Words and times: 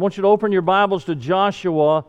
I 0.00 0.04
want 0.04 0.16
you 0.16 0.22
to 0.22 0.28
open 0.28 0.52
your 0.52 0.62
Bibles 0.62 1.06
to 1.06 1.16
Joshua 1.16 2.04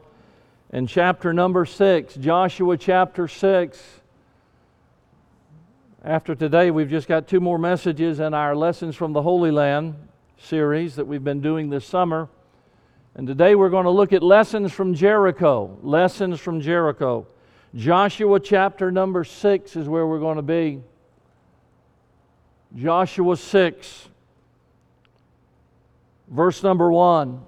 and 0.70 0.88
chapter 0.88 1.34
number 1.34 1.66
6. 1.66 2.14
Joshua 2.18 2.78
chapter 2.78 3.28
6. 3.28 3.84
After 6.06 6.36
today, 6.36 6.70
we've 6.70 6.92
just 6.92 7.08
got 7.08 7.28
two 7.28 7.40
more 7.40 7.58
messages 7.58 8.20
in 8.20 8.36
our 8.36 8.56
Lessons 8.56 8.96
from 8.96 9.14
the 9.14 9.24
Holy 9.24 9.50
Land 9.50 9.96
series 10.38 10.98
that 10.98 11.06
we've 11.06 11.24
been 11.24 11.42
doing 11.42 11.72
this 11.72 11.84
summer. 11.84 12.30
And 13.16 13.26
today 13.26 13.56
we're 13.56 13.72
going 13.72 13.86
to 13.86 13.90
look 13.90 14.14
at 14.14 14.22
lessons 14.22 14.72
from 14.72 14.94
Jericho. 14.94 15.76
Lessons 15.82 16.40
from 16.40 16.62
Jericho. 16.62 17.26
Joshua 17.74 18.40
chapter 18.40 18.92
number 18.92 19.24
6 19.24 19.76
is 19.76 19.90
where 19.90 20.06
we're 20.06 20.20
going 20.20 20.36
to 20.36 20.44
be. 20.44 20.80
Joshua 22.76 23.36
6, 23.36 24.10
verse 26.30 26.62
number 26.62 26.92
1. 26.92 27.48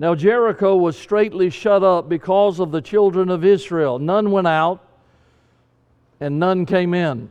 Now 0.00 0.14
Jericho 0.14 0.76
was 0.76 0.96
straitly 0.96 1.50
shut 1.50 1.84
up 1.84 2.08
because 2.08 2.58
of 2.58 2.72
the 2.72 2.80
children 2.80 3.28
of 3.28 3.44
Israel. 3.44 3.98
None 3.98 4.30
went 4.30 4.46
out, 4.46 4.82
and 6.18 6.40
none 6.40 6.64
came 6.64 6.94
in. 6.94 7.30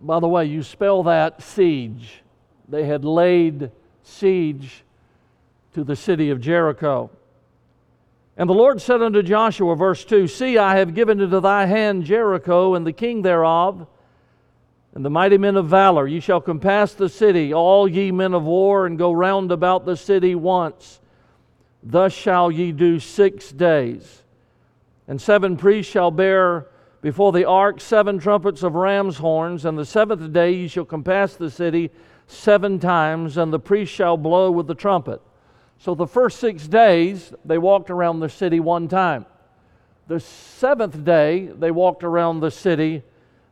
By 0.00 0.20
the 0.20 0.28
way, 0.28 0.44
you 0.44 0.62
spell 0.62 1.02
that 1.02 1.42
siege. 1.42 2.22
They 2.68 2.84
had 2.84 3.04
laid 3.04 3.72
siege 4.04 4.84
to 5.74 5.82
the 5.82 5.96
city 5.96 6.30
of 6.30 6.40
Jericho. 6.40 7.10
And 8.36 8.48
the 8.48 8.54
Lord 8.54 8.80
said 8.80 9.02
unto 9.02 9.20
Joshua, 9.20 9.74
verse 9.74 10.04
2 10.04 10.28
See, 10.28 10.58
I 10.58 10.76
have 10.76 10.94
given 10.94 11.20
into 11.20 11.40
thy 11.40 11.66
hand 11.66 12.04
Jericho 12.04 12.76
and 12.76 12.86
the 12.86 12.92
king 12.92 13.22
thereof, 13.22 13.84
and 14.94 15.04
the 15.04 15.10
mighty 15.10 15.38
men 15.38 15.56
of 15.56 15.66
valor. 15.66 16.06
Ye 16.06 16.20
shall 16.20 16.40
compass 16.40 16.94
the 16.94 17.08
city, 17.08 17.52
all 17.52 17.88
ye 17.88 18.12
men 18.12 18.32
of 18.32 18.44
war, 18.44 18.86
and 18.86 18.96
go 18.96 19.10
round 19.10 19.50
about 19.50 19.86
the 19.86 19.96
city 19.96 20.36
once. 20.36 21.00
Thus 21.82 22.12
shall 22.12 22.50
ye 22.50 22.72
do 22.72 22.98
six 22.98 23.52
days. 23.52 24.22
And 25.08 25.20
seven 25.20 25.56
priests 25.56 25.90
shall 25.90 26.10
bear 26.10 26.66
before 27.00 27.32
the 27.32 27.44
ark 27.44 27.80
seven 27.80 28.18
trumpets 28.18 28.62
of 28.62 28.74
ram's 28.74 29.18
horns, 29.18 29.64
and 29.64 29.78
the 29.78 29.84
seventh 29.84 30.32
day 30.32 30.52
ye 30.52 30.68
shall 30.68 30.84
compass 30.84 31.36
the 31.36 31.50
city 31.50 31.90
seven 32.26 32.80
times, 32.80 33.36
and 33.36 33.52
the 33.52 33.60
priest 33.60 33.92
shall 33.92 34.16
blow 34.16 34.50
with 34.50 34.66
the 34.66 34.74
trumpet. 34.74 35.20
So 35.78 35.94
the 35.94 36.06
first 36.06 36.40
six 36.40 36.66
days, 36.66 37.32
they 37.44 37.58
walked 37.58 37.90
around 37.90 38.20
the 38.20 38.28
city 38.28 38.60
one 38.60 38.88
time. 38.88 39.26
The 40.08 40.20
seventh 40.20 41.04
day, 41.04 41.46
they 41.46 41.70
walked 41.70 42.02
around 42.02 42.40
the 42.40 42.50
city 42.50 43.02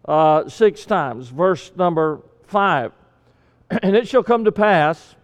uh, 0.07 0.49
six 0.49 0.85
times. 0.85 1.29
Verse 1.29 1.73
number 1.77 2.21
five. 2.45 2.93
And 3.83 3.97
it 3.97 4.07
shall 4.07 4.23
come 4.23 4.45
to 4.45 4.53
pass 4.53 5.17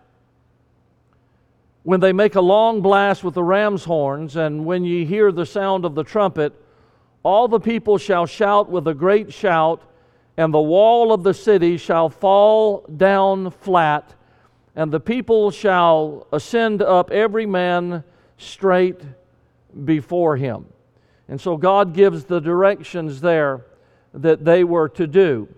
when 1.82 2.00
they 2.00 2.12
make 2.12 2.34
a 2.34 2.40
long 2.40 2.82
blast 2.82 3.24
with 3.24 3.34
the 3.34 3.42
ram's 3.42 3.84
horns, 3.84 4.36
and 4.36 4.64
when 4.66 4.84
ye 4.84 5.04
hear 5.04 5.32
the 5.32 5.46
sound 5.46 5.84
of 5.84 5.94
the 5.94 6.04
trumpet, 6.04 6.52
all 7.22 7.48
the 7.48 7.60
people 7.60 7.98
shall 7.98 8.26
shout 8.26 8.70
with 8.70 8.86
a 8.86 8.94
great 8.94 9.32
shout, 9.32 9.82
and 10.36 10.52
the 10.52 10.60
wall 10.60 11.12
of 11.12 11.22
the 11.22 11.34
city 11.34 11.76
shall 11.76 12.08
fall 12.08 12.84
down 12.96 13.50
flat, 13.50 14.14
and 14.76 14.92
the 14.92 15.00
people 15.00 15.50
shall 15.50 16.26
ascend 16.32 16.82
up 16.82 17.10
every 17.10 17.46
man 17.46 18.04
straight 18.38 19.00
before 19.84 20.36
him. 20.36 20.66
And 21.28 21.40
so 21.40 21.56
God 21.56 21.94
gives 21.94 22.24
the 22.24 22.40
directions 22.40 23.20
there 23.20 23.64
that 24.14 24.44
they 24.44 24.64
were 24.64 24.88
to 24.90 25.06
do. 25.06 25.48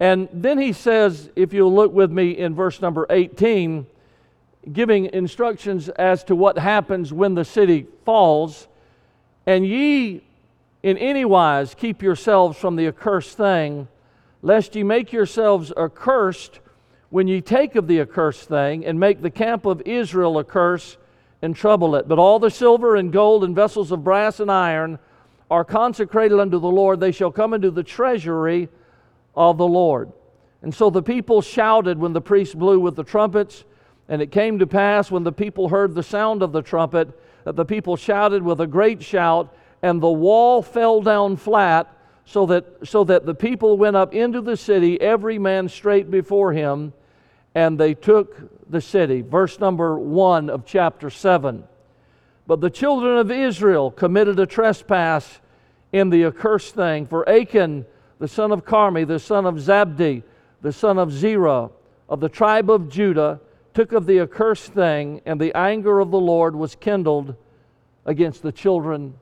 And 0.00 0.28
then 0.32 0.58
he 0.58 0.72
says, 0.72 1.30
if 1.34 1.52
you'll 1.52 1.74
look 1.74 1.92
with 1.92 2.12
me 2.12 2.30
in 2.30 2.54
verse 2.54 2.80
number 2.80 3.06
18, 3.10 3.86
giving 4.72 5.06
instructions 5.06 5.88
as 5.88 6.24
to 6.24 6.34
what 6.34 6.58
happens 6.58 7.12
when 7.12 7.34
the 7.34 7.44
city 7.44 7.86
falls. 8.04 8.68
And 9.46 9.66
ye 9.66 10.22
in 10.82 10.98
any 10.98 11.24
wise 11.24 11.74
keep 11.74 12.02
yourselves 12.02 12.58
from 12.58 12.76
the 12.76 12.86
accursed 12.86 13.36
thing, 13.36 13.88
lest 14.42 14.76
ye 14.76 14.82
make 14.82 15.12
yourselves 15.12 15.72
accursed 15.76 16.60
when 17.10 17.26
ye 17.26 17.40
take 17.40 17.74
of 17.74 17.86
the 17.86 18.00
accursed 18.00 18.48
thing, 18.48 18.84
and 18.84 19.00
make 19.00 19.22
the 19.22 19.30
camp 19.30 19.64
of 19.64 19.80
Israel 19.86 20.38
a 20.38 20.44
curse 20.44 20.98
and 21.40 21.56
trouble 21.56 21.96
it. 21.96 22.06
But 22.06 22.18
all 22.18 22.38
the 22.38 22.50
silver 22.50 22.96
and 22.96 23.10
gold 23.10 23.44
and 23.44 23.54
vessels 23.54 23.90
of 23.92 24.04
brass 24.04 24.40
and 24.40 24.50
iron 24.50 24.98
are 25.50 25.64
consecrated 25.64 26.38
unto 26.38 26.58
the 26.60 26.68
Lord, 26.68 27.00
they 27.00 27.12
shall 27.12 27.30
come 27.30 27.54
into 27.54 27.70
the 27.70 27.82
treasury 27.82 28.68
of 29.34 29.56
the 29.56 29.66
Lord. 29.66 30.12
And 30.60 30.74
so 30.74 30.90
the 30.90 31.02
people 31.02 31.40
shouted 31.40 31.98
when 31.98 32.12
the 32.12 32.20
priest 32.20 32.58
blew 32.58 32.78
with 32.78 32.96
the 32.96 33.04
trumpets 33.04 33.64
and 34.08 34.22
it 34.22 34.32
came 34.32 34.58
to 34.58 34.66
pass 34.66 35.10
when 35.10 35.24
the 35.24 35.32
people 35.32 35.68
heard 35.68 35.94
the 35.94 36.02
sound 36.02 36.42
of 36.42 36.52
the 36.52 36.62
trumpet 36.62 37.08
that 37.44 37.56
the 37.56 37.64
people 37.64 37.96
shouted 37.96 38.42
with 38.42 38.60
a 38.60 38.66
great 38.66 39.02
shout, 39.02 39.54
and 39.82 40.00
the 40.00 40.10
wall 40.10 40.62
fell 40.62 41.00
down 41.00 41.36
flat, 41.36 41.94
so 42.24 42.44
that, 42.46 42.66
so 42.84 43.04
that 43.04 43.24
the 43.24 43.34
people 43.34 43.78
went 43.78 43.96
up 43.96 44.14
into 44.14 44.40
the 44.40 44.56
city, 44.56 45.00
every 45.00 45.38
man 45.38 45.68
straight 45.68 46.10
before 46.10 46.52
him, 46.52 46.92
and 47.54 47.78
they 47.78 47.94
took 47.94 48.70
the 48.70 48.80
city. 48.80 49.22
Verse 49.22 49.58
number 49.58 49.98
one 49.98 50.50
of 50.50 50.66
chapter 50.66 51.08
7. 51.08 51.64
But 52.46 52.60
the 52.60 52.70
children 52.70 53.18
of 53.18 53.30
Israel 53.30 53.90
committed 53.90 54.38
a 54.38 54.46
trespass 54.46 55.40
in 55.92 56.10
the 56.10 56.24
accursed 56.24 56.74
thing, 56.74 57.06
for 57.06 57.26
Achan, 57.28 57.86
the 58.18 58.28
son 58.28 58.52
of 58.52 58.64
Carmi, 58.64 59.06
the 59.06 59.18
son 59.18 59.46
of 59.46 59.54
Zabdi, 59.54 60.22
the 60.60 60.72
son 60.72 60.98
of 60.98 61.12
Zerah, 61.12 61.70
of 62.08 62.20
the 62.20 62.28
tribe 62.28 62.70
of 62.70 62.90
Judah, 62.90 63.40
took 63.74 63.92
of 63.92 64.06
the 64.06 64.20
accursed 64.20 64.72
thing, 64.72 65.20
and 65.24 65.40
the 65.40 65.56
anger 65.56 66.00
of 66.00 66.10
the 66.10 66.20
Lord 66.20 66.56
was 66.56 66.74
kindled 66.74 67.34
against 68.04 68.42
the 68.42 68.52
children 68.52 69.14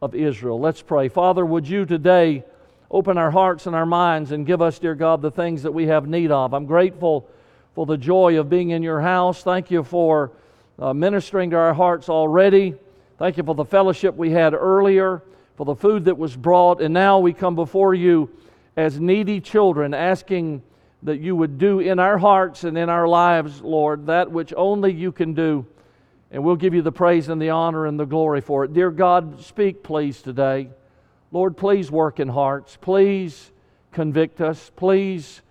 of 0.00 0.14
Israel. 0.14 0.58
Let's 0.58 0.82
pray. 0.82 1.08
Father, 1.08 1.44
would 1.44 1.68
you 1.68 1.84
today 1.84 2.44
open 2.90 3.18
our 3.18 3.30
hearts 3.30 3.66
and 3.66 3.76
our 3.76 3.86
minds 3.86 4.32
and 4.32 4.46
give 4.46 4.60
us, 4.62 4.78
dear 4.78 4.94
God, 4.94 5.22
the 5.22 5.30
things 5.30 5.62
that 5.62 5.72
we 5.72 5.86
have 5.86 6.08
need 6.08 6.30
of? 6.30 6.54
I'm 6.54 6.66
grateful 6.66 7.28
for 7.74 7.86
the 7.86 7.96
joy 7.96 8.38
of 8.38 8.50
being 8.50 8.70
in 8.70 8.82
your 8.82 9.00
house. 9.00 9.42
Thank 9.42 9.70
you 9.70 9.82
for 9.82 10.32
uh, 10.78 10.92
ministering 10.92 11.50
to 11.50 11.56
our 11.56 11.74
hearts 11.74 12.08
already. 12.08 12.74
Thank 13.18 13.36
you 13.36 13.44
for 13.44 13.54
the 13.54 13.64
fellowship 13.64 14.16
we 14.16 14.30
had 14.30 14.54
earlier, 14.54 15.22
for 15.56 15.64
the 15.64 15.76
food 15.76 16.06
that 16.06 16.18
was 16.18 16.36
brought. 16.36 16.80
And 16.80 16.92
now 16.92 17.18
we 17.18 17.32
come 17.32 17.54
before 17.54 17.94
you 17.94 18.30
as 18.76 18.98
needy 18.98 19.40
children, 19.40 19.94
asking 19.94 20.62
that 21.02 21.20
you 21.20 21.34
would 21.34 21.58
do 21.58 21.80
in 21.80 21.98
our 21.98 22.18
hearts 22.18 22.64
and 22.64 22.78
in 22.78 22.88
our 22.88 23.08
lives, 23.08 23.60
Lord, 23.60 24.06
that 24.06 24.30
which 24.30 24.52
only 24.56 24.92
you 24.92 25.10
can 25.12 25.34
do. 25.34 25.66
And 26.30 26.44
we'll 26.44 26.56
give 26.56 26.74
you 26.74 26.82
the 26.82 26.92
praise 26.92 27.28
and 27.28 27.42
the 27.42 27.50
honor 27.50 27.86
and 27.86 27.98
the 27.98 28.06
glory 28.06 28.40
for 28.40 28.64
it. 28.64 28.72
Dear 28.72 28.90
God, 28.90 29.42
speak, 29.42 29.82
please, 29.82 30.22
today. 30.22 30.70
Lord, 31.30 31.56
please 31.56 31.90
work 31.90 32.20
in 32.20 32.28
hearts. 32.28 32.78
Please 32.80 33.52
convict 33.90 34.40
us. 34.40 34.70
Please 34.76 35.42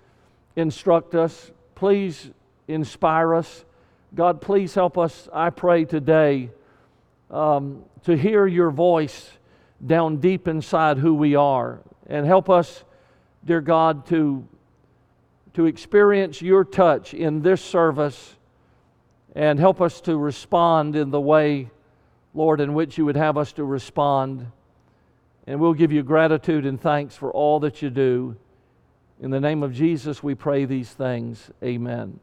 instruct 0.55 1.15
us. 1.15 1.51
Please 1.75 2.31
inspire 2.67 3.35
us. 3.35 3.65
God, 4.13 4.41
please 4.41 4.73
help 4.73 4.97
us, 4.97 5.29
I 5.31 5.51
pray 5.51 5.85
today, 5.85 6.49
um, 7.29 7.83
to 8.03 8.17
hear 8.17 8.45
your 8.45 8.71
voice 8.71 9.31
down 9.85 10.17
deep 10.17 10.47
inside 10.47 10.97
who 10.97 11.13
we 11.13 11.35
are. 11.35 11.79
And 12.07 12.25
help 12.25 12.49
us, 12.49 12.83
dear 13.45 13.61
God, 13.61 14.05
to 14.07 14.47
to 15.53 15.65
experience 15.65 16.41
your 16.41 16.63
touch 16.63 17.13
in 17.13 17.41
this 17.41 17.61
service 17.61 18.35
and 19.35 19.59
help 19.59 19.81
us 19.81 20.01
to 20.01 20.17
respond 20.17 20.95
in 20.95 21.09
the 21.09 21.21
way, 21.21 21.69
Lord, 22.33 22.61
in 22.61 22.73
which 22.73 22.97
you 22.97 23.05
would 23.05 23.15
have 23.15 23.37
us 23.37 23.53
to 23.53 23.63
respond. 23.63 24.47
And 25.47 25.59
we'll 25.59 25.73
give 25.73 25.91
you 25.91 26.03
gratitude 26.03 26.65
and 26.65 26.79
thanks 26.79 27.15
for 27.15 27.31
all 27.31 27.59
that 27.61 27.81
you 27.81 27.89
do. 27.89 28.35
In 29.21 29.29
the 29.29 29.39
name 29.39 29.63
of 29.63 29.73
Jesus, 29.73 30.23
we 30.23 30.35
pray 30.35 30.65
these 30.65 30.89
things. 30.89 31.51
Amen. 31.63 32.19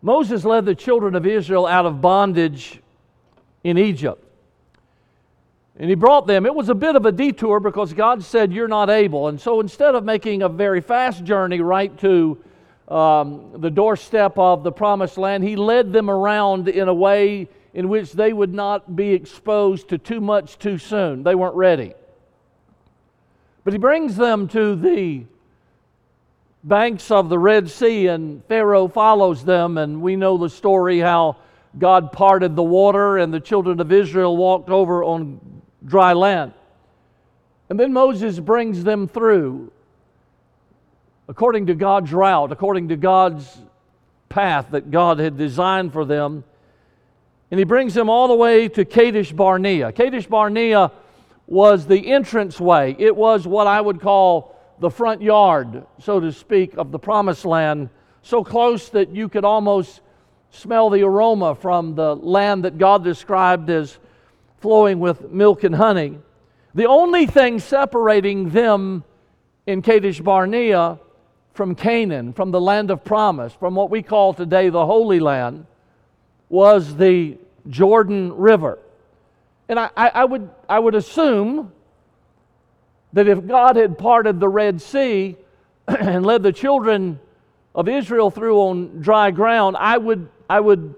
Moses 0.00 0.44
led 0.44 0.66
the 0.66 0.74
children 0.74 1.14
of 1.14 1.26
Israel 1.26 1.66
out 1.66 1.86
of 1.86 2.00
bondage 2.00 2.80
in 3.62 3.78
Egypt. 3.78 4.22
And 5.76 5.88
he 5.88 5.96
brought 5.96 6.26
them. 6.26 6.46
It 6.46 6.54
was 6.54 6.68
a 6.68 6.74
bit 6.74 6.94
of 6.94 7.04
a 7.04 7.12
detour 7.12 7.58
because 7.58 7.92
God 7.92 8.22
said, 8.22 8.52
You're 8.52 8.68
not 8.68 8.90
able. 8.90 9.28
And 9.28 9.40
so 9.40 9.60
instead 9.60 9.94
of 9.94 10.04
making 10.04 10.42
a 10.42 10.48
very 10.48 10.80
fast 10.80 11.24
journey 11.24 11.60
right 11.60 11.96
to 11.98 12.38
um, 12.88 13.50
the 13.56 13.70
doorstep 13.70 14.38
of 14.38 14.62
the 14.62 14.70
promised 14.70 15.18
land, 15.18 15.42
he 15.42 15.56
led 15.56 15.92
them 15.92 16.08
around 16.08 16.68
in 16.68 16.88
a 16.88 16.94
way 16.94 17.48
in 17.72 17.88
which 17.88 18.12
they 18.12 18.32
would 18.32 18.54
not 18.54 18.94
be 18.94 19.12
exposed 19.12 19.88
to 19.88 19.98
too 19.98 20.20
much 20.20 20.58
too 20.58 20.78
soon. 20.78 21.24
They 21.24 21.34
weren't 21.34 21.56
ready. 21.56 21.94
But 23.64 23.72
he 23.72 23.78
brings 23.78 24.14
them 24.14 24.46
to 24.48 24.76
the 24.76 25.24
banks 26.62 27.10
of 27.10 27.28
the 27.28 27.38
Red 27.38 27.68
Sea, 27.68 28.06
and 28.06 28.44
Pharaoh 28.44 28.86
follows 28.86 29.44
them, 29.44 29.76
and 29.76 30.00
we 30.00 30.14
know 30.14 30.38
the 30.38 30.48
story 30.48 31.00
how 31.00 31.36
God 31.78 32.12
parted 32.12 32.54
the 32.54 32.62
water, 32.62 33.18
and 33.18 33.34
the 33.34 33.40
children 33.40 33.80
of 33.80 33.90
Israel 33.90 34.36
walked 34.36 34.70
over 34.70 35.02
on 35.02 35.40
dry 35.84 36.12
land. 36.12 36.52
And 37.68 37.78
then 37.78 37.92
Moses 37.92 38.38
brings 38.40 38.84
them 38.84 39.08
through 39.08 39.72
according 41.28 41.66
to 41.66 41.74
God's 41.74 42.12
route, 42.12 42.52
according 42.52 42.88
to 42.88 42.96
God's 42.96 43.58
path 44.28 44.68
that 44.72 44.90
God 44.90 45.18
had 45.18 45.38
designed 45.38 45.92
for 45.92 46.04
them. 46.04 46.44
And 47.50 47.58
he 47.58 47.64
brings 47.64 47.94
them 47.94 48.10
all 48.10 48.28
the 48.28 48.34
way 48.34 48.68
to 48.68 48.84
Kadesh 48.84 49.32
Barnea. 49.32 49.92
Kadesh 49.92 50.26
Barnea 50.26 50.90
was 51.46 51.86
the 51.86 52.12
entrance 52.12 52.58
way, 52.58 52.96
it 52.98 53.14
was 53.14 53.46
what 53.46 53.66
I 53.66 53.80
would 53.80 54.00
call 54.00 54.58
the 54.80 54.90
front 54.90 55.22
yard, 55.22 55.84
so 56.00 56.18
to 56.18 56.32
speak, 56.32 56.74
of 56.76 56.90
the 56.90 56.98
promised 56.98 57.44
land, 57.44 57.90
so 58.22 58.42
close 58.42 58.88
that 58.90 59.10
you 59.10 59.28
could 59.28 59.44
almost 59.44 60.00
smell 60.50 60.88
the 60.88 61.02
aroma 61.02 61.54
from 61.54 61.94
the 61.94 62.16
land 62.16 62.64
that 62.64 62.78
God 62.78 63.04
described 63.04 63.68
as 63.70 63.98
flowing 64.64 64.98
with 64.98 65.30
milk 65.30 65.62
and 65.62 65.74
honey. 65.74 66.18
The 66.74 66.86
only 66.86 67.26
thing 67.26 67.58
separating 67.58 68.48
them 68.48 69.04
in 69.66 69.82
Kadesh 69.82 70.20
Barnea 70.20 70.98
from 71.52 71.74
Canaan, 71.74 72.32
from 72.32 72.50
the 72.50 72.62
land 72.62 72.90
of 72.90 73.04
promise, 73.04 73.52
from 73.52 73.74
what 73.74 73.90
we 73.90 74.00
call 74.00 74.32
today 74.32 74.70
the 74.70 74.86
Holy 74.86 75.20
Land, 75.20 75.66
was 76.48 76.96
the 76.96 77.36
Jordan 77.68 78.32
River. 78.32 78.78
And 79.68 79.78
I, 79.78 79.90
I, 79.94 80.08
I, 80.08 80.24
would, 80.24 80.48
I 80.66 80.78
would 80.78 80.94
assume 80.94 81.70
that 83.12 83.28
if 83.28 83.46
God 83.46 83.76
had 83.76 83.98
parted 83.98 84.40
the 84.40 84.48
Red 84.48 84.80
Sea 84.80 85.36
and 85.88 86.24
led 86.24 86.42
the 86.42 86.52
children 86.54 87.20
of 87.74 87.86
Israel 87.86 88.30
through 88.30 88.58
on 88.60 89.02
dry 89.02 89.30
ground, 89.30 89.76
I 89.78 89.98
would, 89.98 90.26
I 90.48 90.60
would, 90.60 90.94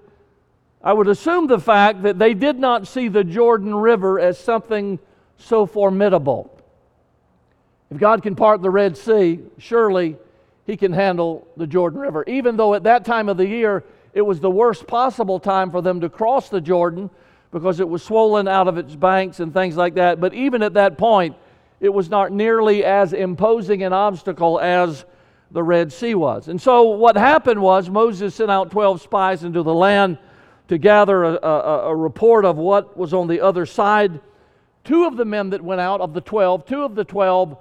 I 0.86 0.92
would 0.92 1.08
assume 1.08 1.48
the 1.48 1.58
fact 1.58 2.04
that 2.04 2.16
they 2.16 2.32
did 2.32 2.60
not 2.60 2.86
see 2.86 3.08
the 3.08 3.24
Jordan 3.24 3.74
River 3.74 4.20
as 4.20 4.38
something 4.38 5.00
so 5.36 5.66
formidable. 5.66 6.56
If 7.90 7.98
God 7.98 8.22
can 8.22 8.36
part 8.36 8.62
the 8.62 8.70
Red 8.70 8.96
Sea, 8.96 9.40
surely 9.58 10.16
He 10.64 10.76
can 10.76 10.92
handle 10.92 11.44
the 11.56 11.66
Jordan 11.66 11.98
River. 11.98 12.22
Even 12.28 12.56
though 12.56 12.74
at 12.74 12.84
that 12.84 13.04
time 13.04 13.28
of 13.28 13.36
the 13.36 13.48
year 13.48 13.82
it 14.14 14.20
was 14.20 14.38
the 14.38 14.48
worst 14.48 14.86
possible 14.86 15.40
time 15.40 15.72
for 15.72 15.82
them 15.82 16.00
to 16.02 16.08
cross 16.08 16.50
the 16.50 16.60
Jordan 16.60 17.10
because 17.50 17.80
it 17.80 17.88
was 17.88 18.04
swollen 18.04 18.46
out 18.46 18.68
of 18.68 18.78
its 18.78 18.94
banks 18.94 19.40
and 19.40 19.52
things 19.52 19.76
like 19.76 19.94
that. 19.94 20.20
But 20.20 20.34
even 20.34 20.62
at 20.62 20.74
that 20.74 20.96
point, 20.96 21.34
it 21.80 21.92
was 21.92 22.08
not 22.08 22.30
nearly 22.30 22.84
as 22.84 23.12
imposing 23.12 23.82
an 23.82 23.92
obstacle 23.92 24.60
as 24.60 25.04
the 25.50 25.64
Red 25.64 25.92
Sea 25.92 26.14
was. 26.14 26.46
And 26.46 26.62
so 26.62 26.84
what 26.84 27.16
happened 27.16 27.60
was 27.60 27.90
Moses 27.90 28.36
sent 28.36 28.52
out 28.52 28.70
12 28.70 29.02
spies 29.02 29.42
into 29.42 29.64
the 29.64 29.74
land 29.74 30.18
to 30.68 30.78
gather 30.78 31.24
a, 31.24 31.34
a, 31.34 31.90
a, 31.90 31.96
report 31.96 32.44
of 32.44 32.56
what 32.56 32.96
was 32.96 33.14
on 33.14 33.28
the 33.28 33.40
other 33.40 33.66
side. 33.66 34.20
Two 34.84 35.04
of 35.04 35.16
the 35.16 35.24
men 35.24 35.50
that 35.50 35.62
went 35.62 35.80
out 35.80 36.00
of 36.00 36.12
the 36.12 36.20
12, 36.20 36.66
two 36.66 36.82
of 36.82 36.94
the 36.94 37.04
12, 37.04 37.56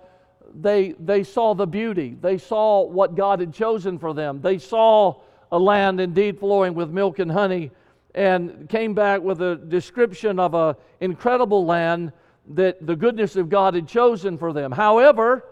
they, 0.55 0.93
they 0.99 1.23
saw 1.23 1.53
the 1.53 1.67
beauty. 1.67 2.17
They 2.19 2.37
saw 2.37 2.83
what 2.83 3.15
God 3.15 3.39
had 3.39 3.53
chosen 3.53 3.99
for 3.99 4.13
them. 4.13 4.41
They 4.41 4.57
saw 4.57 5.21
a 5.51 5.59
land 5.59 5.99
indeed 5.99 6.39
flowing 6.39 6.73
with 6.73 6.89
milk 6.89 7.19
and 7.19 7.31
honey 7.31 7.71
and 8.15 8.69
came 8.69 8.93
back 8.93 9.21
with 9.21 9.41
a 9.41 9.55
description 9.55 10.39
of 10.39 10.53
an 10.53 10.75
incredible 11.01 11.65
land 11.65 12.11
that 12.53 12.85
the 12.85 12.95
goodness 12.95 13.35
of 13.35 13.49
God 13.49 13.73
had 13.73 13.87
chosen 13.87 14.37
for 14.37 14.53
them. 14.53 14.71
However, 14.71 15.45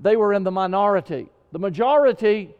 they 0.00 0.16
were 0.16 0.32
in 0.32 0.42
the 0.42 0.50
minority. 0.50 1.28
The 1.52 1.58
majority, 1.58 2.54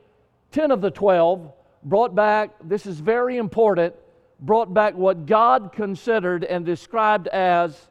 10 0.52 0.70
of 0.70 0.80
the 0.80 0.90
12, 0.90 1.52
brought 1.84 2.14
back, 2.14 2.50
this 2.62 2.86
is 2.86 3.00
very 3.00 3.38
important, 3.38 3.94
brought 4.43 4.75
back 4.75 4.94
what 4.94 5.25
God 5.25 5.73
considered 5.73 6.44
and 6.44 6.67
described 6.67 7.29
as 7.29 7.89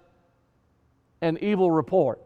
an 1.21 1.37
evil 1.41 1.71
report. 1.71 2.21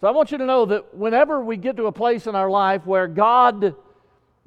So 0.00 0.06
I 0.06 0.12
want 0.12 0.30
you 0.30 0.38
to 0.38 0.46
know 0.46 0.64
that 0.66 0.94
whenever 0.94 1.42
we 1.42 1.56
get 1.56 1.76
to 1.78 1.86
a 1.86 1.92
place 1.92 2.26
in 2.26 2.36
our 2.36 2.48
life 2.48 2.86
where 2.86 3.08
God 3.08 3.74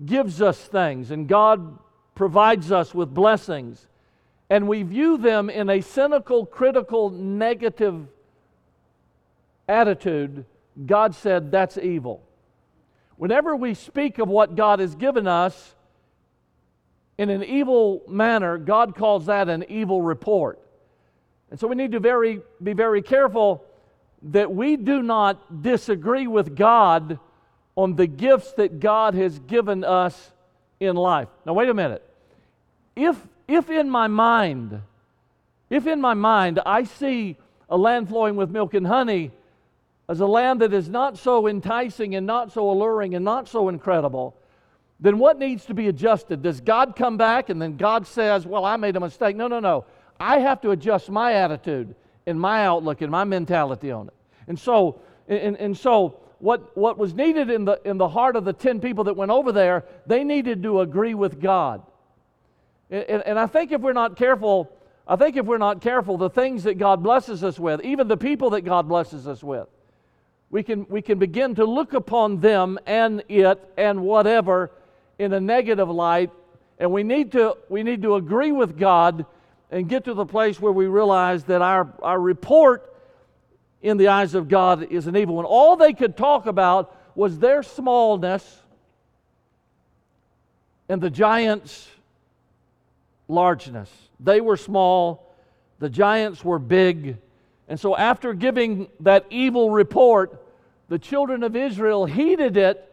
gives 0.04 0.42
us 0.42 0.58
things 0.58 1.12
and 1.12 1.28
God 1.28 1.78
provides 2.16 2.72
us 2.72 2.96
with 2.96 3.14
blessings, 3.14 3.86
and 4.50 4.68
we 4.68 4.84
view 4.84 5.18
them 5.18 5.50
in 5.50 5.70
a 5.70 5.82
cynical, 5.82 6.46
critical, 6.46 7.10
negative 7.10 8.08
attitude, 9.68 10.46
God 10.86 11.14
said 11.16 11.52
that's 11.52 11.78
evil. 11.78 12.24
Whenever 13.18 13.56
we 13.56 13.74
speak 13.74 14.20
of 14.20 14.30
what 14.30 14.56
God 14.56 14.80
has 14.80 14.96
given 14.96 15.28
us 15.28 15.76
in 17.20 17.30
an 17.30 17.44
evil 17.44 18.02
manner, 18.08 18.58
God 18.58 18.96
calls 18.96 19.28
that 19.28 19.50
an 19.50 19.66
evil 19.70 20.02
report. 20.02 20.58
And 21.52 21.60
so 21.60 21.68
we 21.68 21.76
need 21.76 21.92
to 21.92 22.00
very, 22.00 22.42
be 22.64 22.74
very 22.74 23.02
careful 23.02 23.64
that 24.22 24.52
we 24.52 24.78
do 24.78 25.04
not 25.04 25.62
disagree 25.62 26.28
with 26.28 26.56
God 26.56 27.20
on 27.76 27.96
the 27.96 28.08
gifts 28.08 28.54
that 28.54 28.80
God 28.80 29.16
has 29.16 29.38
given 29.38 29.84
us 29.84 30.32
in 30.80 30.96
life. 30.96 31.28
Now, 31.46 31.54
wait 31.54 31.70
a 31.70 31.74
minute 31.74 32.04
if, 32.96 33.18
if 33.48 33.70
in 33.70 33.90
my 33.90 34.08
mind, 34.08 34.82
if 35.70 35.88
in 35.88 36.02
my 36.02 36.14
mind 36.14 36.60
I 36.66 36.84
see 36.84 37.38
a 37.70 37.78
land 37.78 38.10
flowing 38.10 38.36
with 38.36 38.50
milk 38.50 38.74
and 38.74 38.86
honey 38.88 39.32
as 40.08 40.20
a 40.20 40.26
land 40.26 40.62
that 40.62 40.74
is 40.74 40.90
not 40.90 41.18
so 41.18 41.48
enticing 41.48 42.16
and 42.16 42.26
not 42.26 42.52
so 42.52 42.70
alluring 42.70 43.14
and 43.16 43.24
not 43.24 43.48
so 43.48 43.70
incredible, 43.70 44.36
then 45.00 45.18
what 45.18 45.40
needs 45.40 45.66
to 45.66 45.74
be 45.74 45.88
adjusted? 45.88 46.42
Does 46.42 46.60
God 46.60 46.96
come 46.96 47.18
back 47.18 47.50
and 47.50 47.62
then 47.62 47.78
God 47.78 48.06
says, 48.06 48.46
Well, 48.46 48.66
I 48.66 48.76
made 48.76 48.96
a 48.96 49.00
mistake? 49.00 49.36
No, 49.36 49.48
no, 49.48 49.60
no. 49.60 49.86
I 50.20 50.40
have 50.40 50.60
to 50.62 50.72
adjust 50.72 51.10
my 51.10 51.34
attitude 51.34 51.96
and 52.26 52.40
my 52.40 52.66
outlook 52.66 53.02
and 53.02 53.10
my 53.10 53.24
mentality 53.24 53.92
on 53.92 54.08
it. 54.08 54.14
And 54.48 54.60
so, 54.60 55.00
and, 55.28 55.56
and 55.58 55.78
so 55.78 56.20
what, 56.40 56.76
what 56.76 56.98
was 56.98 57.14
needed 57.14 57.50
in 57.50 57.66
the, 57.66 57.80
in 57.86 57.98
the 57.98 58.10
heart 58.10 58.36
of 58.36 58.44
the 58.44 58.54
10 58.54 58.82
people 58.82 59.06
that 59.06 59.16
went 59.16 59.32
over 59.32 59.52
there, 59.52 59.86
they 60.06 60.24
needed 60.24 60.64
to 60.64 60.82
agree 60.82 61.14
with 61.14 61.40
God. 61.40 61.82
And, 62.90 63.24
and 63.26 63.40
I 63.40 63.48
think 63.48 63.72
if 63.72 63.80
we're 63.80 63.94
not 63.94 64.18
careful, 64.18 64.72
I 65.08 65.16
think 65.16 65.38
if 65.38 65.46
we're 65.46 65.58
not 65.58 65.82
careful, 65.82 66.18
the 66.18 66.30
things 66.30 66.64
that 66.64 66.78
God 66.78 67.04
blesses 67.04 67.44
us 67.44 67.58
with, 67.58 67.82
even 67.84 68.08
the 68.08 68.18
people 68.18 68.50
that 68.52 68.62
God 68.62 68.88
blesses 68.88 69.28
us 69.28 69.44
with, 69.44 69.68
we 70.50 70.64
can, 70.64 70.88
we 70.90 71.02
can 71.02 71.20
begin 71.20 71.56
to 71.56 71.66
look 71.66 71.94
upon 71.94 72.40
them 72.40 72.80
and 72.86 73.24
it 73.30 73.60
and 73.78 74.02
whatever 74.02 74.72
in 75.20 75.34
a 75.34 75.40
negative 75.40 75.90
light. 75.90 76.32
And 76.80 76.92
we 76.92 77.04
need 77.04 77.34
to, 77.34 77.58
we 77.68 77.84
need 77.84 78.02
to 78.02 78.16
agree 78.16 78.54
with 78.54 78.80
God 78.80 79.26
and 79.70 79.88
get 79.88 80.06
to 80.06 80.14
the 80.16 80.26
place 80.26 80.60
where 80.60 80.72
we 80.72 80.88
realize 80.88 81.44
that 81.44 81.62
our, 81.62 81.94
our 82.02 82.20
report 82.20 82.92
in 83.82 83.98
the 83.98 84.08
eyes 84.08 84.34
of 84.34 84.48
God 84.48 84.92
is 84.92 85.06
an 85.06 85.16
evil 85.16 85.36
one. 85.36 85.46
All 85.46 85.76
they 85.76 85.94
could 85.94 86.18
talk 86.18 86.48
about 86.48 86.96
was 87.16 87.38
their 87.38 87.62
smallness 87.62 88.64
and 90.88 91.02
the 91.02 91.10
giants 91.10 91.88
largeness. 93.28 93.92
They 94.20 94.42
were 94.42 94.58
small, 94.58 95.36
the 95.80 95.90
giants 95.90 96.44
were 96.44 96.60
big. 96.60 97.18
And 97.68 97.80
so, 97.80 97.96
after 97.96 98.34
giving 98.34 98.88
that 99.02 99.28
evil 99.30 99.70
report, 99.70 100.44
the 100.88 100.98
children 100.98 101.44
of 101.44 101.56
Israel 101.56 102.06
heeded 102.06 102.58
it, 102.58 102.92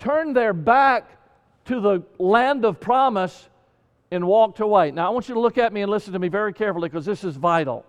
turned 0.00 0.34
their 0.34 0.52
back 0.52 1.08
to 1.70 1.80
the 1.80 2.02
land 2.18 2.64
of 2.64 2.78
promise, 2.80 3.48
and 4.10 4.26
walked 4.26 4.60
away. 4.60 4.90
Now, 4.90 5.06
I 5.06 5.10
want 5.10 5.28
you 5.28 5.34
to 5.34 5.40
look 5.40 5.56
at 5.56 5.72
me 5.72 5.82
and 5.82 5.90
listen 5.90 6.12
to 6.12 6.18
me 6.18 6.28
very 6.28 6.52
carefully 6.52 6.88
because 6.88 7.06
this 7.06 7.24
is 7.24 7.36
vital. 7.36 7.84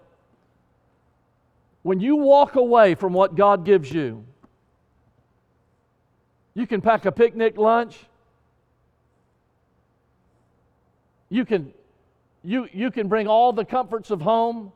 When 1.82 2.00
you 2.00 2.16
walk 2.16 2.56
away 2.56 2.96
from 2.96 3.14
what 3.14 3.36
God 3.36 3.66
gives 3.66 3.92
you, 3.92 4.24
you 6.54 6.68
can 6.68 6.82
pack 6.82 7.06
a 7.06 7.12
picnic 7.12 7.58
lunch, 7.58 7.98
You 11.32 11.46
can, 11.46 11.74
you, 12.44 12.68
you 12.74 12.92
can 12.92 13.08
bring 13.08 13.26
all 13.26 13.54
the 13.54 13.64
comforts 13.64 14.12
of 14.12 14.22
home. 14.22 14.74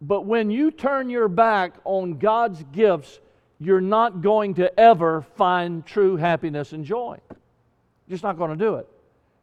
But 0.00 0.24
when 0.24 0.50
you 0.50 0.70
turn 0.70 1.10
your 1.10 1.28
back 1.28 1.74
on 1.84 2.16
God's 2.16 2.64
gifts, 2.72 3.20
you're 3.64 3.80
not 3.80 4.22
going 4.22 4.54
to 4.54 4.78
ever 4.78 5.22
find 5.36 5.86
true 5.86 6.16
happiness 6.16 6.72
and 6.72 6.84
joy. 6.84 7.18
You're 7.30 8.14
just 8.14 8.24
not 8.24 8.36
going 8.36 8.50
to 8.50 8.56
do 8.56 8.74
it. 8.76 8.88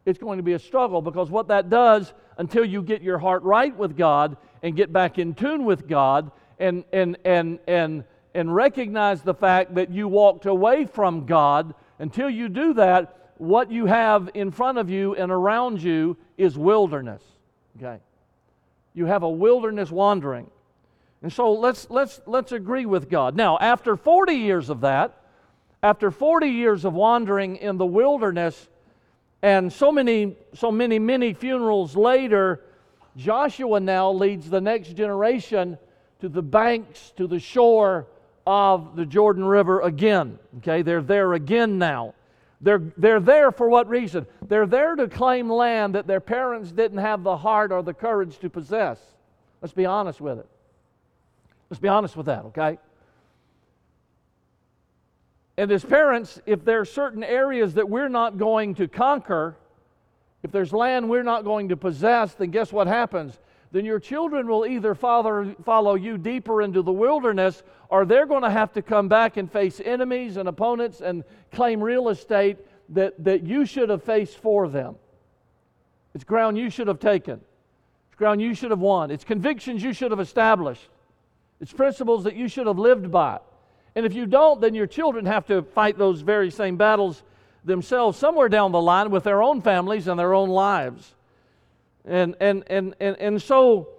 It's 0.05 0.19
going 0.19 0.37
to 0.37 0.43
be 0.43 0.53
a 0.53 0.59
struggle 0.59 1.01
because 1.01 1.29
what 1.29 1.47
that 1.47 1.69
does, 1.69 2.13
until 2.37 2.65
you 2.65 2.81
get 2.81 3.01
your 3.01 3.17
heart 3.17 3.43
right 3.43 3.75
with 3.75 3.95
God 3.95 4.37
and 4.61 4.75
get 4.75 4.91
back 4.91 5.19
in 5.19 5.35
tune 5.35 5.63
with 5.65 5.87
God 5.87 6.31
and, 6.59 6.83
and, 6.91 7.17
and, 7.23 7.59
and, 7.67 8.03
and 8.33 8.53
recognize 8.53 9.21
the 9.21 9.33
fact 9.33 9.75
that 9.75 9.89
you 9.89 10.07
walked 10.07 10.45
away 10.45 10.85
from 10.85 11.25
God, 11.25 11.73
until 11.99 12.29
you 12.29 12.49
do 12.49 12.73
that, 12.73 13.33
what 13.37 13.71
you 13.71 13.85
have 13.85 14.29
in 14.33 14.51
front 14.51 14.77
of 14.77 14.89
you 14.89 15.15
and 15.15 15.31
around 15.31 15.81
you 15.81 16.17
is 16.37 16.57
wilderness. 16.57 17.23
Okay? 17.77 17.99
You 18.93 19.05
have 19.05 19.23
a 19.23 19.29
wilderness 19.29 19.91
wandering. 19.91 20.49
And 21.21 21.31
so 21.31 21.51
let's, 21.53 21.89
let's, 21.89 22.21
let's 22.25 22.51
agree 22.51 22.85
with 22.85 23.09
God. 23.09 23.35
Now, 23.35 23.57
after 23.59 23.97
40 23.97 24.33
years 24.33 24.69
of 24.69 24.81
that, 24.81 25.21
after 25.83 26.11
40 26.11 26.47
years 26.47 26.85
of 26.85 26.93
wandering 26.93 27.57
in 27.57 27.77
the 27.77 27.85
wilderness, 27.85 28.69
and 29.41 29.71
so 29.71 29.91
many, 29.91 30.35
so 30.53 30.71
many, 30.71 30.99
many 30.99 31.33
funerals 31.33 31.95
later, 31.95 32.61
Joshua 33.15 33.79
now 33.79 34.11
leads 34.11 34.49
the 34.49 34.61
next 34.61 34.95
generation 34.95 35.77
to 36.19 36.29
the 36.29 36.41
banks, 36.41 37.11
to 37.17 37.27
the 37.27 37.39
shore 37.39 38.07
of 38.45 38.95
the 38.95 39.05
Jordan 39.05 39.45
River 39.45 39.81
again. 39.81 40.39
Okay, 40.57 40.81
they're 40.81 41.01
there 41.01 41.33
again 41.33 41.77
now. 41.77 42.13
They're, 42.61 42.91
they're 42.97 43.21
there 43.21 43.51
for 43.51 43.69
what 43.69 43.87
reason? 43.87 44.25
They're 44.45 44.65
there 44.65 44.95
to 44.95 45.07
claim 45.07 45.49
land 45.49 45.95
that 45.95 46.07
their 46.07 46.19
parents 46.19 46.71
didn't 46.71 46.97
have 46.97 47.23
the 47.23 47.37
heart 47.37 47.71
or 47.71 47.81
the 47.81 47.93
courage 47.93 48.37
to 48.39 48.49
possess. 48.49 48.99
Let's 49.61 49.73
be 49.73 49.85
honest 49.85 50.19
with 50.19 50.39
it. 50.39 50.49
Let's 51.69 51.79
be 51.79 51.87
honest 51.87 52.15
with 52.15 52.25
that, 52.25 52.45
okay? 52.45 52.79
And 55.57 55.71
as 55.71 55.83
parents, 55.83 56.41
if 56.45 56.63
there 56.63 56.79
are 56.79 56.85
certain 56.85 57.23
areas 57.23 57.73
that 57.73 57.89
we're 57.89 58.09
not 58.09 58.37
going 58.37 58.75
to 58.75 58.87
conquer, 58.87 59.57
if 60.41 60.51
there's 60.51 60.71
land 60.71 61.09
we're 61.09 61.23
not 61.23 61.43
going 61.43 61.69
to 61.69 61.77
possess, 61.77 62.33
then 62.33 62.49
guess 62.49 62.71
what 62.71 62.87
happens? 62.87 63.37
Then 63.71 63.85
your 63.85 63.99
children 63.99 64.47
will 64.47 64.65
either 64.65 64.95
follow, 64.95 65.53
follow 65.63 65.95
you 65.95 66.17
deeper 66.17 66.61
into 66.61 66.81
the 66.81 66.91
wilderness 66.91 67.61
or 67.89 68.05
they're 68.05 68.25
going 68.25 68.43
to 68.43 68.49
have 68.49 68.71
to 68.73 68.81
come 68.81 69.07
back 69.07 69.37
and 69.37 69.51
face 69.51 69.81
enemies 69.83 70.37
and 70.37 70.47
opponents 70.47 71.01
and 71.01 71.23
claim 71.51 71.81
real 71.81 72.09
estate 72.09 72.57
that, 72.89 73.21
that 73.23 73.43
you 73.43 73.65
should 73.65 73.89
have 73.89 74.03
faced 74.03 74.37
for 74.37 74.67
them. 74.69 74.95
It's 76.15 76.23
ground 76.23 76.57
you 76.57 76.69
should 76.69 76.87
have 76.87 76.99
taken, 76.99 77.41
it's 78.07 78.15
ground 78.15 78.41
you 78.41 78.55
should 78.55 78.71
have 78.71 78.79
won, 78.79 79.11
it's 79.11 79.23
convictions 79.23 79.83
you 79.83 79.93
should 79.93 80.11
have 80.11 80.19
established, 80.19 80.87
it's 81.61 81.73
principles 81.73 82.23
that 82.23 82.35
you 82.35 82.47
should 82.47 82.67
have 82.67 82.79
lived 82.79 83.11
by. 83.11 83.39
And 83.95 84.05
if 84.05 84.13
you 84.13 84.25
don't, 84.25 84.61
then 84.61 84.75
your 84.75 84.87
children 84.87 85.25
have 85.25 85.45
to 85.47 85.61
fight 85.61 85.97
those 85.97 86.21
very 86.21 86.51
same 86.51 86.77
battles 86.77 87.23
themselves 87.65 88.17
somewhere 88.17 88.49
down 88.49 88.71
the 88.71 88.81
line 88.81 89.11
with 89.11 89.23
their 89.23 89.43
own 89.43 89.61
families 89.61 90.07
and 90.07 90.19
their 90.19 90.33
own 90.33 90.49
lives. 90.49 91.13
And, 92.05 92.35
and, 92.39 92.63
and, 92.67 92.95
and, 92.99 93.17
and 93.17 93.41
so 93.41 93.89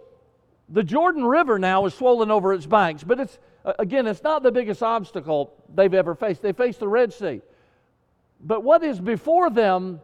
the 0.68 0.82
Jordan 0.82 1.24
River 1.24 1.58
now 1.58 1.84
is 1.86 1.94
swollen 1.94 2.30
over 2.30 2.52
its 2.52 2.66
banks, 2.66 3.04
but 3.04 3.20
it's, 3.20 3.38
again, 3.78 4.06
it's 4.06 4.22
not 4.22 4.42
the 4.42 4.52
biggest 4.52 4.82
obstacle 4.82 5.52
they've 5.74 5.92
ever 5.92 6.14
faced. 6.14 6.42
They 6.42 6.52
faced 6.52 6.80
the 6.80 6.88
Red 6.88 7.12
Sea. 7.12 7.42
But 8.40 8.62
what 8.64 8.82
is 8.82 9.00
before 9.00 9.50
them, 9.50 10.00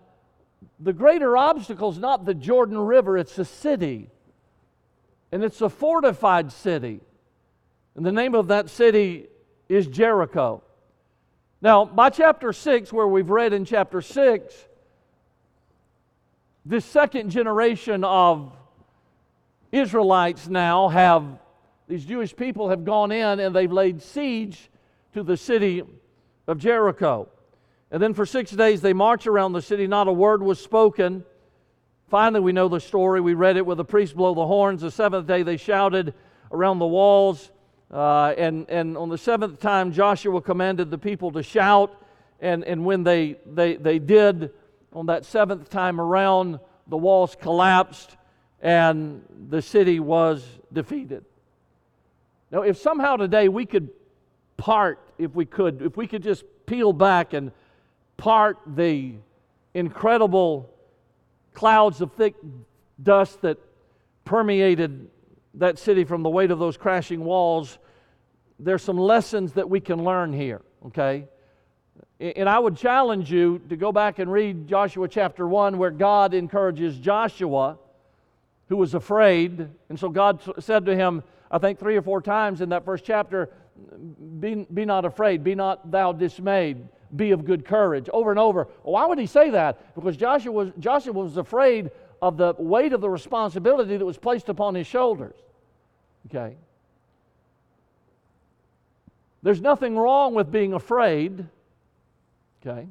the 0.78 0.92
greater 0.92 1.36
obstacle 1.36 1.90
is 1.90 1.98
not 1.98 2.24
the 2.26 2.34
Jordan 2.34 2.78
River, 2.78 3.16
it's 3.16 3.38
a 3.38 3.44
city. 3.44 4.10
And 5.32 5.42
it's 5.42 5.60
a 5.60 5.70
fortified 5.70 6.52
city. 6.52 7.00
And 7.96 8.04
the 8.04 8.12
name 8.12 8.34
of 8.34 8.48
that 8.48 8.68
city 8.68 9.26
is 9.70 9.86
Jericho. 9.86 10.62
Now, 11.62 11.86
by 11.86 12.10
chapter 12.10 12.52
6, 12.52 12.92
where 12.92 13.06
we've 13.06 13.30
read 13.30 13.54
in 13.54 13.64
chapter 13.64 14.02
6, 14.02 14.54
this 16.66 16.84
second 16.84 17.30
generation 17.30 18.04
of 18.04 18.52
Israelites 19.72 20.46
now 20.46 20.88
have, 20.88 21.24
these 21.88 22.04
Jewish 22.04 22.36
people 22.36 22.68
have 22.68 22.84
gone 22.84 23.10
in 23.10 23.40
and 23.40 23.56
they've 23.56 23.72
laid 23.72 24.02
siege 24.02 24.70
to 25.14 25.22
the 25.22 25.36
city 25.36 25.82
of 26.46 26.58
Jericho. 26.58 27.28
And 27.90 28.02
then 28.02 28.12
for 28.12 28.26
six 28.26 28.50
days 28.50 28.82
they 28.82 28.92
march 28.92 29.26
around 29.26 29.54
the 29.54 29.62
city, 29.62 29.86
not 29.86 30.06
a 30.06 30.12
word 30.12 30.42
was 30.42 30.60
spoken. 30.60 31.24
Finally, 32.08 32.40
we 32.40 32.52
know 32.52 32.68
the 32.68 32.80
story. 32.80 33.22
We 33.22 33.32
read 33.32 33.56
it 33.56 33.64
with 33.64 33.78
the 33.78 33.84
priests 33.84 34.14
blow 34.14 34.34
the 34.34 34.46
horns. 34.46 34.82
The 34.82 34.90
seventh 34.90 35.26
day 35.26 35.42
they 35.42 35.56
shouted 35.56 36.12
around 36.52 36.78
the 36.78 36.86
walls. 36.86 37.50
Uh, 37.90 38.34
and, 38.36 38.68
and 38.68 38.96
on 38.96 39.08
the 39.08 39.18
seventh 39.18 39.60
time, 39.60 39.92
Joshua 39.92 40.40
commanded 40.40 40.90
the 40.90 40.98
people 40.98 41.30
to 41.32 41.42
shout. 41.42 42.02
And, 42.40 42.64
and 42.64 42.84
when 42.84 43.04
they, 43.04 43.36
they, 43.46 43.76
they 43.76 43.98
did, 43.98 44.50
on 44.92 45.06
that 45.06 45.24
seventh 45.24 45.70
time 45.70 46.00
around, 46.00 46.58
the 46.88 46.96
walls 46.96 47.36
collapsed 47.40 48.16
and 48.60 49.22
the 49.48 49.60
city 49.62 50.00
was 50.00 50.44
defeated. 50.72 51.24
Now, 52.50 52.62
if 52.62 52.78
somehow 52.78 53.16
today 53.16 53.48
we 53.48 53.66
could 53.66 53.90
part, 54.56 54.98
if 55.18 55.34
we 55.34 55.44
could, 55.44 55.82
if 55.82 55.96
we 55.96 56.06
could 56.06 56.22
just 56.22 56.44
peel 56.64 56.92
back 56.92 57.34
and 57.34 57.52
part 58.16 58.58
the 58.66 59.14
incredible 59.74 60.70
clouds 61.54 62.00
of 62.00 62.12
thick 62.12 62.34
dust 63.02 63.42
that 63.42 63.58
permeated 64.24 65.08
that 65.56 65.78
city 65.78 66.04
from 66.04 66.22
the 66.22 66.30
weight 66.30 66.50
of 66.50 66.58
those 66.58 66.76
crashing 66.76 67.24
walls, 67.24 67.78
there's 68.58 68.82
some 68.82 68.98
lessons 68.98 69.52
that 69.54 69.68
we 69.68 69.80
can 69.80 70.04
learn 70.04 70.32
here, 70.32 70.62
okay? 70.86 71.26
And 72.18 72.48
I 72.48 72.58
would 72.58 72.76
challenge 72.76 73.30
you 73.30 73.60
to 73.68 73.76
go 73.76 73.92
back 73.92 74.18
and 74.18 74.30
read 74.30 74.66
Joshua 74.66 75.08
chapter 75.08 75.46
1, 75.46 75.76
where 75.76 75.90
God 75.90 76.32
encourages 76.32 76.98
Joshua, 76.98 77.78
who 78.68 78.76
was 78.76 78.94
afraid. 78.94 79.68
And 79.88 79.98
so 79.98 80.08
God 80.08 80.40
said 80.58 80.86
to 80.86 80.96
him, 80.96 81.22
I 81.50 81.58
think 81.58 81.78
three 81.78 81.96
or 81.96 82.02
four 82.02 82.22
times 82.22 82.60
in 82.60 82.70
that 82.70 82.84
first 82.84 83.04
chapter, 83.04 83.50
Be, 84.40 84.66
be 84.72 84.84
not 84.84 85.04
afraid, 85.04 85.44
be 85.44 85.54
not 85.54 85.90
thou 85.90 86.12
dismayed, 86.12 86.88
be 87.14 87.30
of 87.32 87.44
good 87.44 87.64
courage. 87.64 88.08
Over 88.12 88.30
and 88.30 88.40
over. 88.40 88.68
Why 88.82 89.06
would 89.06 89.18
he 89.18 89.26
say 89.26 89.50
that? 89.50 89.94
Because 89.94 90.16
Joshua 90.16 90.72
Joshua 90.78 91.12
was 91.12 91.36
afraid 91.36 91.90
of 92.22 92.36
the 92.36 92.54
weight 92.58 92.92
of 92.92 93.00
the 93.00 93.10
responsibility 93.10 93.96
that 93.96 94.04
was 94.04 94.18
placed 94.18 94.48
upon 94.48 94.74
his 94.74 94.86
shoulders. 94.86 95.36
Okay? 96.26 96.56
There's 99.42 99.60
nothing 99.60 99.96
wrong 99.96 100.34
with 100.34 100.50
being 100.50 100.72
afraid. 100.72 101.46
Okay? 102.60 102.88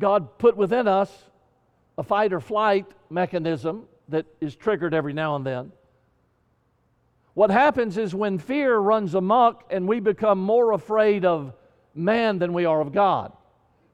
God 0.00 0.38
put 0.38 0.56
within 0.56 0.88
us 0.88 1.12
a 1.96 2.02
fight 2.02 2.32
or 2.32 2.40
flight 2.40 2.86
mechanism 3.10 3.86
that 4.08 4.26
is 4.40 4.56
triggered 4.56 4.94
every 4.94 5.12
now 5.12 5.36
and 5.36 5.44
then. 5.44 5.72
What 7.34 7.50
happens 7.50 7.98
is 7.98 8.14
when 8.14 8.38
fear 8.38 8.76
runs 8.76 9.14
amok 9.14 9.64
and 9.70 9.86
we 9.86 10.00
become 10.00 10.40
more 10.40 10.72
afraid 10.72 11.24
of 11.24 11.52
man 11.94 12.38
than 12.38 12.52
we 12.52 12.64
are 12.64 12.80
of 12.80 12.92
God. 12.92 13.32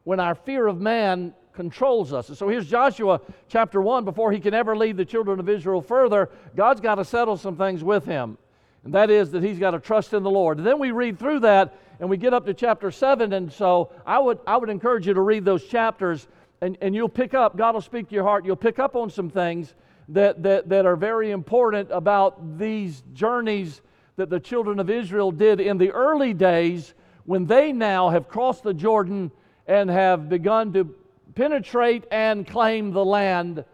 When 0.04 0.20
our 0.20 0.34
fear 0.34 0.66
of 0.66 0.80
man 0.80 1.34
controls 1.54 2.12
us. 2.12 2.28
And 2.28 2.36
so 2.36 2.48
here's 2.48 2.66
Joshua 2.66 3.20
chapter 3.48 3.80
1. 3.80 4.04
Before 4.04 4.32
he 4.32 4.40
can 4.40 4.54
ever 4.54 4.76
lead 4.76 4.96
the 4.96 5.04
children 5.04 5.40
of 5.40 5.48
Israel 5.48 5.80
further, 5.80 6.30
God's 6.56 6.80
got 6.80 6.96
to 6.96 7.04
settle 7.04 7.36
some 7.36 7.56
things 7.56 7.82
with 7.82 8.04
him. 8.04 8.36
And 8.84 8.92
that 8.94 9.08
is 9.08 9.30
that 9.30 9.42
he's 9.42 9.58
got 9.58 9.70
to 9.70 9.80
trust 9.80 10.12
in 10.12 10.22
the 10.22 10.30
Lord. 10.30 10.58
And 10.58 10.66
then 10.66 10.78
we 10.78 10.90
read 10.90 11.18
through 11.18 11.40
that 11.40 11.78
and 12.00 12.10
we 12.10 12.16
get 12.16 12.34
up 12.34 12.44
to 12.46 12.54
chapter 12.54 12.90
7. 12.90 13.32
And 13.32 13.50
so 13.50 13.90
I 14.04 14.18
would, 14.18 14.38
I 14.46 14.56
would 14.56 14.68
encourage 14.68 15.06
you 15.06 15.14
to 15.14 15.20
read 15.20 15.44
those 15.44 15.64
chapters 15.64 16.26
and, 16.60 16.78
and 16.80 16.94
you'll 16.94 17.08
pick 17.08 17.34
up, 17.34 17.56
God 17.56 17.74
will 17.74 17.82
speak 17.82 18.08
to 18.08 18.14
your 18.14 18.24
heart. 18.24 18.44
You'll 18.44 18.56
pick 18.56 18.78
up 18.78 18.96
on 18.96 19.10
some 19.10 19.30
things 19.30 19.74
that, 20.08 20.42
that, 20.42 20.68
that 20.68 20.86
are 20.86 20.96
very 20.96 21.30
important 21.30 21.90
about 21.90 22.58
these 22.58 23.02
journeys 23.12 23.80
that 24.16 24.30
the 24.30 24.40
children 24.40 24.78
of 24.78 24.90
Israel 24.90 25.30
did 25.30 25.60
in 25.60 25.78
the 25.78 25.90
early 25.90 26.32
days 26.32 26.94
when 27.24 27.46
they 27.46 27.72
now 27.72 28.10
have 28.10 28.28
crossed 28.28 28.62
the 28.62 28.74
Jordan 28.74 29.30
and 29.66 29.90
have 29.90 30.28
begun 30.28 30.72
to 30.74 30.94
penetrate 31.34 32.04
and 32.10 32.46
claim 32.46 32.92
the 32.92 33.04
land 33.04 33.64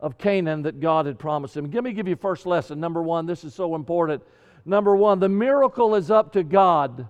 of 0.00 0.18
Canaan 0.18 0.62
that 0.62 0.80
God 0.80 1.06
had 1.06 1.18
promised 1.18 1.56
him. 1.56 1.70
Let 1.70 1.84
me 1.84 1.92
give 1.92 2.08
you 2.08 2.16
first 2.16 2.46
lesson. 2.46 2.80
Number 2.80 3.02
one, 3.02 3.26
this 3.26 3.44
is 3.44 3.54
so 3.54 3.74
important. 3.74 4.22
Number 4.64 4.96
one, 4.96 5.18
the 5.18 5.28
miracle 5.28 5.94
is 5.94 6.10
up 6.10 6.32
to 6.32 6.42
God, 6.42 7.06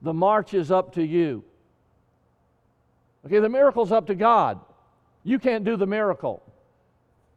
the 0.00 0.12
march 0.12 0.54
is 0.54 0.70
up 0.70 0.94
to 0.94 1.02
you. 1.02 1.44
Okay, 3.24 3.38
the 3.38 3.48
miracle's 3.48 3.92
up 3.92 4.06
to 4.08 4.14
God. 4.14 4.60
You 5.22 5.38
can't 5.38 5.64
do 5.64 5.76
the 5.76 5.86
miracle. 5.86 6.42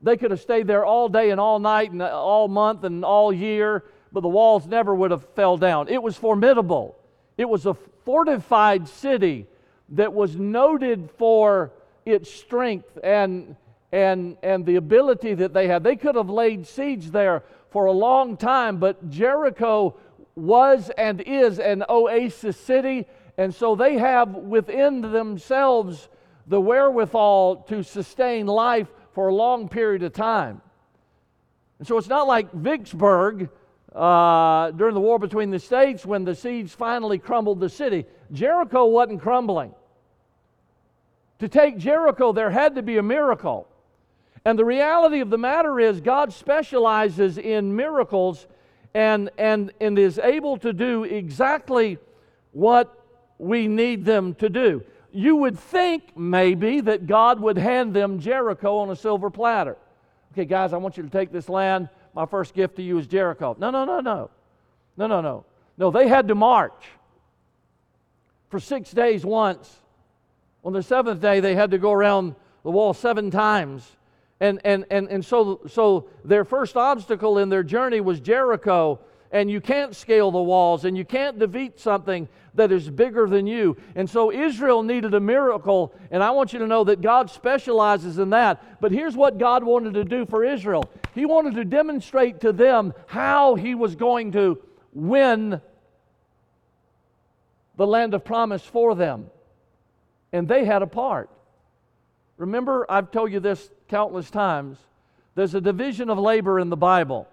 They 0.02 0.18
could 0.18 0.32
have 0.32 0.42
stayed 0.42 0.68
there 0.68 0.84
all 0.84 1.10
day 1.10 1.30
and 1.30 1.40
all 1.40 1.60
night 1.60 1.92
and 1.92 2.02
all 2.02 2.48
month 2.48 2.84
and 2.84 3.06
all 3.06 3.32
year, 3.32 3.86
but 4.12 4.22
the 4.22 4.28
walls 4.28 4.66
never 4.66 4.96
would 4.96 5.12
have 5.12 5.28
fell 5.36 5.58
down. 5.58 5.88
It 5.88 6.02
was 6.02 6.18
formidable. 6.18 6.98
It 7.38 7.48
was 7.48 7.66
a 7.66 7.76
fortified 8.04 8.88
city 8.88 9.48
that 9.90 10.14
was 10.14 10.36
noted 10.36 11.10
for 11.18 11.72
its 12.06 12.32
strength 12.32 12.98
and, 13.04 13.56
and, 13.92 14.38
and 14.44 14.66
the 14.66 14.76
ability 14.76 15.34
that 15.36 15.54
they 15.54 15.68
had. 15.68 15.84
They 15.84 15.96
could 15.96 16.16
have 16.16 16.30
laid 16.30 16.68
siege 16.68 17.12
there 17.12 17.44
for 17.70 17.86
a 17.86 17.92
long 17.92 18.38
time, 18.38 18.78
but 18.78 19.10
Jericho 19.10 19.96
was 20.36 20.90
and 20.98 21.22
is 21.22 21.60
an 21.60 21.84
oasis 21.90 22.58
city, 22.58 23.06
and 23.38 23.54
so 23.54 23.76
they 23.76 23.98
have 23.98 24.30
within 24.36 25.02
themselves 25.02 26.10
the 26.48 26.62
wherewithal 26.62 27.58
to 27.68 27.84
sustain 27.84 28.46
life 28.46 28.88
for 29.14 29.30
a 29.30 29.36
long 29.36 29.68
period 29.68 30.04
of 30.04 30.14
time. 30.14 30.62
And 31.80 31.88
so 31.88 31.98
it's 31.98 32.08
not 32.08 32.28
like 32.28 32.52
Vicksburg 32.54 33.50
uh, 33.96 34.72
during 34.72 34.94
the 34.94 35.00
war 35.00 35.18
between 35.18 35.52
the 35.52 35.60
states 35.60 36.06
when 36.06 36.26
the 36.26 36.36
siege 36.36 36.72
finally 36.72 37.18
crumbled 37.18 37.62
the 37.62 37.70
city. 37.70 38.06
Jericho 38.32 38.86
wasn't 38.86 39.22
crumbling. 39.22 39.74
To 41.40 41.48
take 41.48 41.78
Jericho, 41.78 42.34
there 42.34 42.50
had 42.50 42.76
to 42.76 42.82
be 42.82 42.98
a 42.98 43.04
miracle. 43.04 43.68
And 44.44 44.60
the 44.60 44.66
reality 44.66 45.22
of 45.22 45.30
the 45.30 45.38
matter 45.38 45.80
is, 45.80 46.02
God 46.02 46.34
specializes 46.34 47.38
in 47.38 47.76
miracles 47.76 48.48
and, 48.94 49.30
and, 49.38 49.72
and 49.80 49.98
is 49.98 50.20
able 50.20 50.58
to 50.58 50.74
do 50.74 51.04
exactly 51.04 51.98
what 52.52 53.02
we 53.38 53.68
need 53.68 54.06
them 54.06 54.36
to 54.36 54.50
do. 54.50 54.84
You 55.12 55.38
would 55.38 55.58
think 55.58 56.18
maybe 56.18 56.82
that 56.82 57.08
God 57.08 57.40
would 57.40 57.58
hand 57.58 57.94
them 57.94 58.20
Jericho 58.20 58.78
on 58.78 58.90
a 58.90 58.96
silver 58.96 59.30
platter. 59.30 59.78
Okay, 60.34 60.46
guys, 60.46 60.74
I 60.74 60.78
want 60.78 60.98
you 60.98 61.04
to 61.04 61.10
take 61.10 61.32
this 61.32 61.48
land. 61.48 61.88
My 62.16 62.26
first 62.26 62.54
gift 62.54 62.78
to 62.78 62.82
you 62.82 62.98
is 62.98 63.08
Jericho. 63.08 63.56
No, 63.60 63.70
no, 63.70 63.84
no, 63.84 64.00
no. 64.00 64.32
No, 64.98 65.08
no, 65.08 65.22
no. 65.22 65.46
No, 65.78 65.92
they 65.92 66.08
had 66.08 66.30
to 66.30 66.36
march 66.36 66.86
for 68.50 68.60
six 68.60 68.92
days 68.92 69.26
once 69.26 69.82
On 70.64 70.74
the 70.74 70.82
seventh 70.82 71.22
day, 71.22 71.42
they 71.42 71.54
had 71.54 71.72
to 71.72 71.78
go 71.78 71.92
around 71.92 72.34
the 72.64 72.72
wall 72.72 72.94
seven 72.94 73.30
times. 73.30 73.86
And, 74.40 74.60
and, 74.66 74.86
and, 74.90 75.08
and 75.10 75.24
so, 75.24 75.62
so 75.68 76.08
their 76.24 76.44
first 76.44 76.76
obstacle 76.76 77.38
in 77.38 77.50
their 77.50 77.62
journey 77.62 78.02
was 78.02 78.20
Jericho. 78.20 79.00
And 79.32 79.52
you 79.52 79.62
can't 79.62 79.96
scale 79.96 80.32
the 80.32 80.42
walls 80.42 80.86
and 80.86 80.98
you 80.98 81.04
can't 81.06 81.38
defeat 81.38 81.80
something 81.80 82.28
that 82.54 82.72
is 82.72 82.90
bigger 82.90 83.28
than 83.28 83.46
you. 83.46 83.76
And 83.96 84.10
so 84.10 84.32
Israel 84.32 84.82
needed 84.82 85.14
a 85.14 85.20
miracle. 85.20 85.94
And 86.10 86.24
I 86.24 86.32
want 86.32 86.54
you 86.54 86.60
to 86.60 86.68
know 86.68 86.86
that 86.86 87.02
God 87.02 87.30
specializes 87.30 88.18
in 88.18 88.30
that. 88.30 88.80
But 88.80 88.92
here's 88.92 89.16
what 89.16 89.38
God 89.38 89.64
wanted 89.64 89.94
to 89.96 90.06
do 90.06 90.26
for 90.26 90.46
Israel 90.46 90.90
He 91.16 91.26
wanted 91.26 91.56
to 91.56 91.64
demonstrate 91.64 92.42
to 92.42 92.52
them 92.52 92.94
how 93.08 93.56
He 93.56 93.74
was 93.74 93.96
going 93.96 94.34
to 94.34 94.62
win 94.94 95.62
the 97.78 97.88
land 97.88 98.14
of 98.14 98.26
promise 98.26 98.64
for 98.64 98.96
them. 98.96 99.28
And 100.34 100.46
they 100.46 100.66
had 100.66 100.82
a 100.82 100.88
part. 100.88 101.30
Remember, 102.38 102.86
I've 102.90 103.12
told 103.12 103.32
you 103.32 103.40
this 103.40 103.72
countless 103.88 104.30
times. 104.30 104.78
There's 105.36 105.56
a 105.56 105.62
division 105.62 106.10
of 106.10 106.20
labor 106.20 106.60
in 106.60 106.70
the 106.70 106.78
Bible. 106.78 107.30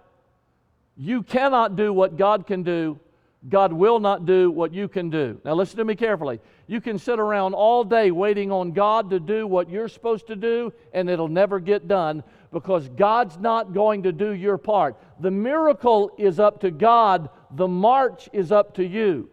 You 0.97 1.25
cannot 1.25 1.75
do 1.75 1.93
what 1.93 2.17
God 2.17 2.47
can 2.47 2.63
do. 2.63 3.01
God 3.49 3.73
will 3.73 3.99
not 3.99 4.25
do 4.25 4.49
what 4.53 4.73
you 4.73 4.87
can 4.87 5.11
do. 5.11 5.41
Now, 5.45 5.55
listen 5.55 5.79
to 5.79 5.85
me 5.85 5.97
carefully. 5.97 6.39
You 6.69 6.81
can 6.81 7.01
sit 7.01 7.19
around 7.19 7.55
all 7.55 7.83
day 7.83 8.13
waiting 8.13 8.53
on 8.53 8.71
God 8.71 9.11
to 9.11 9.19
do 9.19 9.49
what 9.49 9.69
you're 9.69 9.89
supposed 9.89 10.29
to 10.29 10.37
do, 10.37 10.73
and 10.93 11.11
it'll 11.11 11.27
never 11.27 11.59
get 11.59 11.89
done 11.89 12.23
because 12.53 12.89
God's 12.91 13.39
not 13.39 13.73
going 13.73 14.03
to 14.03 14.13
do 14.13 14.33
your 14.33 14.59
part. 14.59 14.97
The 15.21 15.31
miracle 15.31 16.13
is 16.19 16.39
up 16.39 16.61
to 16.61 16.71
God, 16.71 17.31
the 17.51 17.69
march 17.69 18.29
is 18.33 18.53
up 18.53 18.75
to 18.75 18.87
you. 18.87 19.31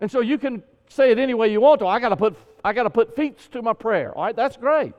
And 0.00 0.10
so 0.10 0.20
you 0.20 0.38
can 0.38 0.62
say 0.88 1.10
it 1.10 1.18
any 1.18 1.34
way 1.34 1.50
you 1.50 1.60
want 1.60 1.80
to. 1.80 1.86
I 1.86 1.98
got 2.00 2.10
to 2.10 2.16
put 2.16 2.36
I 2.64 2.72
got 2.72 2.84
to 2.84 2.90
put 2.90 3.14
feet 3.16 3.38
to 3.52 3.62
my 3.62 3.72
prayer. 3.72 4.16
All 4.16 4.24
right, 4.24 4.36
that's 4.36 4.56
great. 4.56 4.92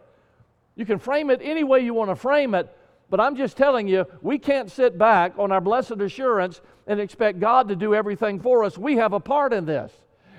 You 0.76 0.86
can 0.86 0.98
frame 0.98 1.30
it 1.30 1.42
any 1.44 1.64
way 1.64 1.82
you 1.82 1.94
want 1.94 2.10
to 2.10 2.16
frame 2.16 2.56
it, 2.56 2.74
but 3.10 3.20
I'm 3.20 3.36
just 3.36 3.58
telling 3.58 3.88
you, 3.88 4.06
we 4.22 4.40
can't 4.40 4.72
sit 4.72 4.98
back 4.98 5.34
on 5.38 5.52
our 5.52 5.60
blessed 5.60 6.00
assurance 6.00 6.62
and 6.88 7.00
expect 7.00 7.40
God 7.40 7.68
to 7.68 7.76
do 7.76 7.94
everything 7.94 8.40
for 8.40 8.64
us. 8.64 8.78
We 8.78 8.96
have 8.96 9.14
a 9.14 9.20
part 9.20 9.52
in 9.52 9.66
this. 9.66 9.92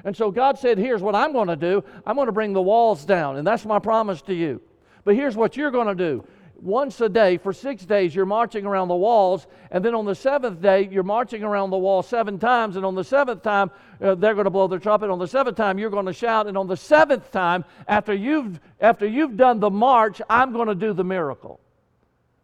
And 0.03 0.17
so 0.17 0.31
God 0.31 0.59
said, 0.59 0.79
Here's 0.79 1.03
what 1.03 1.15
I'm 1.15 1.33
going 1.33 1.49
to 1.49 1.57
do 1.57 1.85
I'm 2.07 2.17
going 2.17 2.27
to 2.27 2.33
bring 2.33 2.53
the 2.53 2.63
walls 2.63 3.05
down, 3.05 3.37
and 3.37 3.47
that's 3.47 3.65
my 3.65 3.79
promise 3.79 4.23
to 4.23 4.35
you. 4.35 4.61
But 5.05 5.15
here's 5.15 5.37
what 5.37 5.57
you're 5.57 5.71
going 5.71 5.87
to 5.87 5.95
do. 5.95 6.25
Once 6.63 7.01
a 7.01 7.09
day 7.09 7.39
for 7.39 7.55
six 7.55 7.87
days 7.87 8.15
you're 8.15 8.27
marching 8.27 8.67
around 8.67 8.89
the 8.89 8.95
walls 8.95 9.47
and 9.71 9.83
then 9.83 9.95
on 9.95 10.05
the 10.05 10.15
seventh 10.15 10.61
day 10.61 10.87
you're 10.91 11.03
marching 11.03 11.43
around 11.43 11.71
the 11.71 11.79
wall 11.79 12.03
seven 12.03 12.39
times 12.39 12.77
and 12.77 12.85
on 12.85 12.95
the 12.95 13.05
seventh 13.05 13.43
time 13.43 13.71
uh, 14.03 14.15
they're 14.15 14.35
going 14.35 14.45
to 14.45 14.51
blow 14.51 14.69
their 14.69 14.79
trumpet. 14.79 15.09
On 15.09 15.19
the 15.19 15.27
seventh 15.27 15.57
time 15.57 15.79
you're 15.79 15.91
going 15.91 16.05
to 16.05 16.13
shout 16.13 16.47
and 16.47 16.59
on 16.59 16.67
the 16.67 16.77
seventh 16.77 17.33
time 17.33 17.65
after 17.89 18.13
you've 18.13 18.61
after 18.79 19.07
you've 19.07 19.39
done 19.39 19.59
the 19.59 19.71
march 19.71 20.21
i'm 20.29 20.53
going 20.53 20.69
to 20.69 20.75
do 20.75 20.93
the 20.93 21.05
miracle. 21.05 21.61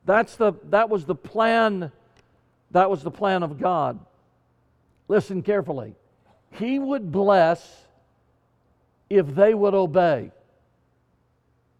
That's 0.06 0.36
the 0.36 0.54
that 0.70 0.88
was 0.88 1.04
the 1.04 1.14
plan 1.14 1.92
that 2.70 2.88
was 2.88 3.02
the 3.02 3.10
plan 3.10 3.42
of 3.42 3.60
god. 3.60 3.98
Listen 5.08 5.42
carefully. 5.42 5.94
He 6.52 6.78
would 6.78 7.12
bless 7.12 7.84
if 9.10 9.26
they 9.34 9.52
would 9.52 9.74
obey 9.74 10.32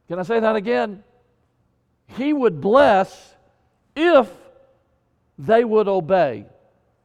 can 0.08 0.18
i 0.18 0.22
say 0.22 0.40
that 0.40 0.56
again 0.56 1.02
he 2.08 2.32
would 2.32 2.60
bless 2.60 3.34
if 3.94 4.30
they 5.38 5.64
would 5.64 5.88
obey. 5.88 6.46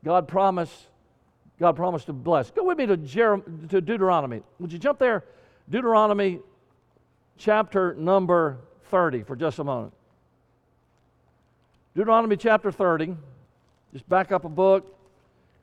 God 0.04 0.28
promised, 0.28 0.76
God 1.60 1.76
promised 1.76 2.08
to 2.08 2.14
bless. 2.14 2.52
Go 2.52 2.64
with 2.66 2.78
me 2.78 2.86
to, 2.86 2.98
Jerem- 2.98 3.70
to 3.70 3.82
Deuteronomy. 3.82 4.42
Would 4.60 4.72
you 4.72 4.80
jump 4.80 5.00
there? 5.00 5.24
Deuteronomy 5.70 6.40
chapter 7.38 7.94
number 7.96 8.58
30 8.86 9.24
for 9.24 9.36
just 9.36 9.60
a 9.60 9.64
moment. 9.64 9.94
Deuteronomy 11.96 12.38
chapter 12.38 12.72
30. 12.72 13.16
Just 13.94 14.08
back 14.08 14.32
up 14.32 14.46
a 14.46 14.50
book. 14.50 14.98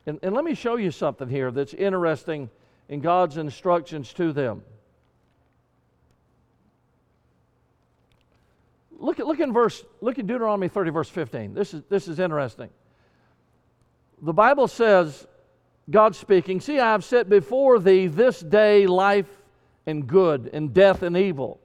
And, 0.07 0.19
and 0.23 0.35
let 0.35 0.45
me 0.45 0.55
show 0.55 0.77
you 0.77 0.91
something 0.91 1.29
here 1.29 1.51
that's 1.51 1.75
interesting 1.75 2.51
in 2.89 3.01
God's 3.01 3.37
instructions 3.37 4.13
to 4.15 4.33
them. 4.33 4.63
Look 8.99 9.21
at 9.21 9.27
look 9.27 9.41
in 9.41 9.53
verse 9.53 9.85
look 10.01 10.19
at 10.19 10.27
Deuteronomy 10.27 10.69
30 10.69 10.91
verse 10.91 11.09
15. 11.09 11.55
This 11.55 11.73
is 11.73 11.83
this 11.89 12.09
is 12.09 12.19
interesting. 12.19 12.69
The 14.21 14.33
Bible 14.33 14.67
says, 14.67 15.27
God 15.89 16.17
speaking, 16.17 16.61
see 16.61 16.81
I 16.81 16.93
have 16.93 17.05
set 17.05 17.29
before 17.29 17.79
thee 17.79 18.09
this 18.09 18.41
day 18.41 18.87
life 18.89 19.31
and 19.87 20.07
good 20.07 20.51
and 20.53 20.75
death 20.75 21.03
and 21.03 21.17
evil. 21.17 21.61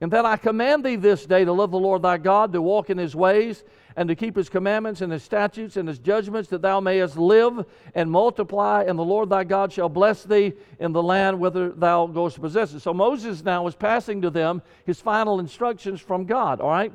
And 0.00 0.10
that 0.12 0.24
I 0.24 0.36
command 0.36 0.84
thee 0.84 0.96
this 0.96 1.26
day 1.26 1.44
to 1.44 1.52
love 1.52 1.70
the 1.70 1.78
Lord 1.78 2.02
thy 2.02 2.16
God, 2.16 2.52
to 2.54 2.62
walk 2.62 2.90
in 2.90 2.98
his 2.98 3.14
ways, 3.14 3.62
and 3.96 4.08
to 4.08 4.14
keep 4.14 4.36
his 4.36 4.48
commandments 4.48 5.00
and 5.00 5.12
his 5.12 5.22
statutes 5.22 5.76
and 5.76 5.88
his 5.88 5.98
judgments, 5.98 6.48
that 6.50 6.62
thou 6.62 6.80
mayest 6.80 7.16
live 7.16 7.64
and 7.94 8.10
multiply, 8.10 8.84
and 8.86 8.98
the 8.98 9.04
Lord 9.04 9.30
thy 9.30 9.44
God 9.44 9.72
shall 9.72 9.88
bless 9.88 10.22
thee 10.24 10.52
in 10.78 10.92
the 10.92 11.02
land 11.02 11.38
whither 11.38 11.70
thou 11.70 12.06
goest 12.06 12.36
to 12.36 12.40
possess 12.40 12.72
it. 12.74 12.80
So 12.80 12.94
Moses 12.94 13.44
now 13.44 13.66
is 13.66 13.74
passing 13.74 14.22
to 14.22 14.30
them 14.30 14.62
his 14.84 15.00
final 15.00 15.40
instructions 15.40 16.00
from 16.00 16.24
God, 16.24 16.60
all 16.60 16.70
right? 16.70 16.92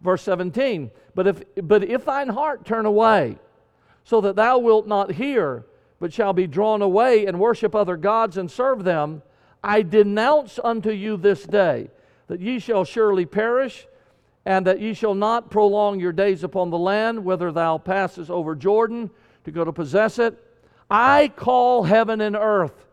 Verse 0.00 0.22
17. 0.22 0.90
But 1.14 1.26
if, 1.26 1.42
but 1.62 1.84
if 1.84 2.04
thine 2.04 2.28
heart 2.28 2.64
turn 2.64 2.86
away, 2.86 3.38
so 4.04 4.20
that 4.22 4.36
thou 4.36 4.58
wilt 4.58 4.86
not 4.86 5.12
hear, 5.12 5.64
but 6.00 6.12
shall 6.12 6.32
be 6.32 6.46
drawn 6.46 6.82
away 6.82 7.26
and 7.26 7.38
worship 7.38 7.74
other 7.74 7.96
gods 7.96 8.36
and 8.36 8.50
serve 8.50 8.84
them, 8.84 9.22
I 9.62 9.82
denounce 9.82 10.58
unto 10.62 10.90
you 10.90 11.16
this 11.16 11.44
day 11.44 11.90
that 12.28 12.40
ye 12.40 12.58
shall 12.58 12.84
surely 12.84 13.26
perish 13.26 13.86
and 14.44 14.66
that 14.66 14.80
ye 14.80 14.94
shall 14.94 15.14
not 15.14 15.50
prolong 15.50 16.00
your 16.00 16.12
days 16.12 16.44
upon 16.44 16.70
the 16.70 16.78
land, 16.78 17.24
whither 17.24 17.52
thou 17.52 17.78
passest 17.78 18.30
over 18.30 18.54
Jordan 18.54 19.10
to 19.44 19.50
go 19.50 19.64
to 19.64 19.72
possess 19.72 20.18
it. 20.18 20.38
I 20.90 21.28
call 21.28 21.84
heaven 21.84 22.20
and 22.20 22.34
earth 22.34 22.86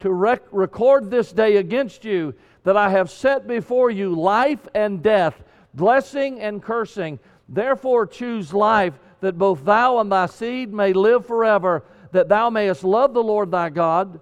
to 0.00 0.12
rec- 0.12 0.42
record 0.52 1.10
this 1.10 1.32
day 1.32 1.56
against 1.56 2.04
you 2.04 2.34
that 2.64 2.76
I 2.76 2.90
have 2.90 3.10
set 3.10 3.46
before 3.46 3.90
you 3.90 4.14
life 4.14 4.68
and 4.74 5.02
death, 5.02 5.42
blessing 5.74 6.40
and 6.40 6.62
cursing. 6.62 7.18
Therefore, 7.48 8.06
choose 8.06 8.52
life, 8.52 8.94
that 9.20 9.38
both 9.38 9.64
thou 9.64 9.98
and 9.98 10.10
thy 10.10 10.26
seed 10.26 10.72
may 10.72 10.92
live 10.92 11.26
forever, 11.26 11.84
that 12.10 12.28
thou 12.28 12.50
mayest 12.50 12.84
love 12.84 13.14
the 13.14 13.22
Lord 13.22 13.50
thy 13.50 13.70
God, 13.70 14.20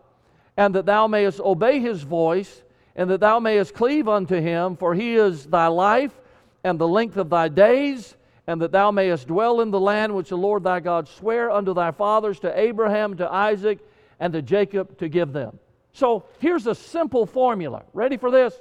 and 0.56 0.74
that 0.74 0.86
thou 0.86 1.06
mayest 1.06 1.40
obey 1.40 1.80
his 1.80 2.02
voice, 2.02 2.62
and 2.94 3.10
that 3.10 3.20
thou 3.20 3.40
mayest 3.40 3.74
cleave 3.74 4.08
unto 4.08 4.38
him, 4.40 4.76
for 4.76 4.94
he 4.94 5.16
is 5.16 5.46
thy 5.46 5.68
life 5.68 6.19
and 6.64 6.78
the 6.78 6.88
length 6.88 7.16
of 7.16 7.30
thy 7.30 7.48
days, 7.48 8.16
and 8.46 8.60
that 8.62 8.72
thou 8.72 8.90
mayest 8.90 9.28
dwell 9.28 9.60
in 9.60 9.70
the 9.70 9.80
land 9.80 10.14
which 10.14 10.30
the 10.30 10.36
Lord 10.36 10.64
thy 10.64 10.80
God 10.80 11.08
sware 11.08 11.50
unto 11.50 11.72
thy 11.74 11.90
fathers, 11.90 12.40
to 12.40 12.58
Abraham, 12.58 13.16
to 13.16 13.32
Isaac, 13.32 13.78
and 14.18 14.32
to 14.32 14.42
Jacob 14.42 14.98
to 14.98 15.08
give 15.08 15.32
them. 15.32 15.58
So 15.92 16.24
here's 16.38 16.66
a 16.66 16.74
simple 16.74 17.26
formula. 17.26 17.84
Ready 17.92 18.16
for 18.16 18.30
this? 18.30 18.54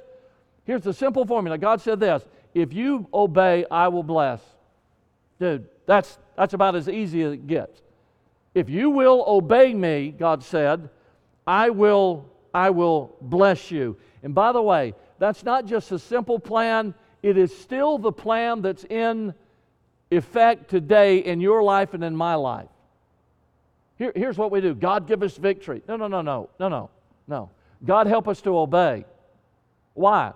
Here's 0.66 0.84
the 0.84 0.94
simple 0.94 1.26
formula. 1.26 1.58
God 1.58 1.82
said 1.82 2.00
this 2.00 2.24
If 2.54 2.74
you 2.74 3.08
obey, 3.14 3.66
I 3.70 3.88
will 3.88 4.04
bless. 4.04 4.42
Dude, 5.40 5.68
that's, 5.86 6.18
that's 6.36 6.54
about 6.54 6.76
as 6.76 6.90
easy 6.90 7.24
as 7.24 7.34
it 7.34 7.48
gets. 7.48 7.82
If 8.54 8.70
you 8.70 8.90
will 8.90 9.24
obey 9.26 9.74
me, 9.74 10.12
God 10.12 10.44
said, 10.44 10.90
I 11.48 11.70
will, 11.70 12.30
I 12.54 12.70
will 12.72 13.16
bless 13.22 13.72
you. 13.72 13.98
And 14.22 14.36
by 14.36 14.52
the 14.52 14.62
way, 14.62 14.94
that's 15.18 15.44
not 15.44 15.66
just 15.66 15.92
a 15.92 16.00
simple 16.00 16.40
plan, 16.40 16.94
it 17.21 17.38
is 17.38 17.55
still 17.55 17.97
the 17.97 18.12
plan 18.12 18.62
that's 18.62 18.84
in 18.86 19.34
effect 20.12 20.69
today 20.69 21.19
in 21.19 21.41
your 21.41 21.62
life 21.63 21.93
and 21.93 22.03
in 22.03 22.15
my 22.15 22.36
life. 22.36 22.69
Here, 23.97 24.13
here's 24.15 24.38
what 24.38 24.51
we 24.51 24.62
do 24.62 24.73
God 24.73 25.08
give 25.08 25.21
us 25.23 25.36
victory. 25.38 25.82
No, 25.88 25.97
no, 25.97 26.08
no, 26.08 26.21
no, 26.21 26.49
no, 26.60 26.69
no, 26.69 26.89
no. 27.27 27.49
God 27.86 28.08
help 28.08 28.27
us 28.27 28.41
to 28.41 28.58
obey. 28.58 29.05
Why? 29.93 30.34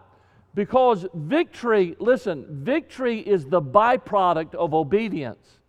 Because 0.55 1.05
victory, 1.13 1.95
listen, 1.99 2.45
victory 2.49 3.19
is 3.19 3.45
the 3.45 3.61
byproduct 3.61 4.53
of 4.53 4.73
obedience. 4.73 5.59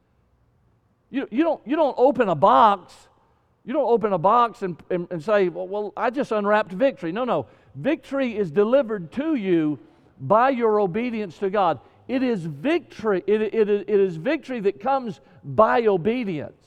You, 1.11 1.29
you, 1.31 1.45
don't, 1.45 1.61
you 1.67 1.77
don't 1.77 1.95
open 1.97 2.29
a 2.29 2.35
box, 2.35 2.93
you 3.65 3.73
don't 3.73 3.89
open 3.89 4.13
a 4.13 4.19
box 4.19 4.63
and, 4.63 4.77
and, 4.91 5.07
and 5.11 5.23
say, 5.23 5.49
well, 5.49 5.67
well, 5.67 5.93
I 5.97 6.11
just 6.11 6.33
unwrapped 6.33 6.73
victory. 6.73 7.13
No, 7.13 7.25
no. 7.25 7.47
Victory 7.77 8.37
is 8.37 8.51
delivered 8.51 9.11
to 9.13 9.37
you 9.37 9.79
by 10.21 10.51
your 10.51 10.81
obedience 10.81 11.39
to 11.39 11.51
God. 11.51 11.81
It 12.07 12.23
is 12.23 12.45
victory. 12.45 13.23
It, 13.27 13.41
it, 13.43 13.69
it 13.69 13.89
is 13.89 14.17
victory 14.17 14.61
that 14.61 14.81
comes 14.81 15.21
by 15.43 15.87
obedience. 15.87 16.65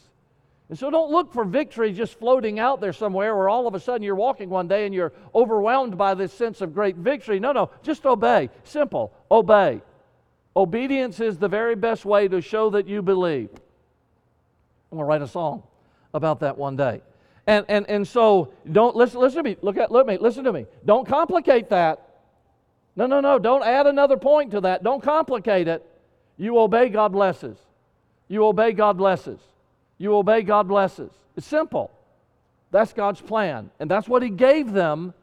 And 0.69 0.77
so 0.77 0.89
don't 0.89 1.11
look 1.11 1.31
for 1.31 1.45
victory 1.45 1.93
just 1.93 2.19
floating 2.19 2.59
out 2.59 2.81
there 2.81 2.91
somewhere 2.91 3.35
where 3.35 3.47
all 3.47 3.67
of 3.67 3.75
a 3.75 3.79
sudden 3.79 4.03
you're 4.03 4.15
walking 4.15 4.49
one 4.49 4.67
day 4.67 4.85
and 4.85 4.93
you're 4.93 5.13
overwhelmed 5.33 5.97
by 5.97 6.13
this 6.13 6.33
sense 6.33 6.59
of 6.59 6.73
great 6.73 6.97
victory. 6.97 7.39
No, 7.39 7.53
no, 7.53 7.69
just 7.83 8.05
obey. 8.05 8.49
Simple. 8.63 9.13
Obey. 9.31 9.81
Obedience 10.55 11.19
is 11.19 11.37
the 11.37 11.47
very 11.47 11.75
best 11.75 12.03
way 12.03 12.27
to 12.27 12.41
show 12.41 12.69
that 12.71 12.87
you 12.87 13.01
believe. 13.01 13.49
I'm 14.91 14.97
going 14.97 15.01
to 15.01 15.05
write 15.05 15.21
a 15.21 15.27
song 15.27 15.63
about 16.13 16.41
that 16.41 16.57
one 16.57 16.75
day. 16.75 17.01
And, 17.45 17.65
and, 17.69 17.89
and 17.89 18.05
so 18.05 18.51
don't 18.69 18.95
listen, 18.95 19.21
listen 19.21 19.37
to 19.37 19.49
me. 19.49 19.55
Look 19.61 19.77
at 19.77 19.89
look 19.89 20.01
at 20.01 20.07
me. 20.07 20.17
Listen 20.17 20.43
to 20.43 20.51
me. 20.51 20.65
Don't 20.85 21.07
complicate 21.07 21.69
that. 21.69 22.06
No, 22.97 23.05
no, 23.05 23.21
no. 23.21 23.37
Don't 23.37 23.63
add 23.63 23.85
another 23.85 24.17
point 24.17 24.51
to 24.51 24.61
that. 24.61 24.83
Don't 24.83 25.01
complicate 25.01 25.67
it. 25.67 25.85
You 26.35 26.57
obey, 26.57 26.89
God 26.89 27.13
blesses. 27.13 27.57
You 28.27 28.43
obey, 28.45 28.73
God 28.73 28.97
blesses. 28.97 29.39
You 29.99 30.15
obey, 30.15 30.41
God 30.41 30.67
blesses. 30.67 31.11
It's 31.37 31.45
simple. 31.45 31.91
That's 32.71 32.93
God's 32.93 33.21
plan. 33.21 33.69
And 33.79 33.89
that's 33.89 34.07
what 34.09 34.23
He 34.23 34.29
gave 34.29 34.73
them 34.73 35.13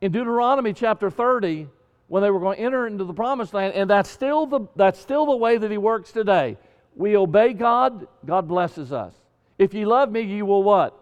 in 0.00 0.12
Deuteronomy 0.12 0.72
chapter 0.72 1.10
30 1.10 1.66
when 2.06 2.22
they 2.22 2.30
were 2.30 2.38
going 2.38 2.56
to 2.56 2.62
enter 2.62 2.86
into 2.86 3.02
the 3.02 3.12
promised 3.12 3.52
land. 3.52 3.74
And 3.74 3.90
that's 3.90 4.08
still 4.08 4.46
the, 4.46 4.60
that's 4.76 5.00
still 5.00 5.26
the 5.26 5.36
way 5.36 5.58
that 5.58 5.70
He 5.70 5.78
works 5.78 6.12
today. 6.12 6.56
We 6.94 7.16
obey 7.16 7.52
God, 7.52 8.06
God 8.24 8.46
blesses 8.46 8.92
us. 8.92 9.12
If 9.58 9.74
you 9.74 9.86
love 9.86 10.10
me, 10.10 10.20
you 10.20 10.46
will 10.46 10.62
what? 10.62 10.96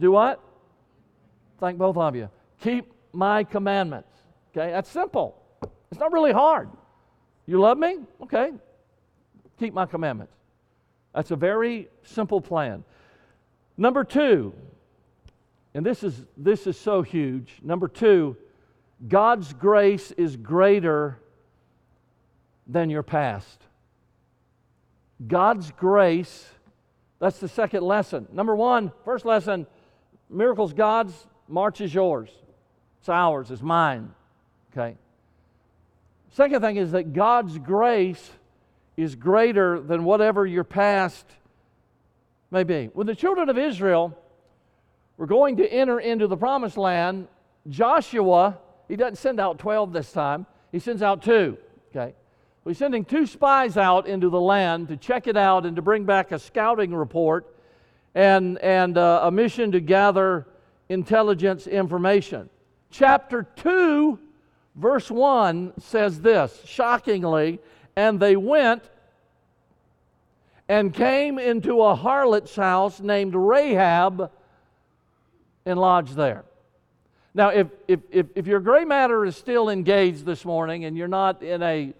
Do 0.00 0.10
what? 0.10 0.40
Thank 1.60 1.78
both 1.78 1.96
of 1.96 2.16
you. 2.16 2.28
Keep 2.60 2.93
my 3.14 3.44
commandments. 3.44 4.08
Okay, 4.56 4.70
that's 4.70 4.90
simple. 4.90 5.40
It's 5.90 6.00
not 6.00 6.12
really 6.12 6.32
hard. 6.32 6.68
You 7.46 7.60
love 7.60 7.78
me? 7.78 7.98
Okay. 8.22 8.52
Keep 9.58 9.74
my 9.74 9.86
commandments. 9.86 10.34
That's 11.14 11.30
a 11.30 11.36
very 11.36 11.88
simple 12.02 12.40
plan. 12.40 12.84
Number 13.76 14.04
two, 14.04 14.54
and 15.74 15.84
this 15.84 16.02
is, 16.02 16.24
this 16.36 16.66
is 16.66 16.78
so 16.78 17.02
huge. 17.02 17.58
Number 17.62 17.88
two, 17.88 18.36
God's 19.06 19.52
grace 19.52 20.12
is 20.12 20.36
greater 20.36 21.18
than 22.66 22.90
your 22.90 23.02
past. 23.02 23.60
God's 25.26 25.70
grace, 25.72 26.48
that's 27.18 27.38
the 27.38 27.48
second 27.48 27.82
lesson. 27.82 28.26
Number 28.32 28.56
one, 28.56 28.92
first 29.04 29.24
lesson, 29.24 29.66
miracles 30.30 30.72
God's, 30.72 31.26
march 31.48 31.80
is 31.80 31.92
yours. 31.94 32.30
It's 33.04 33.10
ours, 33.10 33.50
it's 33.50 33.60
mine. 33.60 34.14
Okay. 34.72 34.96
Second 36.30 36.62
thing 36.62 36.78
is 36.78 36.92
that 36.92 37.12
God's 37.12 37.58
grace 37.58 38.30
is 38.96 39.14
greater 39.14 39.78
than 39.78 40.04
whatever 40.04 40.46
your 40.46 40.64
past 40.64 41.26
may 42.50 42.64
be. 42.64 42.86
When 42.94 43.06
the 43.06 43.14
children 43.14 43.50
of 43.50 43.58
Israel 43.58 44.18
were 45.18 45.26
going 45.26 45.58
to 45.58 45.70
enter 45.70 46.00
into 46.00 46.26
the 46.26 46.38
promised 46.38 46.78
land, 46.78 47.28
Joshua, 47.68 48.56
he 48.88 48.96
doesn't 48.96 49.16
send 49.16 49.38
out 49.38 49.58
12 49.58 49.92
this 49.92 50.10
time, 50.10 50.46
he 50.72 50.78
sends 50.78 51.02
out 51.02 51.20
two. 51.20 51.58
Okay. 51.94 52.14
He's 52.66 52.78
sending 52.78 53.04
two 53.04 53.26
spies 53.26 53.76
out 53.76 54.06
into 54.06 54.30
the 54.30 54.40
land 54.40 54.88
to 54.88 54.96
check 54.96 55.26
it 55.26 55.36
out 55.36 55.66
and 55.66 55.76
to 55.76 55.82
bring 55.82 56.06
back 56.06 56.32
a 56.32 56.38
scouting 56.38 56.94
report 56.94 57.54
and, 58.14 58.56
and 58.60 58.96
uh, 58.96 59.20
a 59.24 59.30
mission 59.30 59.72
to 59.72 59.80
gather 59.80 60.46
intelligence 60.88 61.66
information. 61.66 62.48
Chapter 62.96 63.42
2, 63.56 64.20
verse 64.76 65.10
1 65.10 65.72
says 65.80 66.20
this 66.20 66.60
shockingly, 66.64 67.58
and 67.96 68.20
they 68.20 68.36
went 68.36 68.84
and 70.68 70.94
came 70.94 71.40
into 71.40 71.82
a 71.82 71.96
harlot's 71.96 72.54
house 72.54 73.00
named 73.00 73.34
Rahab 73.34 74.30
and 75.66 75.76
lodged 75.76 76.14
there. 76.14 76.44
Now, 77.34 77.48
if, 77.48 77.66
if, 77.88 77.98
if, 78.12 78.26
if, 78.36 78.46
your 78.46 78.60
gray 78.60 78.84
matter 78.84 79.24
is 79.24 79.34
still 79.34 79.70
engaged 79.70 80.24
this 80.24 80.44
morning 80.44 80.84
and 80.84 80.96
you're 80.96 81.08
not 81.08 81.42
in 81.42 81.64
a 81.64 81.92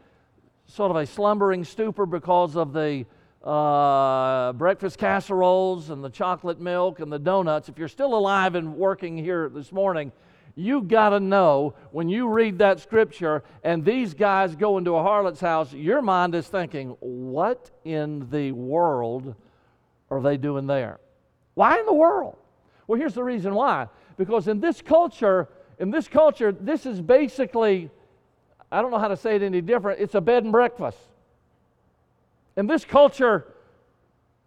sort 0.68 0.92
of 0.92 0.96
a 0.96 1.06
slumbering 1.06 1.64
stupor 1.64 2.06
because 2.06 2.54
of 2.54 2.72
the 2.72 3.04
uh, 3.42 4.52
breakfast 4.52 4.98
casseroles 4.98 5.90
and 5.90 6.04
the 6.04 6.10
chocolate 6.10 6.60
milk 6.60 7.00
and 7.00 7.10
the 7.10 7.18
donuts, 7.18 7.68
if 7.68 7.78
you're 7.78 7.88
still 7.88 8.14
alive 8.14 8.54
and 8.54 8.76
working 8.76 9.18
here 9.18 9.48
this 9.48 9.72
morning, 9.72 10.12
you 10.56 10.82
got 10.82 11.10
to 11.10 11.20
know 11.20 11.74
when 11.90 12.08
you 12.08 12.28
read 12.28 12.58
that 12.58 12.80
scripture 12.80 13.42
and 13.64 13.84
these 13.84 14.14
guys 14.14 14.54
go 14.54 14.78
into 14.78 14.94
a 14.94 15.02
harlot's 15.02 15.40
house, 15.40 15.72
your 15.72 16.00
mind 16.00 16.34
is 16.34 16.46
thinking, 16.46 16.96
what 17.00 17.70
in 17.84 18.28
the 18.30 18.52
world 18.52 19.34
are 20.10 20.20
they 20.20 20.36
doing 20.36 20.66
there? 20.66 21.00
Why 21.54 21.78
in 21.78 21.86
the 21.86 21.94
world? 21.94 22.36
Well, 22.86 22.98
here's 22.98 23.14
the 23.14 23.24
reason 23.24 23.54
why. 23.54 23.88
Because 24.16 24.46
in 24.46 24.60
this 24.60 24.80
culture, 24.80 25.48
in 25.78 25.90
this 25.90 26.06
culture, 26.06 26.52
this 26.52 26.86
is 26.86 27.00
basically, 27.00 27.90
I 28.70 28.80
don't 28.80 28.92
know 28.92 28.98
how 28.98 29.08
to 29.08 29.16
say 29.16 29.36
it 29.36 29.42
any 29.42 29.60
different, 29.60 30.00
it's 30.00 30.14
a 30.14 30.20
bed 30.20 30.44
and 30.44 30.52
breakfast. 30.52 30.98
In 32.56 32.68
this 32.68 32.84
culture, 32.84 33.52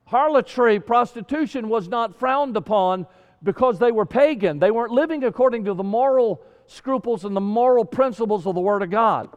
harlotry, 0.05 0.79
prostitution 0.79 1.67
was 1.67 1.89
not 1.89 2.17
frowned 2.17 2.55
upon 2.55 3.07
because 3.43 3.79
they 3.79 3.91
were 3.91 4.05
pagan. 4.05 4.59
They 4.59 4.71
weren't 4.71 4.91
living 4.91 5.23
according 5.23 5.65
to 5.65 5.73
the 5.73 5.83
moral 5.83 6.41
scruples 6.67 7.25
and 7.25 7.35
the 7.35 7.41
moral 7.41 7.85
principles 7.85 8.45
of 8.45 8.55
the 8.55 8.61
Word 8.61 8.83
of 8.83 8.89
God. 8.89 9.29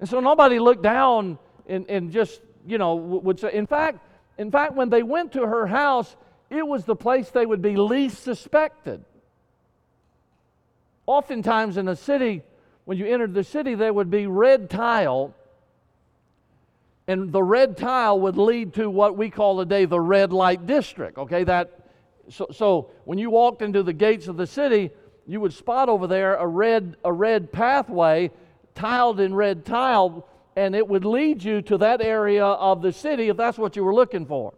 And 0.00 0.08
so 0.08 0.20
nobody 0.20 0.58
looked 0.58 0.82
down 0.82 1.38
and, 1.66 1.88
and 1.88 2.10
just, 2.10 2.40
you 2.66 2.78
know, 2.78 2.94
would 2.96 3.40
say, 3.40 3.52
in 3.52 3.66
fact, 3.66 4.00
in 4.36 4.50
fact, 4.50 4.74
when 4.74 4.90
they 4.90 5.02
went 5.02 5.32
to 5.32 5.46
her 5.46 5.66
house, 5.66 6.16
it 6.50 6.66
was 6.66 6.84
the 6.84 6.96
place 6.96 7.30
they 7.30 7.46
would 7.46 7.62
be 7.62 7.76
least 7.76 8.22
suspected. 8.22 9.04
Oftentimes 11.06 11.76
in 11.76 11.88
a 11.88 11.96
city, 11.96 12.42
when 12.84 12.98
you 12.98 13.06
entered 13.06 13.34
the 13.34 13.44
city, 13.44 13.74
there 13.74 13.92
would 13.92 14.10
be 14.10 14.26
red 14.26 14.68
tile, 14.68 15.34
and 17.06 17.32
the 17.32 17.42
red 17.42 17.76
tile 17.76 18.18
would 18.20 18.36
lead 18.36 18.74
to 18.74 18.90
what 18.90 19.16
we 19.16 19.30
call 19.30 19.58
today 19.58 19.84
the 19.84 20.00
red 20.00 20.32
light 20.32 20.66
district. 20.66 21.18
Okay, 21.18 21.44
that 21.44 21.83
so, 22.28 22.46
so 22.52 22.90
when 23.04 23.18
you 23.18 23.30
walked 23.30 23.62
into 23.62 23.82
the 23.82 23.92
gates 23.92 24.28
of 24.28 24.36
the 24.36 24.46
city, 24.46 24.90
you 25.26 25.40
would 25.40 25.52
spot 25.52 25.88
over 25.88 26.06
there 26.06 26.36
a 26.36 26.46
red, 26.46 26.96
a 27.04 27.12
red 27.12 27.52
pathway 27.52 28.30
tiled 28.74 29.20
in 29.20 29.34
red 29.34 29.64
tile, 29.64 30.26
and 30.56 30.74
it 30.74 30.86
would 30.86 31.04
lead 31.04 31.42
you 31.42 31.62
to 31.62 31.78
that 31.78 32.00
area 32.00 32.44
of 32.44 32.82
the 32.82 32.92
city 32.92 33.28
if 33.28 33.36
that's 33.36 33.58
what 33.58 33.76
you 33.76 33.84
were 33.84 33.94
looking 33.94 34.26
for. 34.26 34.54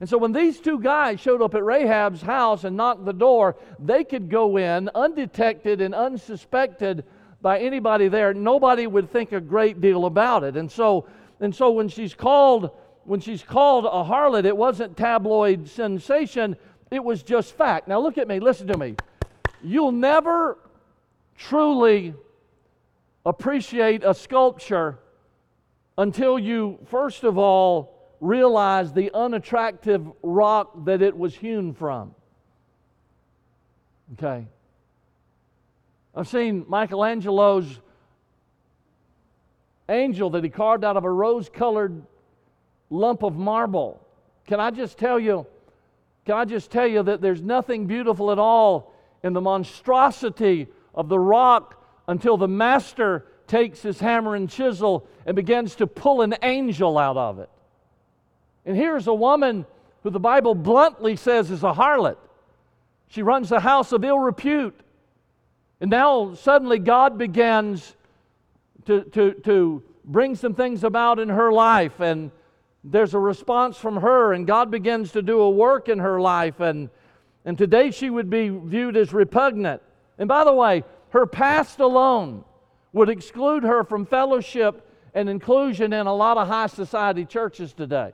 And 0.00 0.08
so 0.08 0.16
when 0.16 0.32
these 0.32 0.60
two 0.60 0.78
guys 0.78 1.20
showed 1.20 1.42
up 1.42 1.54
at 1.54 1.62
Rahab's 1.62 2.22
house 2.22 2.64
and 2.64 2.76
knocked 2.76 3.04
the 3.04 3.12
door, 3.12 3.56
they 3.78 4.04
could 4.04 4.28
go 4.28 4.56
in 4.56 4.88
undetected 4.94 5.80
and 5.80 5.94
unsuspected 5.94 7.04
by 7.40 7.58
anybody 7.58 8.08
there. 8.08 8.32
Nobody 8.32 8.86
would 8.86 9.10
think 9.10 9.32
a 9.32 9.40
great 9.40 9.80
deal 9.80 10.06
about 10.06 10.44
it. 10.44 10.56
And 10.56 10.70
so, 10.70 11.08
and 11.40 11.54
so 11.54 11.70
when 11.70 11.88
she's 11.88 12.14
called 12.14 12.70
when 13.08 13.20
she's 13.20 13.42
called 13.42 13.86
a 13.86 14.04
harlot, 14.04 14.44
it 14.44 14.54
wasn't 14.54 14.94
tabloid 14.94 15.66
sensation. 15.66 16.56
It 16.90 17.02
was 17.02 17.22
just 17.22 17.52
fact. 17.54 17.88
Now 17.88 18.00
look 18.00 18.18
at 18.18 18.28
me, 18.28 18.40
listen 18.40 18.66
to 18.68 18.78
me. 18.78 18.94
You'll 19.62 19.92
never 19.92 20.58
truly 21.36 22.14
appreciate 23.26 24.04
a 24.04 24.14
sculpture 24.14 24.98
until 25.98 26.38
you, 26.38 26.78
first 26.86 27.24
of 27.24 27.36
all, 27.36 27.94
realize 28.20 28.92
the 28.92 29.10
unattractive 29.14 30.06
rock 30.22 30.84
that 30.84 31.02
it 31.02 31.16
was 31.16 31.34
hewn 31.34 31.74
from. 31.74 32.14
Okay. 34.14 34.46
I've 36.14 36.28
seen 36.28 36.64
Michelangelo's 36.68 37.80
angel 39.88 40.30
that 40.30 40.42
he 40.42 40.50
carved 40.50 40.84
out 40.84 40.96
of 40.96 41.04
a 41.04 41.10
rose 41.10 41.48
colored 41.48 42.02
lump 42.90 43.22
of 43.22 43.36
marble. 43.36 44.04
Can 44.46 44.60
I 44.60 44.70
just 44.70 44.98
tell 44.98 45.18
you? 45.18 45.46
Can 46.28 46.36
I 46.36 46.44
just 46.44 46.70
tell 46.70 46.86
you 46.86 47.02
that 47.04 47.22
there's 47.22 47.40
nothing 47.40 47.86
beautiful 47.86 48.30
at 48.30 48.38
all 48.38 48.92
in 49.22 49.32
the 49.32 49.40
monstrosity 49.40 50.66
of 50.94 51.08
the 51.08 51.18
rock 51.18 51.82
until 52.06 52.36
the 52.36 52.46
master 52.46 53.24
takes 53.46 53.80
his 53.80 53.98
hammer 53.98 54.34
and 54.34 54.50
chisel 54.50 55.08
and 55.24 55.34
begins 55.34 55.76
to 55.76 55.86
pull 55.86 56.20
an 56.20 56.34
angel 56.42 56.98
out 56.98 57.16
of 57.16 57.38
it. 57.38 57.48
And 58.66 58.76
here's 58.76 59.06
a 59.06 59.14
woman 59.14 59.64
who 60.02 60.10
the 60.10 60.20
Bible 60.20 60.54
bluntly 60.54 61.16
says 61.16 61.50
is 61.50 61.64
a 61.64 61.72
harlot. 61.72 62.18
She 63.06 63.22
runs 63.22 63.50
a 63.50 63.60
house 63.60 63.92
of 63.92 64.04
ill 64.04 64.18
repute. 64.18 64.78
And 65.80 65.90
now 65.90 66.34
suddenly 66.34 66.78
God 66.78 67.16
begins 67.16 67.96
to, 68.84 69.04
to, 69.04 69.32
to 69.44 69.82
bring 70.04 70.36
some 70.36 70.52
things 70.52 70.84
about 70.84 71.20
in 71.20 71.30
her 71.30 71.50
life. 71.50 72.00
And 72.00 72.32
there's 72.84 73.14
a 73.14 73.18
response 73.18 73.76
from 73.76 73.96
her, 73.96 74.32
and 74.32 74.46
God 74.46 74.70
begins 74.70 75.12
to 75.12 75.22
do 75.22 75.40
a 75.40 75.50
work 75.50 75.88
in 75.88 75.98
her 75.98 76.20
life. 76.20 76.60
And, 76.60 76.90
and 77.44 77.58
today 77.58 77.90
she 77.90 78.08
would 78.08 78.30
be 78.30 78.48
viewed 78.48 78.96
as 78.96 79.12
repugnant. 79.12 79.82
And 80.18 80.28
by 80.28 80.44
the 80.44 80.52
way, 80.52 80.84
her 81.10 81.26
past 81.26 81.80
alone 81.80 82.44
would 82.92 83.08
exclude 83.08 83.62
her 83.64 83.84
from 83.84 84.06
fellowship 84.06 84.84
and 85.14 85.28
inclusion 85.28 85.92
in 85.92 86.06
a 86.06 86.14
lot 86.14 86.36
of 86.36 86.48
high 86.48 86.66
society 86.66 87.24
churches 87.24 87.72
today. 87.72 88.12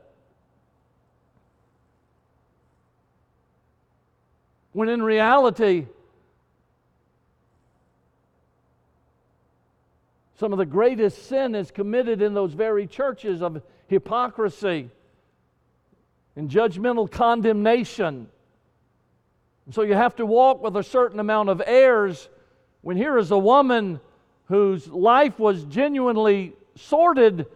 When 4.73 4.89
in 4.89 5.03
reality, 5.03 5.87
some 10.37 10.53
of 10.53 10.59
the 10.59 10.67
greatest 10.67 11.29
sin 11.29 11.55
is 11.55 11.71
committed 11.71 12.21
in 12.21 12.35
those 12.35 12.53
very 12.53 12.87
churches 12.87 13.41
of 13.41 13.63
hypocrisy 13.87 14.91
and 16.37 16.51
judgmental 16.51 17.11
condemnation. 17.11 18.29
And 19.67 19.75
so 19.75 19.83
you 19.83 19.95
have 19.95 20.17
to 20.17 20.27
walk 20.27 20.63
with 20.63 20.77
a 20.77 20.83
certain 20.83 21.21
amount 21.21 21.49
of 21.49 21.63
airs 21.65 22.29
when 22.83 22.97
here 22.97 23.17
is 23.19 23.31
a 23.31 23.39
woman 23.39 24.01
whose 24.47 24.87
life 24.89 25.39
was 25.39 25.65
genuinely 25.65 26.53
sordid 26.77 27.47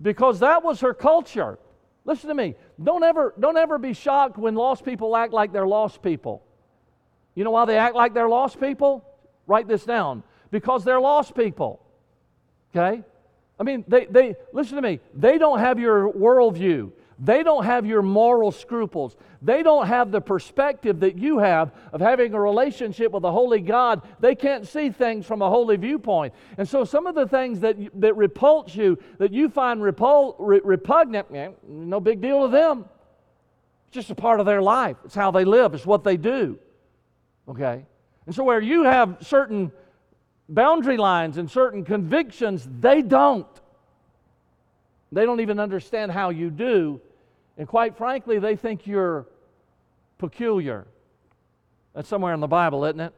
because 0.00 0.40
that 0.40 0.62
was 0.62 0.80
her 0.80 0.92
culture. 0.92 1.58
Listen 2.04 2.28
to 2.28 2.34
me. 2.34 2.54
Don't 2.82 3.02
ever, 3.02 3.32
don't 3.38 3.56
ever 3.56 3.78
be 3.78 3.94
shocked 3.94 4.36
when 4.36 4.54
lost 4.54 4.84
people 4.84 5.16
act 5.16 5.32
like 5.32 5.52
they're 5.52 5.66
lost 5.66 6.02
people. 6.02 6.42
You 7.34 7.44
know 7.44 7.50
why 7.50 7.64
they 7.64 7.78
act 7.78 7.94
like 7.94 8.12
they're 8.14 8.28
lost 8.28 8.60
people? 8.60 9.04
Write 9.46 9.66
this 9.66 9.84
down. 9.84 10.22
Because 10.50 10.84
they're 10.84 11.00
lost 11.00 11.34
people. 11.34 11.80
Okay? 12.74 13.02
I 13.58 13.62
mean, 13.62 13.84
they, 13.86 14.06
they 14.06 14.34
listen 14.52 14.76
to 14.76 14.82
me, 14.82 15.00
they 15.14 15.38
don't 15.38 15.60
have 15.60 15.78
your 15.78 16.12
worldview. 16.12 16.92
They 17.18 17.42
don't 17.42 17.64
have 17.64 17.86
your 17.86 18.02
moral 18.02 18.50
scruples. 18.50 19.16
They 19.40 19.62
don't 19.62 19.86
have 19.86 20.10
the 20.10 20.20
perspective 20.20 21.00
that 21.00 21.16
you 21.16 21.38
have 21.38 21.72
of 21.92 22.00
having 22.00 22.34
a 22.34 22.40
relationship 22.40 23.12
with 23.12 23.24
a 23.24 23.30
holy 23.30 23.60
God. 23.60 24.02
They 24.20 24.34
can't 24.34 24.66
see 24.66 24.90
things 24.90 25.24
from 25.24 25.40
a 25.40 25.48
holy 25.48 25.76
viewpoint. 25.76 26.34
And 26.58 26.68
so, 26.68 26.84
some 26.84 27.06
of 27.06 27.14
the 27.14 27.26
things 27.26 27.60
that, 27.60 27.76
that 28.00 28.16
repulse 28.16 28.74
you, 28.74 28.98
that 29.18 29.32
you 29.32 29.48
find 29.48 29.80
repul- 29.80 30.34
re- 30.38 30.60
repugnant, 30.64 31.30
man, 31.30 31.54
no 31.66 32.00
big 32.00 32.20
deal 32.20 32.42
to 32.42 32.48
them. 32.48 32.84
It's 33.86 33.94
just 33.94 34.10
a 34.10 34.14
part 34.14 34.40
of 34.40 34.46
their 34.46 34.62
life. 34.62 34.96
It's 35.04 35.14
how 35.14 35.30
they 35.30 35.44
live, 35.44 35.74
it's 35.74 35.86
what 35.86 36.02
they 36.02 36.16
do. 36.16 36.58
Okay? 37.48 37.84
And 38.26 38.34
so, 38.34 38.42
where 38.42 38.60
you 38.60 38.84
have 38.84 39.18
certain 39.20 39.70
boundary 40.48 40.96
lines 40.96 41.38
and 41.38 41.50
certain 41.50 41.84
convictions, 41.84 42.68
they 42.80 43.02
don't. 43.02 43.46
They 45.12 45.24
don't 45.24 45.40
even 45.40 45.60
understand 45.60 46.12
how 46.12 46.30
you 46.30 46.50
do. 46.50 47.00
And 47.56 47.68
quite 47.68 47.96
frankly, 47.96 48.38
they 48.38 48.56
think 48.56 48.86
you're 48.86 49.26
peculiar. 50.18 50.86
That's 51.94 52.08
somewhere 52.08 52.34
in 52.34 52.40
the 52.40 52.48
Bible, 52.48 52.84
isn't 52.84 53.00
it? 53.00 53.12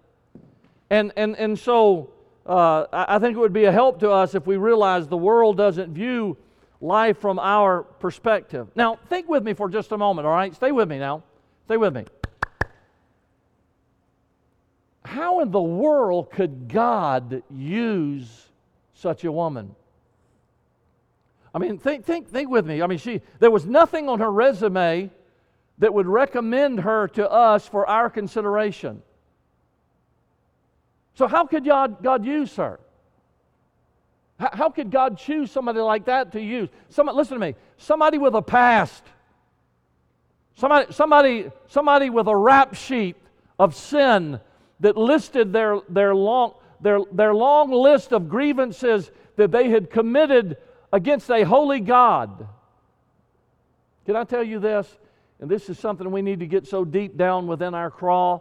And, 0.91 1.13
and, 1.17 1.37
and 1.37 1.59
so 1.59 2.11
uh, 2.45 2.87
I 2.93 3.19
think 3.19 3.37
it 3.37 3.41
would 3.41 3.53
be 3.53 3.65
a 3.65 3.73
help 3.73 4.01
to 4.01 4.11
us 4.11 4.35
if 4.35 4.47
we 4.47 4.57
realize 4.57 5.09
the 5.09 5.17
world 5.17 5.57
doesn't 5.57 5.93
view 5.93 6.37
life 6.81 7.19
from 7.19 7.39
our 7.39 7.83
perspective. 7.83 8.69
Now, 8.77 8.99
think 9.09 9.29
with 9.29 9.43
me 9.43 9.55
for 9.55 9.69
just 9.69 9.93
a 9.93 9.99
moment, 9.99 10.27
all 10.27 10.35
right? 10.35 10.55
Stay 10.55 10.73
with 10.73 10.89
me 10.89 10.99
now. 10.99 11.23
Stay 11.65 11.77
with 11.77 11.95
me. 11.95 12.05
How 15.07 15.41
in 15.41 15.51
the 15.53 15.63
world 15.63 16.31
could 16.31 16.69
God 16.69 17.43
use 17.51 18.49
such 18.95 19.25
a 19.25 19.31
woman? 19.31 19.75
I 21.55 21.59
mean, 21.59 21.79
think, 21.79 22.05
think, 22.05 22.29
think 22.29 22.51
with 22.51 22.67
me. 22.67 22.83
I 22.83 22.87
mean, 22.87 22.99
she, 22.99 23.23
there 23.39 23.51
was 23.51 23.65
nothing 23.65 24.09
on 24.09 24.21
her 24.21 24.31
resume 24.31 25.11
that 25.79 25.95
would 25.95 26.07
recommend 26.07 26.81
her 26.81 27.09
to 27.09 27.31
us 27.31 27.67
for 27.69 27.87
our 27.87 28.11
consideration. 28.11 29.03
So, 31.15 31.27
how 31.27 31.47
could 31.47 31.65
God, 31.65 32.03
God 32.03 32.27
use 32.27 32.55
her? 32.57 32.81
How, 34.39 34.69
could 34.69 34.91
God 34.91 35.17
choose 35.17 35.51
somebody 35.51 35.81
like 35.81 36.07
that 36.07 36.33
to 36.33 36.41
use? 36.43 36.69
Listen 36.95 37.41
to 37.41 37.47
me. 37.47 37.55
Somebody 37.79 38.19
with 38.19 38.35
a 38.35 38.43
past. 38.43 39.03
Somebody, 40.57 40.93
somebody, 40.93 41.51
somebody 41.69 42.11
with 42.11 42.27
a 42.27 42.37
rap 42.37 42.75
sheet 42.75 43.17
of 43.59 43.75
sin 43.75 44.41
that 44.81 44.97
listed 44.97 45.53
their, 45.53 45.81
their, 45.89 46.15
long, 46.15 46.55
their, 46.81 47.01
their 47.13 47.35
long 47.35 47.71
list 47.71 48.13
of 48.13 48.29
grievances 48.29 49.11
that 49.37 49.51
they 49.51 49.71
had 49.71 49.91
committed 49.91 50.57
against 50.93 51.31
a 51.31 51.43
holy 51.45 51.81
God. 51.81 52.49
Can 54.05 54.17
I 54.17 54.25
tell 54.25 54.43
you 54.43 54.59
this? 54.59 54.99
And 55.41 55.51
this 55.51 55.69
is 55.69 55.79
something 55.79 56.11
we 56.11 56.23
need 56.23 56.41
to 56.41 56.47
get 56.47 56.67
so 56.67 56.85
deep 56.85 57.17
down 57.17 57.47
within 57.47 57.75
our 57.75 57.91
craw 57.91 58.41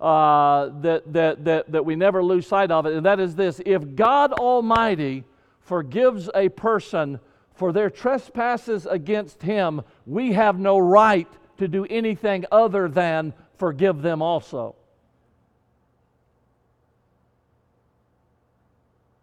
uh, 0.00 0.70
that, 0.80 1.12
that, 1.12 1.44
that, 1.44 1.70
that 1.70 1.84
we 1.84 1.94
never 1.94 2.22
lose 2.24 2.46
sight 2.46 2.70
of 2.70 2.86
it. 2.86 2.94
And 2.94 3.06
that 3.06 3.20
is 3.20 3.36
this 3.36 3.60
if 3.64 3.94
God 3.94 4.32
Almighty 4.32 5.24
forgives 5.60 6.28
a 6.34 6.48
person 6.48 7.20
for 7.54 7.72
their 7.72 7.90
trespasses 7.90 8.86
against 8.86 9.42
Him, 9.42 9.82
we 10.06 10.32
have 10.32 10.58
no 10.58 10.78
right 10.78 11.28
to 11.58 11.68
do 11.68 11.86
anything 11.88 12.44
other 12.50 12.88
than 12.88 13.32
forgive 13.58 14.02
them 14.02 14.22
also. 14.22 14.74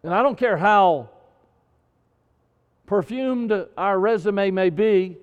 And 0.02 0.14
I 0.14 0.22
don't 0.22 0.38
care 0.38 0.56
how 0.56 1.10
perfumed 2.86 3.52
our 3.76 3.98
resume 3.98 4.50
may 4.50 4.70
be, 4.70 5.16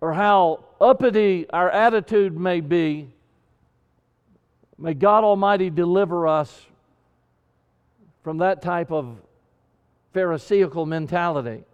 or 0.00 0.12
how 0.12 0.64
uppity 0.80 1.46
our 1.50 1.70
attitude 1.70 2.38
may 2.38 2.60
be, 2.60 3.08
may 4.78 4.94
God 4.94 5.24
Almighty 5.24 5.70
deliver 5.70 6.26
us 6.28 6.66
from 8.22 8.38
that 8.38 8.62
type 8.62 8.92
of 8.92 9.16
Pharisaical 10.12 10.86
mentality. 10.86 11.64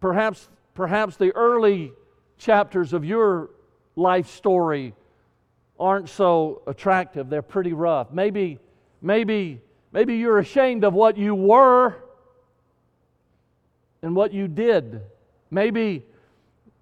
Perhaps, 0.00 0.48
perhaps 0.74 1.16
the 1.16 1.32
early 1.32 1.92
chapters 2.38 2.92
of 2.92 3.04
your 3.04 3.50
life 3.96 4.28
story 4.28 4.94
aren't 5.78 6.08
so 6.08 6.62
attractive. 6.66 7.28
They're 7.28 7.42
pretty 7.42 7.72
rough. 7.72 8.12
Maybe, 8.12 8.58
maybe, 9.02 9.60
maybe 9.94 10.16
you're 10.16 10.38
ashamed 10.38 10.84
of 10.84 10.92
what 10.92 11.16
you 11.16 11.34
were 11.34 11.94
and 14.02 14.14
what 14.14 14.34
you 14.34 14.48
did. 14.48 15.00
Maybe, 15.50 16.04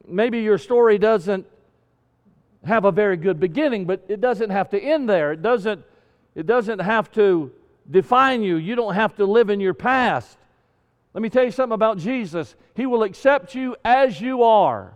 maybe 0.09 0.40
your 0.40 0.59
story 0.59 0.98
doesn't 0.98 1.46
have 2.64 2.87
a 2.87 2.90
very 2.90 3.18
good 3.18 3.38
beginning, 3.38 3.85
but 3.85 4.05
it 4.09 4.20
doesn't 4.20 4.51
have 4.51 4.70
to 4.70 4.81
end 4.81 5.09
there. 5.09 5.33
It 5.33 5.42
doesn't, 5.42 5.85
it 6.35 6.46
doesn't 6.46 6.79
have 6.79 7.12
to 7.12 7.53
define 7.90 8.42
you. 8.42 8.57
You 8.57 8.75
don't 8.75 8.94
have 8.94 9.14
to 9.16 9.27
live 9.27 9.51
in 9.51 9.61
your 9.61 9.75
past. 9.75 10.38
Let 11.12 11.20
me 11.20 11.29
tell 11.29 11.44
you 11.44 11.51
something 11.51 11.75
about 11.75 11.98
Jesus. 11.98 12.55
He 12.75 12.87
will 12.87 13.03
accept 13.03 13.55
you 13.55 13.77
as 13.85 14.20
you 14.20 14.42
are, 14.42 14.94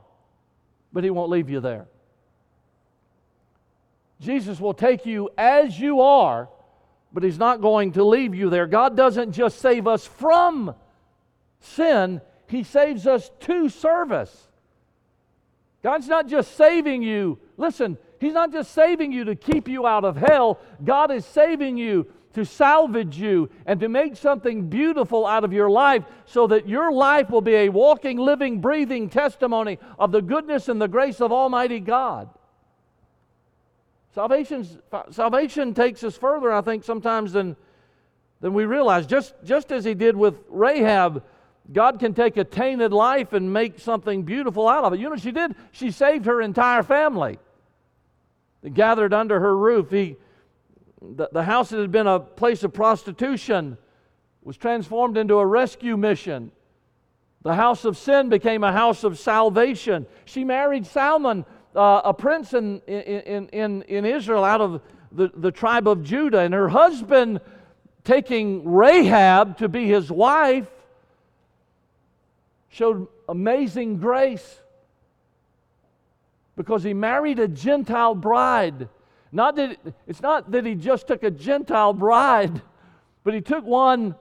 but 0.90 1.04
He 1.04 1.10
won't 1.10 1.30
leave 1.30 1.50
you 1.50 1.60
there. 1.60 1.86
Jesus 4.20 4.58
will 4.58 4.72
take 4.72 5.04
you 5.04 5.28
as 5.36 5.78
you 5.78 6.00
are, 6.00 6.48
but 7.16 7.22
He's 7.22 7.38
not 7.38 7.62
going 7.62 7.92
to 7.92 8.04
leave 8.04 8.34
you 8.34 8.50
there. 8.50 8.66
God 8.66 8.94
doesn't 8.94 9.32
just 9.32 9.58
save 9.58 9.86
us 9.86 10.04
from 10.04 10.74
sin, 11.60 12.20
He 12.46 12.62
saves 12.62 13.06
us 13.06 13.30
to 13.40 13.70
service. 13.70 14.48
God's 15.82 16.08
not 16.08 16.28
just 16.28 16.54
saving 16.56 17.02
you. 17.02 17.38
Listen, 17.56 17.96
He's 18.20 18.34
not 18.34 18.52
just 18.52 18.72
saving 18.72 19.12
you 19.12 19.24
to 19.24 19.34
keep 19.34 19.66
you 19.66 19.86
out 19.86 20.04
of 20.04 20.18
hell. 20.18 20.60
God 20.84 21.10
is 21.10 21.24
saving 21.24 21.78
you 21.78 22.06
to 22.34 22.44
salvage 22.44 23.16
you 23.16 23.48
and 23.64 23.80
to 23.80 23.88
make 23.88 24.14
something 24.14 24.68
beautiful 24.68 25.24
out 25.24 25.42
of 25.42 25.54
your 25.54 25.70
life 25.70 26.04
so 26.26 26.46
that 26.48 26.68
your 26.68 26.92
life 26.92 27.30
will 27.30 27.40
be 27.40 27.54
a 27.54 27.70
walking, 27.70 28.18
living, 28.18 28.60
breathing 28.60 29.08
testimony 29.08 29.78
of 29.98 30.12
the 30.12 30.20
goodness 30.20 30.68
and 30.68 30.82
the 30.82 30.86
grace 30.86 31.22
of 31.22 31.32
Almighty 31.32 31.80
God. 31.80 32.28
Salvation's, 34.16 34.78
salvation 35.10 35.74
takes 35.74 36.02
us 36.02 36.16
further, 36.16 36.50
I 36.50 36.62
think, 36.62 36.82
sometimes 36.82 37.32
than, 37.32 37.54
than 38.40 38.54
we 38.54 38.64
realize. 38.64 39.06
Just, 39.06 39.34
just 39.44 39.70
as 39.70 39.84
He 39.84 39.94
did 39.94 40.16
with 40.16 40.42
Rahab 40.48 41.22
God 41.72 41.98
can 41.98 42.14
take 42.14 42.36
a 42.36 42.44
tainted 42.44 42.92
life 42.92 43.32
and 43.32 43.52
make 43.52 43.80
something 43.80 44.22
beautiful 44.22 44.68
out 44.68 44.84
of 44.84 44.92
it. 44.92 45.00
You 45.00 45.10
know 45.10 45.16
she 45.16 45.32
did? 45.32 45.54
She 45.72 45.90
saved 45.90 46.26
her 46.26 46.40
entire 46.40 46.82
family. 46.82 47.38
They 48.62 48.70
gathered 48.70 49.12
under 49.12 49.40
her 49.40 49.56
roof. 49.56 49.90
He, 49.90 50.16
the, 51.02 51.28
the 51.32 51.42
house 51.42 51.70
that 51.70 51.80
had 51.80 51.92
been 51.92 52.06
a 52.06 52.20
place 52.20 52.62
of 52.62 52.72
prostitution 52.72 53.78
was 54.42 54.56
transformed 54.56 55.16
into 55.16 55.34
a 55.34 55.46
rescue 55.46 55.96
mission. 55.96 56.52
The 57.42 57.54
house 57.54 57.84
of 57.84 57.96
sin 57.96 58.28
became 58.28 58.64
a 58.64 58.72
house 58.72 59.04
of 59.04 59.18
salvation. 59.18 60.06
She 60.24 60.44
married 60.44 60.86
Salmon, 60.86 61.44
uh, 61.76 62.00
a 62.04 62.14
prince 62.14 62.54
in, 62.54 62.80
in, 62.86 63.48
in, 63.48 63.82
in 63.82 64.04
Israel 64.04 64.44
out 64.44 64.60
of 64.60 64.80
the, 65.12 65.30
the 65.36 65.52
tribe 65.52 65.86
of 65.86 66.02
Judah. 66.02 66.40
And 66.40 66.54
her 66.54 66.68
husband, 66.68 67.40
taking 68.04 68.68
Rahab 68.68 69.58
to 69.58 69.68
be 69.68 69.86
his 69.86 70.10
wife, 70.10 70.68
showed 72.68 73.06
amazing 73.28 73.98
grace 73.98 74.60
because 76.56 76.82
he 76.82 76.94
married 76.94 77.38
a 77.38 77.48
Gentile 77.48 78.14
bride. 78.14 78.88
Not 79.32 79.56
that 79.56 79.78
it's 80.06 80.22
not 80.22 80.50
that 80.52 80.64
he 80.64 80.74
just 80.74 81.06
took 81.06 81.22
a 81.22 81.30
Gentile 81.30 81.92
bride, 81.92 82.62
but 83.24 83.34
he 83.34 83.40
took 83.40 83.64
one 83.64 84.14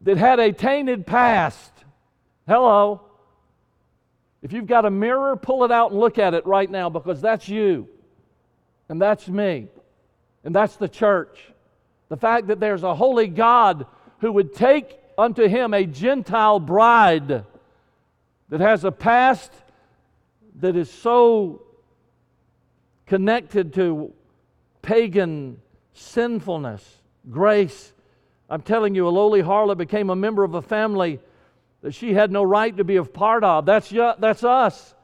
that 0.00 0.16
had 0.16 0.40
a 0.40 0.52
tainted 0.52 1.06
past. 1.06 1.72
Hello. 2.46 3.02
If 4.42 4.52
you've 4.52 4.66
got 4.66 4.84
a 4.84 4.90
mirror, 4.90 5.36
pull 5.36 5.64
it 5.64 5.70
out 5.70 5.92
and 5.92 6.00
look 6.00 6.18
at 6.18 6.34
it 6.34 6.44
right 6.46 6.68
now 6.68 6.90
because 6.90 7.20
that's 7.20 7.48
you. 7.48 7.88
And 8.88 9.00
that's 9.00 9.28
me. 9.28 9.68
And 10.44 10.54
that's 10.54 10.76
the 10.76 10.88
church. 10.88 11.38
The 12.08 12.16
fact 12.16 12.48
that 12.48 12.58
there's 12.58 12.82
a 12.82 12.94
holy 12.94 13.28
God 13.28 13.86
who 14.18 14.32
would 14.32 14.54
take 14.54 14.98
unto 15.16 15.46
him 15.46 15.72
a 15.72 15.86
Gentile 15.86 16.58
bride 16.58 17.44
that 18.48 18.60
has 18.60 18.84
a 18.84 18.92
past 18.92 19.52
that 20.56 20.76
is 20.76 20.90
so 20.90 21.62
connected 23.06 23.74
to 23.74 24.12
pagan 24.82 25.60
sinfulness, 25.94 26.84
grace. 27.30 27.92
I'm 28.50 28.62
telling 28.62 28.94
you, 28.94 29.06
a 29.06 29.10
lowly 29.10 29.42
harlot 29.42 29.78
became 29.78 30.10
a 30.10 30.16
member 30.16 30.44
of 30.44 30.54
a 30.54 30.62
family 30.62 31.20
that 31.82 31.94
she 31.94 32.14
had 32.14 32.30
no 32.30 32.42
right 32.42 32.76
to 32.76 32.84
be 32.84 32.96
a 32.96 33.04
part 33.04 33.44
of. 33.44 33.66
That's, 33.66 33.90
that's 33.90 34.44
us. 34.44 34.94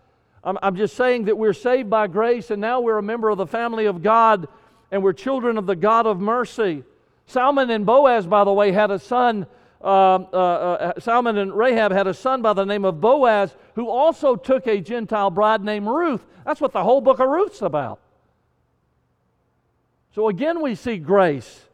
I'm, 0.43 0.57
I'm 0.63 0.77
just 0.77 0.97
saying 0.97 1.25
that 1.25 1.37
we're 1.37 1.53
saved 1.53 1.91
by 1.91 2.07
grace 2.07 2.51
and 2.51 2.61
now 2.61 2.81
we're 2.81 2.99
a 2.99 3.03
member 3.03 3.29
of 3.29 3.39
the 3.39 3.47
family 3.47 3.87
of 3.87 4.03
God 4.03 4.49
and 4.91 5.03
we're 5.03 5.13
children 5.13 5.59
of 5.59 5.67
the 5.67 5.77
God 5.77 6.07
of 6.07 6.21
mercy. 6.21 6.85
Salmon 7.27 7.69
and 7.71 7.85
Boaz, 7.85 8.27
by 8.27 8.45
the 8.45 8.53
way, 8.53 8.73
had 8.73 8.91
a 8.91 8.99
son. 8.99 9.47
Uh, 9.83 10.15
uh, 10.33 10.37
uh, 10.37 11.01
Salmon 11.01 11.37
and 11.37 11.53
Rahab 11.53 11.93
had 11.93 12.07
a 12.07 12.15
son 12.15 12.43
by 12.43 12.53
the 12.53 12.65
name 12.65 12.85
of 12.85 13.01
Boaz 13.01 13.55
who 13.75 13.91
also 13.91 14.37
took 14.37 14.67
a 14.67 14.81
Gentile 14.81 15.31
bride 15.31 15.63
named 15.63 15.87
Ruth. 15.87 16.25
That's 16.47 16.61
what 16.61 16.73
the 16.73 16.83
whole 16.83 17.01
book 17.01 17.19
of 17.19 17.29
Ruth's 17.29 17.61
about. 17.61 18.01
So 20.15 20.29
again, 20.29 20.63
we 20.63 20.75
see 20.75 20.97
grace 20.99 21.67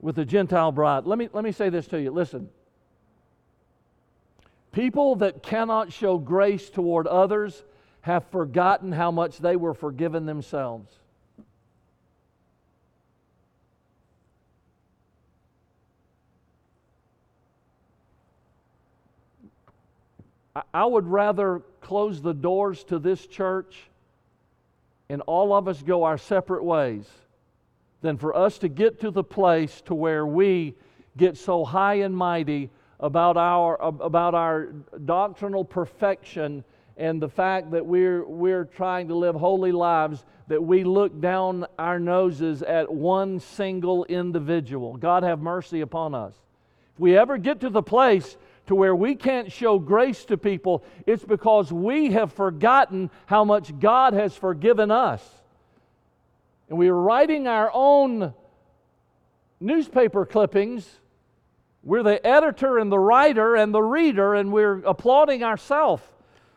with 0.00 0.16
the 0.16 0.24
Gentile 0.24 0.72
bride. 0.72 1.06
Let 1.06 1.18
me, 1.18 1.28
let 1.32 1.44
me 1.44 1.52
say 1.52 1.68
this 1.68 1.86
to 1.88 2.00
you. 2.00 2.10
Listen. 2.10 2.48
People 4.72 5.16
that 5.16 5.42
cannot 5.42 5.92
show 5.92 6.18
grace 6.18 6.70
toward 6.70 7.06
others 7.06 7.64
have 8.02 8.24
forgotten 8.26 8.92
how 8.92 9.10
much 9.10 9.38
they 9.38 9.56
were 9.56 9.74
forgiven 9.74 10.26
themselves. 10.26 10.92
I 20.74 20.84
would 20.84 21.06
rather 21.06 21.62
close 21.80 22.20
the 22.20 22.34
doors 22.34 22.82
to 22.84 22.98
this 22.98 23.26
church 23.26 23.88
and 25.08 25.22
all 25.22 25.54
of 25.54 25.68
us 25.68 25.82
go 25.82 26.04
our 26.04 26.18
separate 26.18 26.64
ways 26.64 27.08
than 28.00 28.16
for 28.16 28.36
us 28.36 28.58
to 28.58 28.68
get 28.68 29.00
to 29.00 29.10
the 29.10 29.24
place 29.24 29.80
to 29.82 29.94
where 29.94 30.26
we 30.26 30.74
get 31.16 31.36
so 31.36 31.64
high 31.64 31.94
and 31.94 32.16
mighty 32.16 32.70
about 33.00 33.36
our, 33.36 33.80
about 33.80 34.34
our 34.34 34.66
doctrinal 35.04 35.64
perfection 35.64 36.64
and 36.96 37.22
the 37.22 37.28
fact 37.28 37.70
that 37.70 37.86
we're, 37.86 38.26
we're 38.26 38.64
trying 38.64 39.08
to 39.08 39.14
live 39.14 39.36
holy 39.36 39.70
lives 39.70 40.24
that 40.48 40.62
we 40.62 40.82
look 40.82 41.20
down 41.20 41.64
our 41.78 42.00
noses 42.00 42.62
at 42.62 42.92
one 42.92 43.38
single 43.38 44.04
individual. 44.06 44.96
God 44.96 45.22
have 45.22 45.40
mercy 45.40 45.82
upon 45.82 46.14
us. 46.14 46.34
If 46.94 47.00
we 47.00 47.16
ever 47.16 47.38
get 47.38 47.60
to 47.60 47.70
the 47.70 47.82
place 47.82 48.36
to 48.66 48.74
where 48.74 48.96
we 48.96 49.14
can't 49.14 49.52
show 49.52 49.78
grace 49.78 50.24
to 50.24 50.36
people, 50.36 50.82
it's 51.06 51.24
because 51.24 51.72
we 51.72 52.12
have 52.12 52.32
forgotten 52.32 53.10
how 53.26 53.44
much 53.44 53.78
God 53.78 54.14
has 54.14 54.34
forgiven 54.34 54.90
us. 54.90 55.22
And 56.68 56.78
we 56.78 56.88
are 56.88 57.00
writing 57.00 57.46
our 57.46 57.70
own 57.72 58.34
newspaper 59.60 60.26
clippings. 60.26 60.88
We're 61.88 62.02
the 62.02 62.24
editor 62.24 62.76
and 62.76 62.92
the 62.92 62.98
writer 62.98 63.56
and 63.56 63.72
the 63.72 63.80
reader, 63.80 64.34
and 64.34 64.52
we're 64.52 64.80
applauding 64.84 65.42
ourselves 65.42 66.02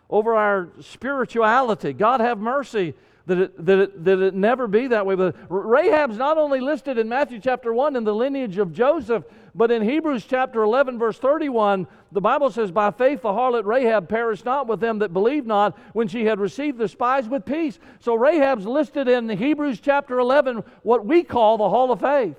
over 0.09 0.35
our 0.35 0.67
spirituality. 0.81 1.93
God 1.93 2.19
have 2.19 2.37
mercy 2.37 2.95
that 3.27 3.37
it, 3.37 3.65
that, 3.65 3.79
it, 3.79 4.03
that 4.03 4.19
it 4.19 4.33
never 4.33 4.67
be 4.67 4.87
that 4.87 5.05
way. 5.05 5.15
But 5.15 5.37
Rahab's 5.47 6.17
not 6.17 6.37
only 6.37 6.59
listed 6.59 6.97
in 6.97 7.07
Matthew 7.07 7.39
chapter 7.39 7.73
1 7.73 7.95
in 7.95 8.03
the 8.03 8.13
lineage 8.13 8.57
of 8.57 8.73
Joseph, 8.73 9.23
but 9.55 9.71
in 9.71 9.81
Hebrews 9.81 10.25
chapter 10.25 10.63
11, 10.63 10.99
verse 10.99 11.17
31, 11.17 11.87
the 12.11 12.19
Bible 12.19 12.51
says, 12.51 12.69
By 12.69 12.91
faith 12.91 13.21
the 13.21 13.29
harlot 13.29 13.63
Rahab 13.63 14.09
perished 14.09 14.43
not 14.43 14.67
with 14.67 14.81
them 14.81 14.99
that 14.99 15.13
believed 15.13 15.47
not 15.47 15.79
when 15.93 16.09
she 16.09 16.25
had 16.25 16.41
received 16.41 16.77
the 16.77 16.89
spies 16.89 17.29
with 17.29 17.45
peace. 17.45 17.79
So 18.01 18.15
Rahab's 18.15 18.65
listed 18.65 19.07
in 19.07 19.29
Hebrews 19.29 19.79
chapter 19.79 20.19
11, 20.19 20.61
what 20.83 21.05
we 21.05 21.23
call 21.23 21.57
the 21.57 21.69
hall 21.69 21.89
of 21.93 22.01
faith. 22.01 22.35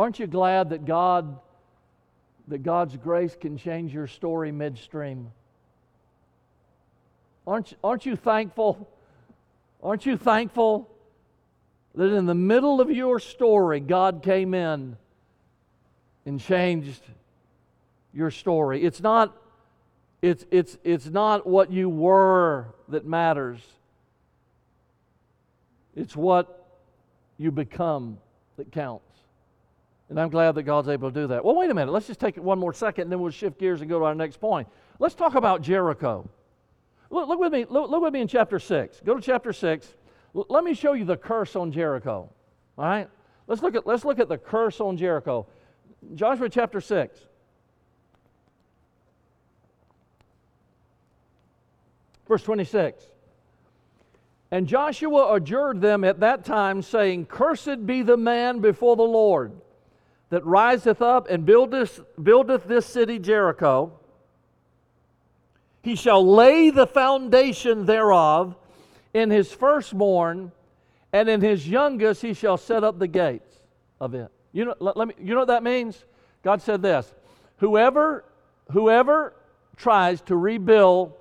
Aren't 0.00 0.18
you 0.18 0.26
glad 0.26 0.70
that 0.70 0.86
God 0.86 1.38
that 2.48 2.62
God's 2.62 2.96
grace 2.96 3.36
can 3.38 3.58
change 3.58 3.92
your 3.92 4.06
story 4.06 4.50
midstream? 4.50 5.30
Aren't, 7.46 7.74
aren't 7.84 8.06
you 8.06 8.16
thankful? 8.16 8.88
Aren't 9.82 10.06
you 10.06 10.16
thankful 10.16 10.90
that 11.94 12.14
in 12.14 12.24
the 12.24 12.34
middle 12.34 12.80
of 12.80 12.90
your 12.90 13.20
story, 13.20 13.78
God 13.78 14.22
came 14.22 14.54
in 14.54 14.96
and 16.24 16.40
changed 16.40 17.02
your 18.14 18.30
story? 18.30 18.82
It's 18.82 19.02
not, 19.02 19.36
it's, 20.22 20.46
it's, 20.50 20.78
it's 20.82 21.08
not 21.08 21.46
what 21.46 21.70
you 21.70 21.90
were 21.90 22.68
that 22.88 23.04
matters, 23.04 23.60
it's 25.94 26.16
what 26.16 26.66
you 27.36 27.50
become 27.50 28.16
that 28.56 28.72
counts. 28.72 29.09
And 30.10 30.18
I'm 30.18 30.28
glad 30.28 30.56
that 30.56 30.64
God's 30.64 30.88
able 30.88 31.10
to 31.10 31.20
do 31.20 31.26
that. 31.28 31.44
Well, 31.44 31.54
wait 31.54 31.70
a 31.70 31.74
minute. 31.74 31.92
Let's 31.92 32.08
just 32.08 32.18
take 32.18 32.36
it 32.36 32.42
one 32.42 32.58
more 32.58 32.72
second 32.72 33.02
and 33.02 33.12
then 33.12 33.20
we'll 33.20 33.30
shift 33.30 33.60
gears 33.60 33.80
and 33.80 33.88
go 33.88 34.00
to 34.00 34.04
our 34.04 34.14
next 34.14 34.38
point. 34.40 34.66
Let's 34.98 35.14
talk 35.14 35.36
about 35.36 35.62
Jericho. 35.62 36.28
Look, 37.10 37.28
look 37.28 37.38
with 37.38 37.52
me. 37.52 37.64
Look, 37.68 37.90
look, 37.90 38.02
with 38.02 38.12
me 38.12 38.20
in 38.20 38.26
chapter 38.28 38.58
6. 38.58 39.02
Go 39.04 39.14
to 39.14 39.22
chapter 39.22 39.52
6. 39.52 39.94
L- 40.34 40.46
let 40.48 40.64
me 40.64 40.74
show 40.74 40.94
you 40.94 41.04
the 41.04 41.16
curse 41.16 41.54
on 41.54 41.70
Jericho. 41.70 42.28
All 42.76 42.84
right? 42.84 43.08
Let's 43.46 43.62
look 43.62 43.76
at, 43.76 43.86
let's 43.86 44.04
look 44.04 44.18
at 44.18 44.28
the 44.28 44.36
curse 44.36 44.80
on 44.80 44.96
Jericho. 44.96 45.46
Joshua 46.16 46.48
chapter 46.48 46.80
6. 46.80 47.16
Verse 52.26 52.42
26. 52.42 53.04
And 54.50 54.66
Joshua 54.66 55.34
adjured 55.34 55.80
them 55.80 56.02
at 56.02 56.18
that 56.18 56.44
time, 56.44 56.82
saying, 56.82 57.26
Cursed 57.26 57.86
be 57.86 58.02
the 58.02 58.16
man 58.16 58.58
before 58.58 58.96
the 58.96 59.02
Lord 59.02 59.52
that 60.30 60.44
riseth 60.44 61.02
up 61.02 61.28
and 61.28 61.44
buildeth, 61.44 62.00
buildeth 62.20 62.64
this 62.64 62.86
city 62.86 63.18
Jericho. 63.18 63.92
He 65.82 65.96
shall 65.96 66.26
lay 66.26 66.70
the 66.70 66.86
foundation 66.86 67.86
thereof 67.86 68.56
in 69.12 69.30
his 69.30 69.52
firstborn, 69.52 70.52
and 71.12 71.28
in 71.28 71.40
his 71.40 71.68
youngest 71.68 72.22
he 72.22 72.32
shall 72.32 72.56
set 72.56 72.84
up 72.84 72.98
the 72.98 73.08
gates 73.08 73.56
of 74.00 74.14
it. 74.14 74.30
You 74.52 74.66
know, 74.66 74.74
let, 74.78 74.96
let 74.96 75.08
me, 75.08 75.14
you 75.20 75.34
know 75.34 75.40
what 75.40 75.48
that 75.48 75.62
means? 75.62 76.04
God 76.42 76.62
said 76.62 76.82
this 76.82 77.12
Whoever, 77.58 78.24
whoever 78.70 79.34
tries 79.76 80.20
to 80.22 80.36
rebuild 80.36 81.12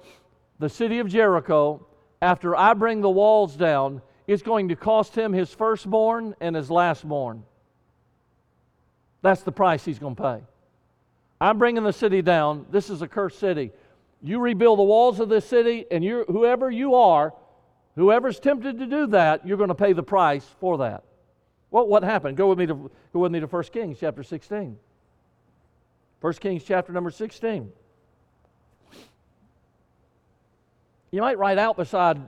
the 0.59 0.69
city 0.69 0.99
of 0.99 1.07
Jericho 1.07 1.85
after 2.21 2.55
I 2.55 2.73
bring 2.73 3.01
the 3.01 3.09
walls 3.09 3.55
down, 3.55 4.01
it's 4.27 4.43
going 4.43 4.69
to 4.69 4.75
cost 4.75 5.17
him 5.17 5.33
his 5.33 5.53
firstborn 5.53 6.35
and 6.41 6.55
his 6.55 6.69
lastborn. 6.69 7.41
That's 9.21 9.43
the 9.43 9.51
price 9.51 9.83
he's 9.83 9.99
going 9.99 10.15
to 10.15 10.21
pay. 10.21 10.41
I'm 11.41 11.57
bringing 11.57 11.83
the 11.83 11.93
city 11.93 12.21
down. 12.21 12.65
This 12.71 12.89
is 12.89 13.01
a 13.01 13.07
cursed 13.07 13.39
city. 13.39 13.71
You 14.21 14.39
rebuild 14.39 14.79
the 14.79 14.83
walls 14.83 15.19
of 15.19 15.29
this 15.29 15.45
city, 15.45 15.85
and 15.89 16.03
you 16.03 16.25
whoever 16.27 16.69
you 16.69 16.95
are, 16.95 17.33
whoever's 17.95 18.39
tempted 18.39 18.77
to 18.79 18.85
do 18.85 19.07
that, 19.07 19.47
you're 19.47 19.57
going 19.57 19.69
to 19.69 19.75
pay 19.75 19.93
the 19.93 20.03
price 20.03 20.45
for 20.59 20.79
that. 20.79 21.03
Well, 21.71 21.87
what 21.87 22.03
happened? 22.03 22.35
Go 22.35 22.47
with 22.49 22.57
me 22.57 22.65
to 22.65 22.91
go 23.13 23.19
with 23.19 23.31
me 23.31 23.39
to 23.39 23.47
1 23.47 23.63
Kings 23.63 23.97
chapter 23.99 24.23
16. 24.23 24.77
1 26.21 26.33
Kings 26.33 26.63
chapter 26.65 26.91
number 26.91 27.11
16. 27.11 27.71
You 31.11 31.21
might 31.21 31.37
write 31.37 31.57
out 31.57 31.77
beside 31.77 32.19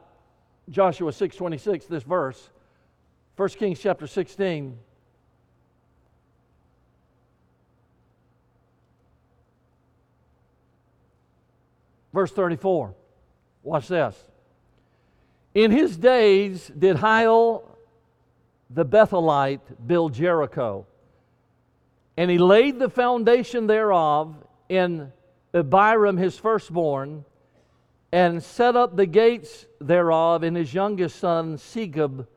Joshua 0.70 1.12
6:26 1.12 1.88
this 1.88 2.04
verse. 2.04 2.50
1 3.36 3.50
Kings 3.50 3.80
chapter 3.80 4.08
16 4.08 4.78
Verse 12.14 12.32
34. 12.32 12.94
Watch 13.64 13.88
this. 13.88 14.16
In 15.54 15.72
his 15.72 15.98
days 15.98 16.72
did 16.78 16.98
Hiel 16.98 17.64
the 18.70 18.86
Bethelite 18.86 19.60
build 19.86 20.14
Jericho, 20.14 20.86
and 22.16 22.32
he 22.32 22.38
laid 22.38 22.80
the 22.80 22.90
foundation 22.90 23.68
thereof 23.68 24.36
in 24.70 25.12
Abiram 25.54 26.18
his 26.18 26.38
firstborn, 26.38 27.26
and 28.14 28.42
set 28.42 28.76
up 28.76 28.96
the 28.96 29.06
gates 29.06 29.66
thereof 29.80 30.44
in 30.44 30.56
his 30.56 30.74
youngest 30.74 31.18
son 31.20 31.58
Segub, 31.58 32.28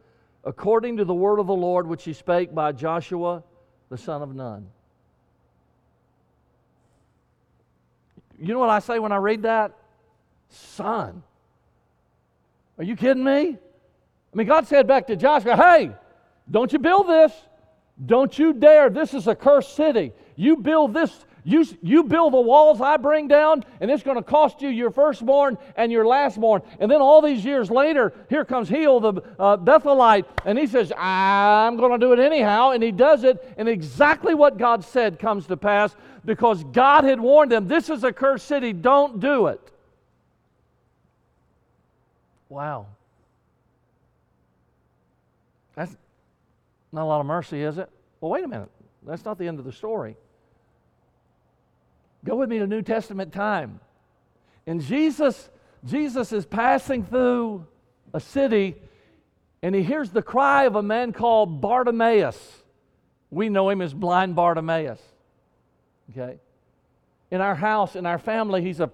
according 0.45 0.97
to 0.97 1.05
the 1.05 1.14
word 1.14 1.39
of 1.39 1.47
the 1.47 1.55
Lord 1.55 1.87
which 1.87 2.05
he 2.05 2.12
spake 2.12 2.55
by 2.55 2.72
Joshua 2.72 3.43
the 3.91 3.99
son 3.99 4.22
of 4.22 4.35
Nun. 4.35 4.68
You 8.45 8.53
know 8.53 8.61
what 8.61 8.68
I 8.70 8.78
say 8.80 8.99
when 8.99 9.11
I 9.11 9.16
read 9.16 9.42
that? 9.42 9.72
Son. 10.51 11.22
Are 12.76 12.84
you 12.84 12.95
kidding 12.95 13.24
me? 13.24 13.57
I 13.57 14.36
mean, 14.36 14.47
God 14.47 14.66
said 14.66 14.86
back 14.86 15.07
to 15.07 15.16
Joshua, 15.16 15.57
hey, 15.57 15.92
don't 16.51 16.70
you 16.70 16.78
build 16.78 17.09
this. 17.09 17.32
Don't 18.05 18.38
you 18.38 18.53
dare. 18.53 18.90
This 18.90 19.14
is 19.14 19.28
a 19.28 19.34
cursed 19.34 19.74
city. 19.76 20.12
You 20.36 20.57
build 20.57 20.92
this, 20.92 21.24
You, 21.45 21.64
you 21.82 22.05
build 22.05 22.32
the 22.32 22.40
walls 22.40 22.80
I 22.80 22.97
bring 22.97 23.28
down, 23.28 23.64
and 23.80 23.90
it's 23.90 24.03
going 24.03 24.16
to 24.16 24.22
cost 24.22 24.61
you 24.61 24.68
your 24.68 24.90
firstborn 24.90 25.57
and 25.76 25.92
your 25.92 26.05
lastborn. 26.05 26.64
And 26.80 26.90
then 26.90 27.01
all 27.01 27.22
these 27.22 27.45
years 27.45 27.70
later, 27.70 28.12
here 28.28 28.45
comes 28.45 28.68
Hiel, 28.68 29.01
the 29.01 29.22
uh, 29.38 29.57
Bethelite, 29.57 30.24
and 30.45 30.59
he 30.59 30.66
says, 30.66 30.92
I'm 30.97 31.76
going 31.76 31.92
to 31.92 31.99
do 31.99 32.12
it 32.12 32.18
anyhow. 32.18 32.70
And 32.70 32.82
he 32.82 32.92
does 32.92 33.24
it, 33.24 33.55
and 33.57 33.68
exactly 33.68 34.34
what 34.34 34.59
God 34.59 34.84
said 34.84 35.18
comes 35.18 35.47
to 35.47 35.57
pass 35.57 35.95
because 36.25 36.64
God 36.64 37.05
had 37.05 37.20
warned 37.20 37.53
them 37.53 37.68
this 37.68 37.91
is 37.91 38.05
a 38.05 38.12
cursed 38.12 38.47
city, 38.47 38.72
don't 38.72 39.20
do 39.20 39.49
it. 39.49 39.61
Wow. 42.49 42.87
That's 45.75 45.97
not 46.93 47.03
a 47.03 47.07
lot 47.07 47.20
of 47.20 47.27
mercy, 47.27 47.62
is 47.62 47.79
it? 47.79 47.91
Well, 48.20 48.31
wait 48.31 48.45
a 48.45 48.49
minute. 48.49 48.70
That's 49.05 49.25
not 49.25 49.39
the 49.39 49.49
end 49.49 49.59
of 49.59 49.64
the 49.64 49.72
story. 49.72 50.16
Go 52.25 52.37
with 52.37 52.49
me 52.49 52.59
to 52.59 52.66
New 52.66 52.83
Testament 52.83 53.33
time. 53.33 53.81
And 54.66 54.81
Jesus, 54.81 55.51
Jesus 55.85 56.33
is 56.33 56.47
passing 56.47 57.05
through 57.05 57.66
a 58.14 58.20
city 58.20 58.77
and 59.62 59.75
he 59.75 59.83
hears 59.83 60.11
the 60.11 60.22
cry 60.22 60.64
of 60.64 60.77
a 60.77 60.83
man 60.83 61.12
called 61.12 61.61
Bartimaeus. 61.61 62.39
We 63.31 63.49
know 63.49 63.70
him 63.70 63.81
as 63.81 63.93
blind 63.95 64.37
Bartimaeus. 64.37 65.01
Okay? 66.11 66.39
In 67.31 67.41
our 67.41 67.55
house, 67.55 67.97
in 67.97 68.07
our 68.07 68.19
family, 68.19 68.63
he's 68.63 68.81
a 68.81 68.91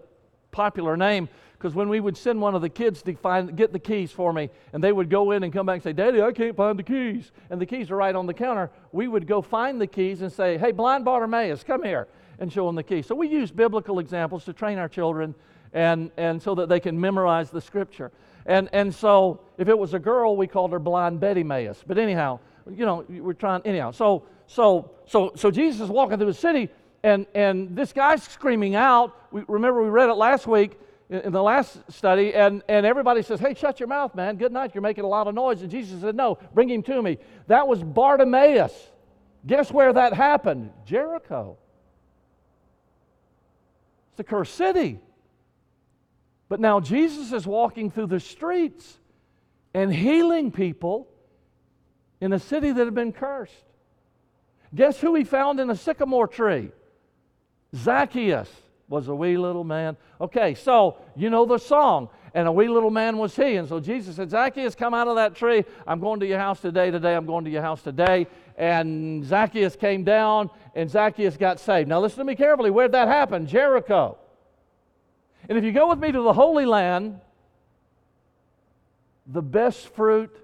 popular 0.50 0.96
name 0.96 1.28
because 1.60 1.74
when 1.74 1.90
we 1.90 2.00
would 2.00 2.16
send 2.16 2.40
one 2.40 2.54
of 2.54 2.62
the 2.62 2.70
kids 2.70 3.02
to 3.02 3.14
find, 3.14 3.54
get 3.54 3.70
the 3.72 3.78
keys 3.78 4.10
for 4.10 4.32
me, 4.32 4.48
and 4.72 4.82
they 4.82 4.92
would 4.92 5.10
go 5.10 5.32
in 5.32 5.42
and 5.42 5.52
come 5.52 5.66
back 5.66 5.74
and 5.74 5.82
say, 5.82 5.92
Daddy, 5.92 6.22
I 6.22 6.32
can't 6.32 6.56
find 6.56 6.78
the 6.78 6.82
keys. 6.82 7.32
And 7.50 7.60
the 7.60 7.66
keys 7.66 7.90
are 7.90 7.96
right 7.96 8.14
on 8.14 8.26
the 8.26 8.32
counter. 8.32 8.70
We 8.92 9.08
would 9.08 9.26
go 9.26 9.42
find 9.42 9.78
the 9.78 9.86
keys 9.86 10.22
and 10.22 10.32
say, 10.32 10.56
Hey, 10.56 10.72
blind 10.72 11.04
Bartimaeus, 11.04 11.62
come 11.62 11.82
here, 11.82 12.08
and 12.38 12.50
show 12.50 12.66
them 12.66 12.76
the 12.76 12.82
keys. 12.82 13.06
So 13.06 13.14
we 13.14 13.28
use 13.28 13.50
biblical 13.50 13.98
examples 13.98 14.46
to 14.46 14.54
train 14.54 14.78
our 14.78 14.88
children 14.88 15.34
and, 15.74 16.10
and 16.16 16.40
so 16.40 16.54
that 16.54 16.70
they 16.70 16.80
can 16.80 16.98
memorize 16.98 17.50
the 17.50 17.60
scripture. 17.60 18.10
And, 18.46 18.70
and 18.72 18.94
so 18.94 19.40
if 19.58 19.68
it 19.68 19.78
was 19.78 19.92
a 19.92 19.98
girl, 19.98 20.36
we 20.36 20.46
called 20.46 20.72
her 20.72 20.78
blind 20.78 21.20
Betty 21.20 21.44
Mays. 21.44 21.84
But 21.86 21.98
anyhow, 21.98 22.40
you 22.70 22.86
know, 22.86 23.04
we're 23.08 23.34
trying, 23.34 23.60
anyhow. 23.66 23.90
So, 23.90 24.24
so, 24.46 24.90
so, 25.06 25.32
so 25.36 25.50
Jesus 25.50 25.82
is 25.82 25.90
walking 25.90 26.16
through 26.16 26.26
the 26.26 26.34
city, 26.34 26.70
and, 27.02 27.26
and 27.34 27.74
this 27.76 27.92
guy's 27.92 28.22
screaming 28.22 28.74
out. 28.74 29.16
We, 29.32 29.42
remember, 29.48 29.82
we 29.82 29.88
read 29.88 30.10
it 30.10 30.14
last 30.14 30.46
week 30.46 30.78
in 31.08 31.32
the 31.32 31.42
last 31.42 31.78
study, 31.90 32.34
and, 32.34 32.62
and 32.68 32.86
everybody 32.86 33.22
says, 33.22 33.40
Hey, 33.40 33.54
shut 33.54 33.80
your 33.80 33.88
mouth, 33.88 34.14
man. 34.14 34.36
Good 34.36 34.52
night. 34.52 34.72
You're 34.74 34.82
making 34.82 35.04
a 35.04 35.08
lot 35.08 35.26
of 35.26 35.34
noise. 35.34 35.62
And 35.62 35.70
Jesus 35.70 36.00
said, 36.00 36.14
No, 36.14 36.38
bring 36.54 36.68
him 36.68 36.82
to 36.84 37.02
me. 37.02 37.18
That 37.48 37.66
was 37.66 37.82
Bartimaeus. 37.82 38.72
Guess 39.46 39.72
where 39.72 39.92
that 39.92 40.12
happened? 40.12 40.70
Jericho. 40.84 41.56
It's 44.12 44.20
a 44.20 44.24
cursed 44.24 44.54
city. 44.54 45.00
But 46.48 46.60
now 46.60 46.80
Jesus 46.80 47.32
is 47.32 47.46
walking 47.46 47.90
through 47.90 48.08
the 48.08 48.20
streets 48.20 48.98
and 49.72 49.92
healing 49.94 50.50
people 50.52 51.08
in 52.20 52.32
a 52.32 52.38
city 52.38 52.70
that 52.72 52.84
had 52.84 52.94
been 52.94 53.12
cursed. 53.12 53.54
Guess 54.74 55.00
who 55.00 55.14
he 55.14 55.24
found 55.24 55.58
in 55.58 55.70
a 55.70 55.76
sycamore 55.76 56.28
tree? 56.28 56.70
Zacchaeus 57.74 58.48
was 58.88 59.08
a 59.08 59.14
wee 59.14 59.36
little 59.36 59.64
man. 59.64 59.96
Okay, 60.20 60.54
so 60.54 60.96
you 61.14 61.30
know 61.30 61.46
the 61.46 61.58
song, 61.58 62.08
and 62.34 62.48
a 62.48 62.52
wee 62.52 62.68
little 62.68 62.90
man 62.90 63.18
was 63.18 63.34
he. 63.36 63.56
And 63.56 63.68
so 63.68 63.78
Jesus 63.78 64.16
said, 64.16 64.30
Zacchaeus, 64.30 64.74
come 64.74 64.94
out 64.94 65.06
of 65.08 65.14
that 65.16 65.36
tree. 65.36 65.64
I'm 65.86 66.00
going 66.00 66.20
to 66.20 66.26
your 66.26 66.38
house 66.38 66.60
today, 66.60 66.90
today. 66.90 67.14
I'm 67.14 67.26
going 67.26 67.44
to 67.44 67.50
your 67.50 67.62
house 67.62 67.82
today. 67.82 68.26
And 68.56 69.24
Zacchaeus 69.24 69.76
came 69.76 70.02
down, 70.02 70.50
and 70.74 70.90
Zacchaeus 70.90 71.36
got 71.36 71.60
saved. 71.60 71.88
Now 71.88 72.00
listen 72.00 72.18
to 72.18 72.24
me 72.24 72.34
carefully. 72.34 72.70
Where'd 72.70 72.92
that 72.92 73.08
happen? 73.08 73.46
Jericho. 73.46 74.18
And 75.48 75.56
if 75.56 75.64
you 75.64 75.72
go 75.72 75.88
with 75.88 75.98
me 75.98 76.12
to 76.12 76.20
the 76.20 76.32
Holy 76.32 76.66
Land, 76.66 77.20
the 79.26 79.42
best 79.42 79.88
fruit 79.94 80.36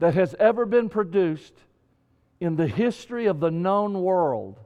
that 0.00 0.14
has 0.14 0.34
ever 0.40 0.66
been 0.66 0.88
produced 0.88 1.54
in 2.40 2.56
the 2.56 2.66
history 2.66 3.26
of 3.26 3.38
the 3.38 3.52
known 3.52 4.02
world 4.02 4.58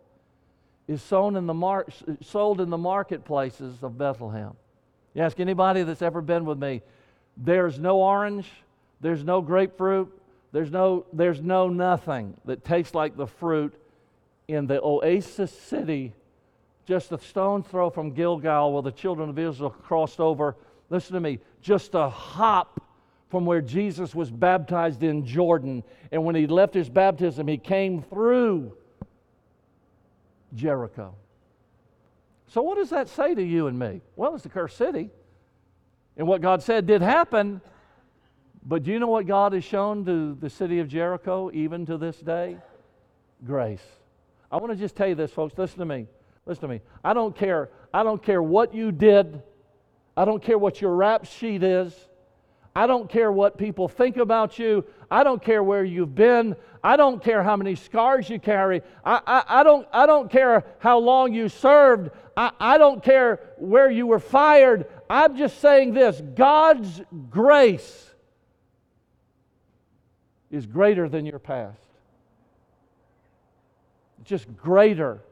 is 0.88 1.02
sown 1.02 1.36
in 1.36 1.46
the 1.46 1.54
mar- 1.54 1.86
sold 2.22 2.60
in 2.60 2.70
the 2.70 2.78
marketplaces 2.78 3.82
of 3.82 3.98
Bethlehem. 3.98 4.54
You 5.14 5.22
ask 5.22 5.40
anybody 5.40 5.82
that's 5.82 6.02
ever 6.02 6.20
been 6.20 6.44
with 6.44 6.58
me, 6.58 6.82
there's 7.36 7.78
no 7.78 8.00
orange, 8.00 8.46
there's 9.00 9.24
no 9.24 9.40
grapefruit, 9.40 10.12
there's 10.52 10.70
no, 10.70 11.06
there's 11.12 11.40
no 11.40 11.68
nothing 11.68 12.34
that 12.44 12.64
tastes 12.64 12.94
like 12.94 13.16
the 13.16 13.26
fruit 13.26 13.74
in 14.48 14.66
the 14.66 14.80
oasis 14.82 15.50
city, 15.50 16.12
just 16.86 17.10
a 17.10 17.18
stone's 17.18 17.66
throw 17.66 17.90
from 17.90 18.12
Gilgal 18.12 18.72
where 18.72 18.82
the 18.82 18.92
children 18.92 19.28
of 19.28 19.38
Israel 19.38 19.70
crossed 19.70 20.20
over. 20.20 20.56
Listen 20.88 21.14
to 21.14 21.20
me, 21.20 21.40
just 21.60 21.94
a 21.94 22.08
hop 22.08 22.80
from 23.28 23.44
where 23.44 23.60
Jesus 23.60 24.14
was 24.14 24.30
baptized 24.30 25.02
in 25.02 25.26
Jordan. 25.26 25.82
And 26.12 26.24
when 26.24 26.36
he 26.36 26.46
left 26.46 26.74
his 26.74 26.88
baptism, 26.88 27.48
he 27.48 27.58
came 27.58 28.02
through 28.02 28.76
Jericho. 30.54 31.14
So, 32.48 32.62
what 32.62 32.76
does 32.76 32.90
that 32.90 33.08
say 33.08 33.34
to 33.34 33.42
you 33.42 33.66
and 33.66 33.78
me? 33.78 34.00
Well, 34.14 34.34
it's 34.34 34.44
the 34.44 34.48
cursed 34.48 34.76
city. 34.76 35.10
And 36.16 36.26
what 36.26 36.40
God 36.40 36.62
said 36.62 36.86
did 36.86 37.02
happen. 37.02 37.60
But 38.64 38.82
do 38.82 38.90
you 38.90 38.98
know 38.98 39.06
what 39.06 39.26
God 39.26 39.52
has 39.52 39.64
shown 39.64 40.04
to 40.06 40.34
the 40.40 40.50
city 40.50 40.80
of 40.80 40.88
Jericho 40.88 41.50
even 41.52 41.86
to 41.86 41.98
this 41.98 42.18
day? 42.18 42.56
Grace. 43.44 43.84
I 44.50 44.56
want 44.56 44.72
to 44.72 44.76
just 44.76 44.96
tell 44.96 45.06
you 45.06 45.14
this, 45.14 45.30
folks. 45.30 45.56
Listen 45.56 45.78
to 45.78 45.84
me. 45.84 46.06
Listen 46.46 46.62
to 46.62 46.68
me. 46.68 46.80
I 47.04 47.12
don't 47.12 47.34
care. 47.34 47.68
I 47.92 48.02
don't 48.02 48.22
care 48.22 48.42
what 48.42 48.74
you 48.74 48.92
did. 48.92 49.42
I 50.16 50.24
don't 50.24 50.42
care 50.42 50.58
what 50.58 50.80
your 50.80 50.94
rap 50.96 51.26
sheet 51.26 51.62
is. 51.62 51.94
I 52.76 52.86
don't 52.86 53.08
care 53.08 53.32
what 53.32 53.56
people 53.56 53.88
think 53.88 54.18
about 54.18 54.58
you. 54.58 54.84
I 55.10 55.24
don't 55.24 55.42
care 55.42 55.62
where 55.62 55.82
you've 55.82 56.14
been. 56.14 56.54
I 56.84 56.98
don't 56.98 57.24
care 57.24 57.42
how 57.42 57.56
many 57.56 57.74
scars 57.74 58.28
you 58.28 58.38
carry. 58.38 58.82
I, 59.02 59.18
I, 59.26 59.60
I, 59.60 59.62
don't, 59.62 59.88
I 59.94 60.04
don't 60.04 60.30
care 60.30 60.62
how 60.78 60.98
long 60.98 61.32
you 61.32 61.48
served. 61.48 62.10
I, 62.36 62.50
I 62.60 62.76
don't 62.76 63.02
care 63.02 63.40
where 63.56 63.90
you 63.90 64.06
were 64.06 64.18
fired. 64.18 64.84
I'm 65.08 65.38
just 65.38 65.58
saying 65.62 65.94
this 65.94 66.20
God's 66.34 67.00
grace 67.30 68.10
is 70.50 70.66
greater 70.66 71.08
than 71.08 71.24
your 71.24 71.38
past. 71.38 71.80
Just 74.22 74.54
greater. 74.54 75.22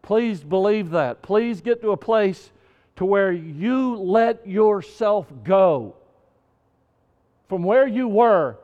Please 0.00 0.42
believe 0.42 0.88
that. 0.92 1.20
Please 1.20 1.60
get 1.60 1.82
to 1.82 1.90
a 1.90 1.98
place 1.98 2.50
to 2.96 3.04
where 3.04 3.30
you 3.30 3.96
let 3.96 4.46
yourself 4.46 5.30
go 5.44 5.96
from 7.50 7.64
where 7.64 7.88
you 7.88 8.06
were 8.06 8.56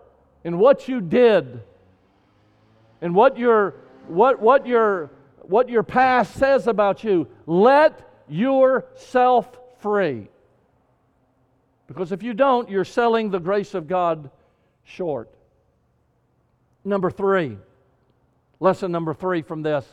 and 0.45 0.61
what 0.61 0.87
you 0.87 1.01
did 1.01 1.61
and 3.03 3.13
what 3.13 3.37
your 3.37 3.75
what 4.07 4.41
what 4.41 4.65
your 4.65 5.11
what 5.43 5.69
your 5.69 5.83
past 5.83 6.35
says 6.35 6.69
about 6.69 7.03
you 7.03 7.27
let 7.47 8.09
yourself 8.29 9.59
free. 9.81 10.29
Because 11.89 12.13
if 12.13 12.23
you 12.23 12.33
don't 12.33 12.71
you're 12.71 12.85
selling 12.85 13.29
the 13.29 13.41
grace 13.41 13.75
of 13.75 13.89
god 13.89 14.31
short. 14.85 15.35
Number 16.85 17.11
3 17.11 17.59
lesson 18.61 18.93
number 18.93 19.15
3 19.15 19.43
from 19.43 19.63
this. 19.63 19.85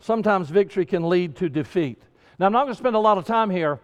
Sometimes 0.00 0.50
victory 0.50 0.84
can 0.84 1.08
lead 1.08 1.36
to 1.36 1.48
defeat. 1.48 2.02
Now 2.40 2.46
i'm 2.46 2.52
not 2.52 2.64
going 2.64 2.74
to 2.74 2.78
spend 2.78 2.96
a 2.96 2.98
lot 2.98 3.18
of 3.18 3.24
time 3.24 3.50
here 3.50 3.78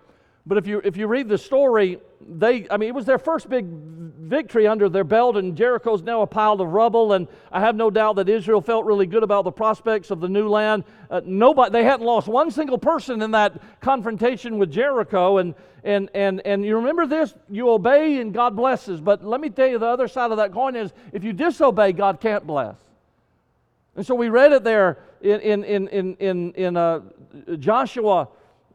but 0.49 0.57
if 0.57 0.67
you, 0.67 0.81
if 0.83 0.97
you 0.97 1.07
read 1.07 1.29
the 1.29 1.37
story, 1.37 1.99
they, 2.21 2.67
I 2.71 2.77
mean, 2.77 2.89
it 2.89 2.95
was 2.95 3.05
their 3.05 3.19
first 3.19 3.49
big 3.49 3.67
victory 3.67 4.67
under 4.67 4.89
their 4.89 5.05
belt, 5.05 5.37
and 5.37 5.57
Jericho's 5.57 6.03
now 6.03 6.23
a 6.23 6.27
pile 6.27 6.61
of 6.61 6.69
rubble. 6.69 7.13
And 7.13 7.29
I 7.51 7.61
have 7.61 7.77
no 7.77 7.91
doubt 7.91 8.17
that 8.17 8.29
Israel 8.29 8.61
felt 8.61 8.85
really 8.85 9.07
good 9.07 9.23
about 9.23 9.45
the 9.45 9.53
prospects 9.53 10.11
of 10.11 10.21
the 10.21 10.29
new 10.29 10.49
land. 10.49 10.85
Uh, 11.11 11.21
nobody, 11.25 11.71
they 11.71 11.85
hadn't 11.85 12.05
lost 12.05 12.29
one 12.29 12.51
single 12.51 12.79
person 12.79 13.23
in 13.23 13.31
that 13.33 13.61
confrontation 13.81 14.59
with 14.59 14.71
Jericho. 14.71 15.39
And, 15.39 15.55
and, 15.85 16.11
and, 16.15 16.41
and 16.45 16.65
you 16.65 16.77
remember 16.77 17.07
this 17.07 17.35
you 17.49 17.71
obey, 17.71 18.21
and 18.21 18.35
God 18.35 18.55
blesses. 18.57 19.01
But 19.01 19.25
let 19.25 19.41
me 19.41 19.49
tell 19.49 19.69
you, 19.69 19.79
the 19.79 19.87
other 19.87 20.09
side 20.09 20.31
of 20.31 20.37
that 20.37 20.53
coin 20.53 20.77
is 20.77 20.93
if 21.13 21.25
you 21.25 21.33
disobey, 21.33 21.93
God 21.93 22.21
can't 22.21 22.47
bless. 22.47 22.77
And 23.97 24.07
so 24.07 24.15
we 24.15 24.29
read 24.29 24.53
it 24.53 24.63
there 24.63 24.99
in, 25.21 25.41
in, 25.41 25.65
in, 25.65 26.17
in, 26.19 26.53
in, 26.53 26.77
uh, 26.77 27.01
Joshua 27.59 28.29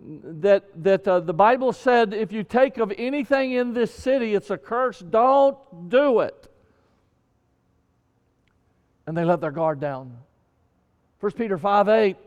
that, 0.06 0.66
that 0.84 1.08
uh, 1.08 1.20
the 1.20 1.34
Bible 1.34 1.72
said 1.72 2.14
if 2.14 2.32
you 2.32 2.44
take 2.44 2.78
of 2.78 2.92
anything 2.98 3.54
in 3.54 3.74
this 3.74 3.94
city, 3.94 4.36
it's 4.36 4.50
a 4.50 4.58
curse, 4.58 5.00
don't 5.00 5.58
do 5.90 6.20
it. 6.20 6.52
And 9.08 9.16
they 9.16 9.26
let 9.26 9.42
their 9.42 9.52
guard 9.52 9.80
down. 9.80 10.18
1 11.20 11.32
Peter 11.34 11.58
5 11.58 11.88
8, 11.88 12.18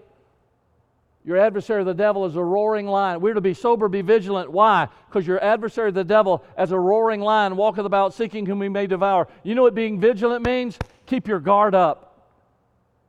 your 1.25 1.37
adversary, 1.39 1.85
the 1.85 1.93
devil, 1.93 2.25
is 2.25 2.37
a 2.37 2.43
roaring 2.43 2.87
lion. 2.87 3.21
We're 3.21 3.35
to 3.35 3.41
be 3.41 3.53
sober, 3.53 3.89
be 3.89 4.01
vigilant. 4.01 4.51
Why? 4.51 4.89
Because 5.09 5.27
your 5.27 5.43
adversary, 5.43 5.91
the 5.91 6.05
devil, 6.05 6.45
as 6.57 6.73
a 6.73 6.79
roaring 6.79 7.21
lion, 7.21 7.57
walketh 7.57 7.85
about 7.85 8.15
seeking 8.15 8.47
whom 8.47 8.63
he 8.63 8.69
may 8.69 8.87
devour. 8.87 9.27
You 9.43 9.55
know 9.55 9.63
what 9.63 9.75
being 9.75 10.01
vigilant 10.01 10.47
means? 10.47 10.79
Keep 11.07 11.29
your 11.29 11.41
guard 11.41 11.75
up, 11.75 12.31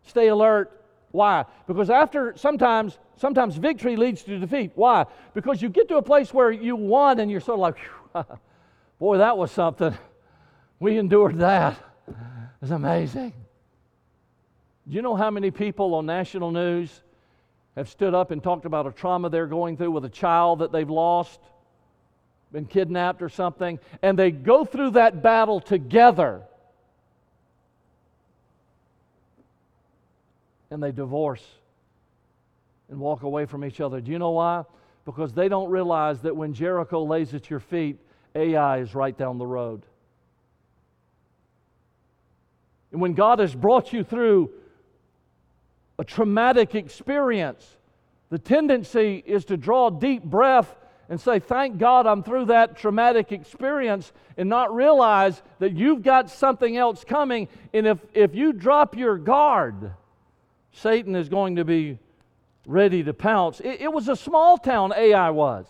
stay 0.08 0.28
alert, 0.28 0.72
Why? 1.12 1.46
Because 1.68 1.90
after 1.90 2.34
sometimes, 2.36 2.98
sometimes 3.18 3.56
victory 3.56 3.96
leads 3.96 4.24
to 4.24 4.40
defeat. 4.40 4.72
Why? 4.76 5.06
Because 5.34 5.62
you 5.62 5.70
get 5.70 5.88
to 5.90 5.98
a 5.98 6.02
place 6.02 6.34
where 6.34 6.52
you 6.52 6.76
won 6.76 7.20
and 7.20 7.30
you're 7.30 7.42
sort 7.42 7.60
of 7.60 7.76
like, 8.16 8.28
boy, 9.00 9.18
that 9.18 9.38
was 9.38 9.52
something. 9.52 9.96
We 10.80 10.98
endured 10.98 11.40
that. 11.40 11.78
It's 12.62 12.72
amazing. 12.72 13.34
Do 14.88 14.96
you 14.96 15.02
know 15.02 15.16
how 15.16 15.30
many 15.30 15.52
people 15.52 15.96
on 15.96 16.06
national 16.06 16.52
news 16.52 17.02
have 17.76 17.90
stood 17.90 18.14
up 18.14 18.32
and 18.32 18.42
talked 18.42 18.66
about 18.66 18.88
a 18.88 18.92
trauma 18.92 19.30
they're 19.30 19.48
going 19.48 19.78
through 19.78 19.92
with 19.92 20.06
a 20.06 20.10
child 20.10 20.60
that 20.60 20.72
they've 20.72 20.90
lost, 20.90 21.40
been 22.52 22.66
kidnapped 22.66 23.22
or 23.22 23.30
something, 23.30 23.80
and 24.02 24.18
they 24.18 24.32
go 24.32 24.66
through 24.66 24.92
that 24.92 25.22
battle 25.22 25.60
together 25.60 26.42
and 30.72 30.82
they 30.82 30.92
divorce 30.92 31.44
and 32.90 33.00
walk 33.00 33.24
away 33.24 33.46
from 33.46 33.66
each 33.66 33.82
other. 33.82 34.02
Do 34.02 34.12
you 34.12 34.20
know 34.20 34.32
why? 34.32 34.64
Because 35.06 35.34
they 35.34 35.50
don't 35.50 35.70
realize 35.70 36.22
that 36.22 36.36
when 36.36 36.54
Jericho 36.54 37.04
lays 37.04 37.34
at 37.34 37.50
your 37.50 37.60
feet, 37.60 37.98
Ai 38.36 38.80
is 38.80 38.94
right 38.94 39.18
down 39.18 39.38
the 39.38 39.46
road. 39.46 39.86
And 42.92 43.02
when 43.02 43.14
God 43.14 43.40
has 43.40 43.54
brought 43.54 43.92
you 43.92 44.04
through 44.04 44.52
a 46.00 46.04
traumatic 46.04 46.76
experience, 46.76 47.78
the 48.30 48.40
tendency 48.40 49.24
is 49.26 49.46
to 49.46 49.58
draw 49.58 49.88
a 49.88 50.00
deep 50.00 50.24
breath 50.24 50.76
and 51.10 51.20
say, 51.20 51.40
Thank 51.40 51.78
God 51.78 52.06
I'm 52.06 52.24
through 52.24 52.46
that 52.46 52.78
traumatic 52.78 53.32
experience, 53.32 54.12
and 54.38 54.50
not 54.50 54.74
realize 54.74 55.42
that 55.60 55.74
you've 55.74 56.04
got 56.04 56.30
something 56.30 56.78
else 56.78 57.04
coming. 57.04 57.48
And 57.74 57.88
if, 57.88 58.00
if 58.14 58.36
you 58.36 58.54
drop 58.54 58.96
your 58.96 59.18
guard, 59.18 59.94
Satan 60.74 61.16
is 61.16 61.30
going 61.30 61.56
to 61.56 61.66
be 61.66 61.98
ready 62.68 63.02
to 63.04 63.14
pounce. 63.14 63.60
It, 63.62 63.82
it 63.82 63.92
was 63.92 64.10
a 64.10 64.16
small 64.16 64.60
town, 64.60 64.94
Ai 64.96 65.32
was. 65.32 65.66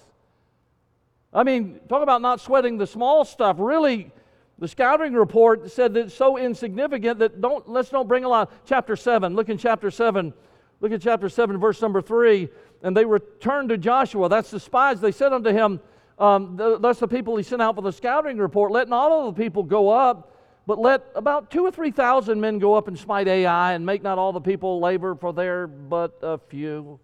I 1.32 1.44
mean, 1.44 1.80
talk 1.88 2.04
about 2.04 2.22
not 2.22 2.42
sweating 2.42 2.78
the 2.78 2.88
small 2.88 3.24
stuff. 3.24 3.58
Really, 3.60 4.12
the 4.58 4.68
scouting 4.68 5.14
report 5.14 5.72
said 5.72 5.94
that 5.94 6.08
it's 6.08 6.16
so 6.16 6.38
insignificant 6.38 7.20
that 7.20 7.40
don't 7.40 7.70
let's 7.70 7.90
don't 7.90 8.08
bring 8.08 8.26
a 8.26 8.30
lot. 8.30 8.52
Chapter 8.66 8.96
7, 8.96 9.36
look 9.36 9.48
in 9.48 9.58
chapter 9.58 9.92
7. 9.92 10.34
Look 10.80 10.92
at 10.92 11.02
chapter 11.02 11.30
7, 11.30 11.58
verse 11.58 11.82
number 11.82 12.02
3. 12.02 12.50
And 12.84 12.96
they 12.96 13.06
returned 13.06 13.70
to 13.70 13.78
Joshua. 13.78 14.30
That's 14.30 14.52
the 14.52 14.60
spies. 14.60 15.02
They 15.02 15.12
said 15.12 15.34
unto 15.34 15.52
him, 15.52 15.80
um, 16.20 16.58
that's 16.82 17.00
the 17.00 17.08
people 17.08 17.36
he 17.36 17.44
sent 17.44 17.62
out 17.62 17.76
for 17.76 17.82
the 17.82 17.92
scouting 17.92 18.38
report. 18.38 18.72
Let 18.72 18.88
not 18.88 19.12
all 19.12 19.32
the 19.32 19.44
people 19.44 19.64
go 19.64 19.90
up, 19.90 20.37
but 20.68 20.78
let 20.78 21.04
about 21.16 21.50
two 21.50 21.66
or 21.66 21.72
three 21.72 21.92
thousand 21.92 22.40
men 22.40 22.60
go 22.60 22.76
up 22.76 22.88
and 22.88 23.00
smite 23.00 23.28
Ai, 23.28 23.74
and 23.74 23.84
make 23.84 24.04
not 24.04 24.20
all 24.20 24.32
the 24.32 24.42
people 24.42 24.80
labor 24.80 25.16
for 25.16 25.34
there 25.34 25.66
but 25.66 26.20
a 26.22 26.38
few. 26.38 27.00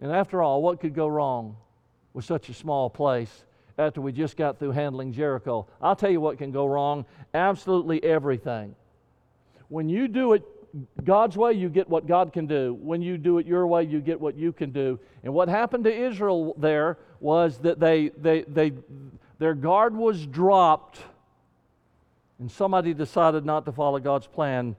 And 0.00 0.10
after 0.10 0.42
all, 0.42 0.60
what 0.60 0.80
could 0.80 0.94
go 0.94 1.06
wrong 1.06 1.56
with 2.12 2.24
such 2.24 2.48
a 2.48 2.54
small 2.54 2.90
place? 2.90 3.44
after 3.78 4.00
we 4.00 4.12
just 4.12 4.36
got 4.36 4.58
through 4.58 4.70
handling 4.70 5.12
Jericho. 5.12 5.66
I'll 5.82 5.96
tell 5.96 6.10
you 6.10 6.20
what 6.20 6.38
can 6.38 6.52
go 6.52 6.66
wrong 6.66 7.04
absolutely 7.32 8.02
everything. 8.04 8.74
When 9.68 9.88
you 9.88 10.08
do 10.08 10.34
it 10.34 10.44
God's 11.04 11.36
way, 11.36 11.52
you 11.52 11.68
get 11.68 11.88
what 11.88 12.06
God 12.06 12.32
can 12.32 12.46
do. 12.46 12.74
When 12.80 13.00
you 13.00 13.16
do 13.16 13.38
it 13.38 13.46
your 13.46 13.66
way, 13.66 13.84
you 13.84 14.00
get 14.00 14.20
what 14.20 14.36
you 14.36 14.52
can 14.52 14.70
do. 14.70 14.98
And 15.22 15.32
what 15.32 15.48
happened 15.48 15.84
to 15.84 15.94
Israel 15.94 16.54
there 16.58 16.98
was 17.20 17.58
that 17.58 17.78
they, 17.78 18.08
they, 18.08 18.42
they, 18.42 18.72
their 19.38 19.54
guard 19.54 19.94
was 19.96 20.26
dropped, 20.26 21.00
and 22.38 22.50
somebody 22.50 22.94
decided 22.94 23.44
not 23.44 23.64
to 23.66 23.72
follow 23.72 23.98
God's 23.98 24.26
plan. 24.26 24.76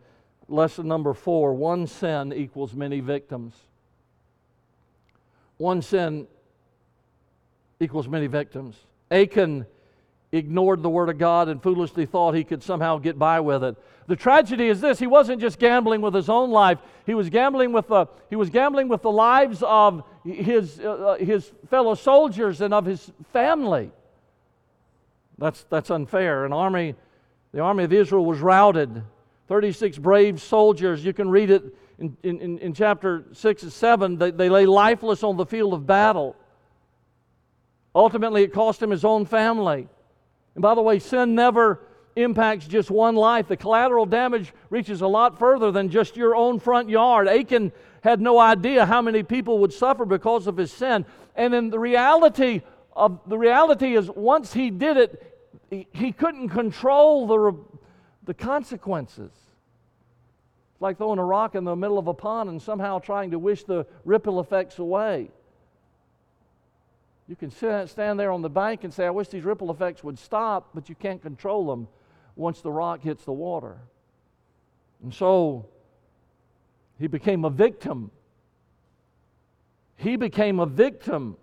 Lesson 0.47 0.87
number 0.87 1.13
four 1.13 1.53
one 1.53 1.87
sin 1.87 2.33
equals 2.33 2.73
many 2.73 2.99
victims. 2.99 3.53
One 5.57 5.81
sin 5.81 6.27
equals 7.79 8.07
many 8.07 8.27
victims. 8.27 8.75
Achan 9.09 9.65
ignored 10.31 10.83
the 10.83 10.89
word 10.89 11.09
of 11.09 11.17
God 11.17 11.49
and 11.49 11.61
foolishly 11.61 12.05
thought 12.05 12.35
he 12.35 12.43
could 12.43 12.61
somehow 12.61 12.97
get 12.97 13.17
by 13.17 13.39
with 13.39 13.63
it. 13.63 13.75
The 14.07 14.15
tragedy 14.15 14.67
is 14.67 14.81
this: 14.81 14.99
he 14.99 15.07
wasn't 15.07 15.41
just 15.41 15.57
gambling 15.57 16.01
with 16.01 16.13
his 16.13 16.29
own 16.29 16.51
life; 16.51 16.79
he 17.05 17.13
was 17.13 17.29
gambling 17.29 17.71
with 17.71 17.87
the 17.87 18.05
he 18.29 18.35
was 18.35 18.49
gambling 18.49 18.87
with 18.87 19.01
the 19.01 19.11
lives 19.11 19.63
of 19.63 20.03
his 20.23 20.79
uh, 20.79 20.89
uh 20.89 21.17
his 21.17 21.51
fellow 21.69 21.95
soldiers 21.95 22.61
and 22.61 22.73
of 22.73 22.85
his 22.85 23.11
family. 23.31 23.91
That's 25.37 25.63
that's 25.69 25.89
unfair. 25.89 26.45
An 26.45 26.53
army, 26.53 26.95
the 27.55 27.61
army 27.61 27.85
of 27.85 27.93
Israel 27.93 28.25
was 28.25 28.39
routed. 28.39 29.01
Thirty-six 29.47 29.97
brave 29.97 30.41
soldiers. 30.41 31.05
You 31.05 31.13
can 31.13 31.29
read 31.29 31.49
it 31.49 31.63
in, 31.97 32.17
in, 32.21 32.59
in 32.59 32.73
chapter 32.73 33.23
six 33.31 33.63
and 33.63 33.71
seven. 33.71 34.17
They, 34.17 34.31
they 34.31 34.49
lay 34.49 34.65
lifeless 34.65 35.23
on 35.23 35.37
the 35.37 35.45
field 35.45 35.73
of 35.73 35.87
battle. 35.87 36.35
Ultimately, 37.95 38.43
it 38.43 38.51
cost 38.51 38.83
him 38.83 38.89
his 38.89 39.05
own 39.05 39.25
family. 39.25 39.87
And 40.55 40.61
by 40.61 40.75
the 40.75 40.81
way, 40.81 40.99
sin 40.99 41.33
never 41.33 41.79
impacts 42.17 42.67
just 42.67 42.91
one 42.91 43.15
life. 43.15 43.47
The 43.47 43.55
collateral 43.55 44.05
damage 44.05 44.51
reaches 44.69 44.99
a 44.99 45.07
lot 45.07 45.39
further 45.39 45.71
than 45.71 45.89
just 45.89 46.17
your 46.17 46.35
own 46.35 46.59
front 46.59 46.89
yard. 46.89 47.29
Achan 47.29 47.71
had 48.01 48.19
no 48.19 48.37
idea 48.37 48.85
how 48.85 49.01
many 49.01 49.23
people 49.23 49.59
would 49.59 49.71
suffer 49.71 50.03
because 50.03 50.47
of 50.47 50.57
his 50.57 50.73
sin. 50.73 51.05
And 51.37 51.53
then 51.53 51.69
the 51.69 51.79
reality 51.79 52.63
of 52.97 53.21
the 53.27 53.37
reality 53.37 53.95
is 53.95 54.09
once 54.09 54.51
he 54.51 54.71
did 54.71 54.97
it, 54.97 55.31
he, 55.69 55.87
he 55.91 56.11
couldn't 56.11 56.49
control 56.49 57.27
the, 57.27 57.57
the 58.25 58.33
consequences. 58.33 59.31
It's 60.73 60.81
like 60.81 60.97
throwing 60.97 61.19
a 61.19 61.25
rock 61.25 61.55
in 61.55 61.63
the 61.63 61.75
middle 61.75 61.97
of 61.97 62.07
a 62.07 62.13
pond 62.13 62.49
and 62.49 62.61
somehow 62.61 62.99
trying 62.99 63.31
to 63.31 63.39
wish 63.39 63.63
the 63.63 63.85
ripple 64.03 64.39
effects 64.39 64.79
away. 64.79 65.29
You 67.27 67.35
can 67.35 67.49
sit, 67.49 67.89
stand 67.89 68.19
there 68.19 68.31
on 68.31 68.41
the 68.41 68.49
bank 68.49 68.83
and 68.83 68.93
say, 68.93 69.05
I 69.05 69.09
wish 69.09 69.29
these 69.29 69.43
ripple 69.43 69.71
effects 69.71 70.03
would 70.03 70.19
stop, 70.19 70.69
but 70.75 70.89
you 70.89 70.95
can't 70.95 71.21
control 71.21 71.65
them 71.67 71.87
once 72.35 72.61
the 72.61 72.71
rock 72.71 73.01
hits 73.01 73.23
the 73.25 73.33
water. 73.33 73.77
And 75.01 75.13
so 75.13 75.65
he 76.99 77.07
became 77.07 77.43
a 77.45 77.49
victim. 77.49 78.11
He 79.97 80.17
became 80.17 80.59
a 80.59 80.65
victim 80.65 81.37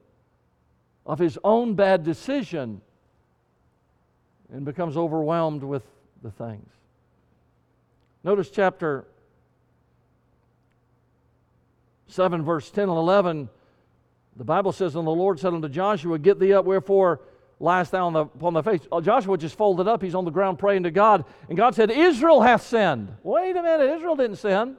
of 1.04 1.18
his 1.18 1.38
own 1.42 1.74
bad 1.74 2.04
decision 2.04 2.80
and 4.52 4.64
becomes 4.64 4.96
overwhelmed 4.96 5.62
with 5.62 5.82
the 6.22 6.30
things. 6.30 6.68
Notice 8.22 8.50
chapter 8.50 9.04
7, 12.08 12.42
verse 12.42 12.70
10 12.70 12.88
and 12.88 12.98
11 12.98 13.48
the 14.36 14.44
Bible 14.44 14.72
says, 14.72 14.94
And 14.96 15.06
the 15.06 15.10
Lord 15.10 15.38
said 15.38 15.52
unto 15.52 15.68
Joshua, 15.68 16.18
Get 16.18 16.38
thee 16.38 16.52
up, 16.52 16.64
wherefore 16.64 17.20
liest 17.60 17.90
thou 17.90 18.10
the, 18.10 18.20
upon 18.20 18.54
the 18.54 18.62
face? 18.62 18.80
Oh, 18.90 19.00
Joshua 19.00 19.36
just 19.36 19.56
folded 19.56 19.86
up. 19.86 20.02
He's 20.02 20.14
on 20.14 20.24
the 20.24 20.30
ground 20.30 20.58
praying 20.58 20.84
to 20.84 20.90
God. 20.90 21.24
And 21.48 21.56
God 21.56 21.74
said, 21.74 21.90
Israel 21.90 22.40
hath 22.40 22.62
sinned. 22.62 23.14
Wait 23.22 23.56
a 23.56 23.62
minute, 23.62 23.94
Israel 23.94 24.16
didn't 24.16 24.36
sin. 24.36 24.76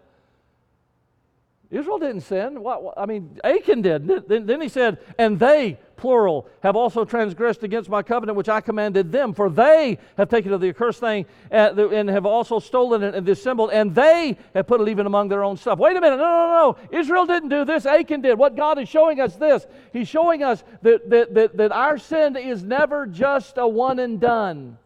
Israel 1.70 1.98
didn't 1.98 2.22
sin. 2.22 2.62
What, 2.62 2.84
what, 2.84 2.94
I 2.98 3.06
mean, 3.06 3.40
Achan 3.44 3.82
did. 3.82 4.28
Then, 4.28 4.46
then 4.46 4.62
he 4.62 4.70
said, 4.70 5.00
And 5.18 5.40
they 5.40 5.80
plural, 5.96 6.48
have 6.62 6.76
also 6.76 7.06
transgressed 7.06 7.64
against 7.64 7.90
my 7.90 8.02
covenant 8.02 8.38
which 8.38 8.50
I 8.50 8.62
commanded 8.62 9.12
them. 9.12 9.34
For 9.34 9.50
they 9.50 10.00
have 10.18 10.30
taken 10.30 10.54
of 10.54 10.62
the 10.62 10.70
accursed 10.70 11.00
thing 11.00 11.26
and, 11.52 11.80
uh, 11.80 12.12
have 12.12 12.26
also 12.26 12.60
stolen 12.60 13.04
it 13.04 13.16
and 13.16 13.26
dissembled, 13.26 13.72
and 13.72 13.94
they 13.94 14.38
have 14.54 14.68
put 14.68 14.82
it 14.82 14.90
even 14.90 15.06
among 15.06 15.30
their 15.30 15.44
own 15.44 15.58
stuff. 15.58 15.80
Wait 15.80 15.96
a 15.96 16.02
minute, 16.02 16.18
no, 16.18 16.24
no, 16.24 16.48
no. 16.48 16.54
No. 16.54 16.78
Israel 16.98 17.26
didn't 17.26 17.50
do 17.50 17.66
this, 17.66 17.86
Achan 17.86 18.22
did. 18.22 18.38
What 18.38 18.56
God 18.56 18.80
is 18.80 18.88
showing 18.88 19.20
us 19.20 19.36
this 19.36 19.66
He's 19.92 20.08
showing 20.08 20.44
us 20.44 20.64
that, 20.82 21.10
that, 21.10 21.34
that, 21.34 21.58
that 21.58 21.72
our 21.72 21.98
sin 21.98 22.36
is 22.38 22.64
never 22.64 23.06
just 23.06 23.58
a 23.58 23.68
one 23.68 24.00
and 24.00 24.20
done. 24.20 24.78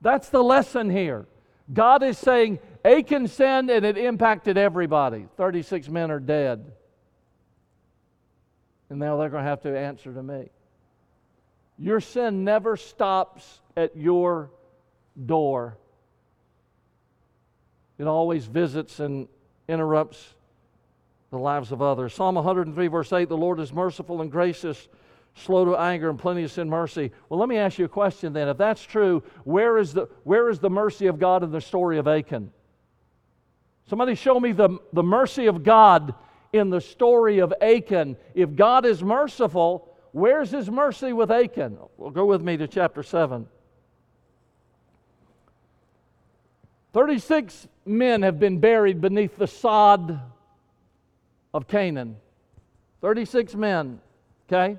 That's 0.00 0.28
the 0.28 0.42
lesson 0.42 0.90
here. 0.90 1.26
God 1.72 2.02
is 2.02 2.18
saying, 2.18 2.58
Achan 2.84 3.28
sinned 3.28 3.70
and 3.70 3.84
it 3.84 3.96
impacted 3.96 4.58
everybody. 4.58 5.26
36 5.36 5.88
men 5.88 6.10
are 6.10 6.20
dead 6.20 6.72
and 8.94 9.00
now 9.00 9.16
they're 9.16 9.28
going 9.28 9.42
to 9.42 9.50
have 9.50 9.62
to 9.62 9.76
answer 9.76 10.12
to 10.14 10.22
me. 10.22 10.48
Your 11.80 11.98
sin 12.00 12.44
never 12.44 12.76
stops 12.76 13.60
at 13.76 13.96
your 13.96 14.50
door, 15.26 15.76
it 17.98 18.06
always 18.06 18.46
visits 18.46 19.00
and 19.00 19.26
interrupts 19.66 20.34
the 21.30 21.38
lives 21.38 21.72
of 21.72 21.82
others. 21.82 22.14
Psalm 22.14 22.36
103, 22.36 22.86
verse 22.86 23.12
8 23.12 23.28
The 23.28 23.36
Lord 23.36 23.58
is 23.58 23.72
merciful 23.72 24.20
and 24.20 24.30
gracious, 24.30 24.86
slow 25.34 25.64
to 25.64 25.76
anger, 25.76 26.08
and 26.08 26.18
plenteous 26.18 26.56
in 26.58 26.70
mercy. 26.70 27.10
Well, 27.28 27.40
let 27.40 27.48
me 27.48 27.56
ask 27.56 27.78
you 27.78 27.86
a 27.86 27.88
question 27.88 28.32
then. 28.32 28.46
If 28.46 28.58
that's 28.58 28.84
true, 28.84 29.24
where 29.42 29.76
is 29.76 29.92
the, 29.92 30.08
where 30.22 30.48
is 30.50 30.60
the 30.60 30.70
mercy 30.70 31.08
of 31.08 31.18
God 31.18 31.42
in 31.42 31.50
the 31.50 31.60
story 31.60 31.98
of 31.98 32.06
Achan? 32.06 32.52
Somebody 33.88 34.14
show 34.14 34.38
me 34.38 34.52
the, 34.52 34.78
the 34.92 35.02
mercy 35.02 35.46
of 35.46 35.64
God 35.64 36.14
in 36.54 36.70
the 36.70 36.80
story 36.80 37.40
of 37.40 37.52
Achan. 37.60 38.16
If 38.32 38.54
God 38.54 38.86
is 38.86 39.02
merciful, 39.02 39.92
where's 40.12 40.52
his 40.52 40.70
mercy 40.70 41.12
with 41.12 41.32
Achan? 41.32 41.76
Well, 41.96 42.10
go 42.10 42.24
with 42.24 42.40
me 42.40 42.56
to 42.56 42.68
chapter 42.68 43.02
7. 43.02 43.48
36 46.92 47.66
men 47.84 48.22
have 48.22 48.38
been 48.38 48.60
buried 48.60 49.00
beneath 49.00 49.36
the 49.36 49.48
sod 49.48 50.20
of 51.52 51.66
Canaan. 51.66 52.16
36 53.00 53.56
men, 53.56 54.00
okay? 54.48 54.78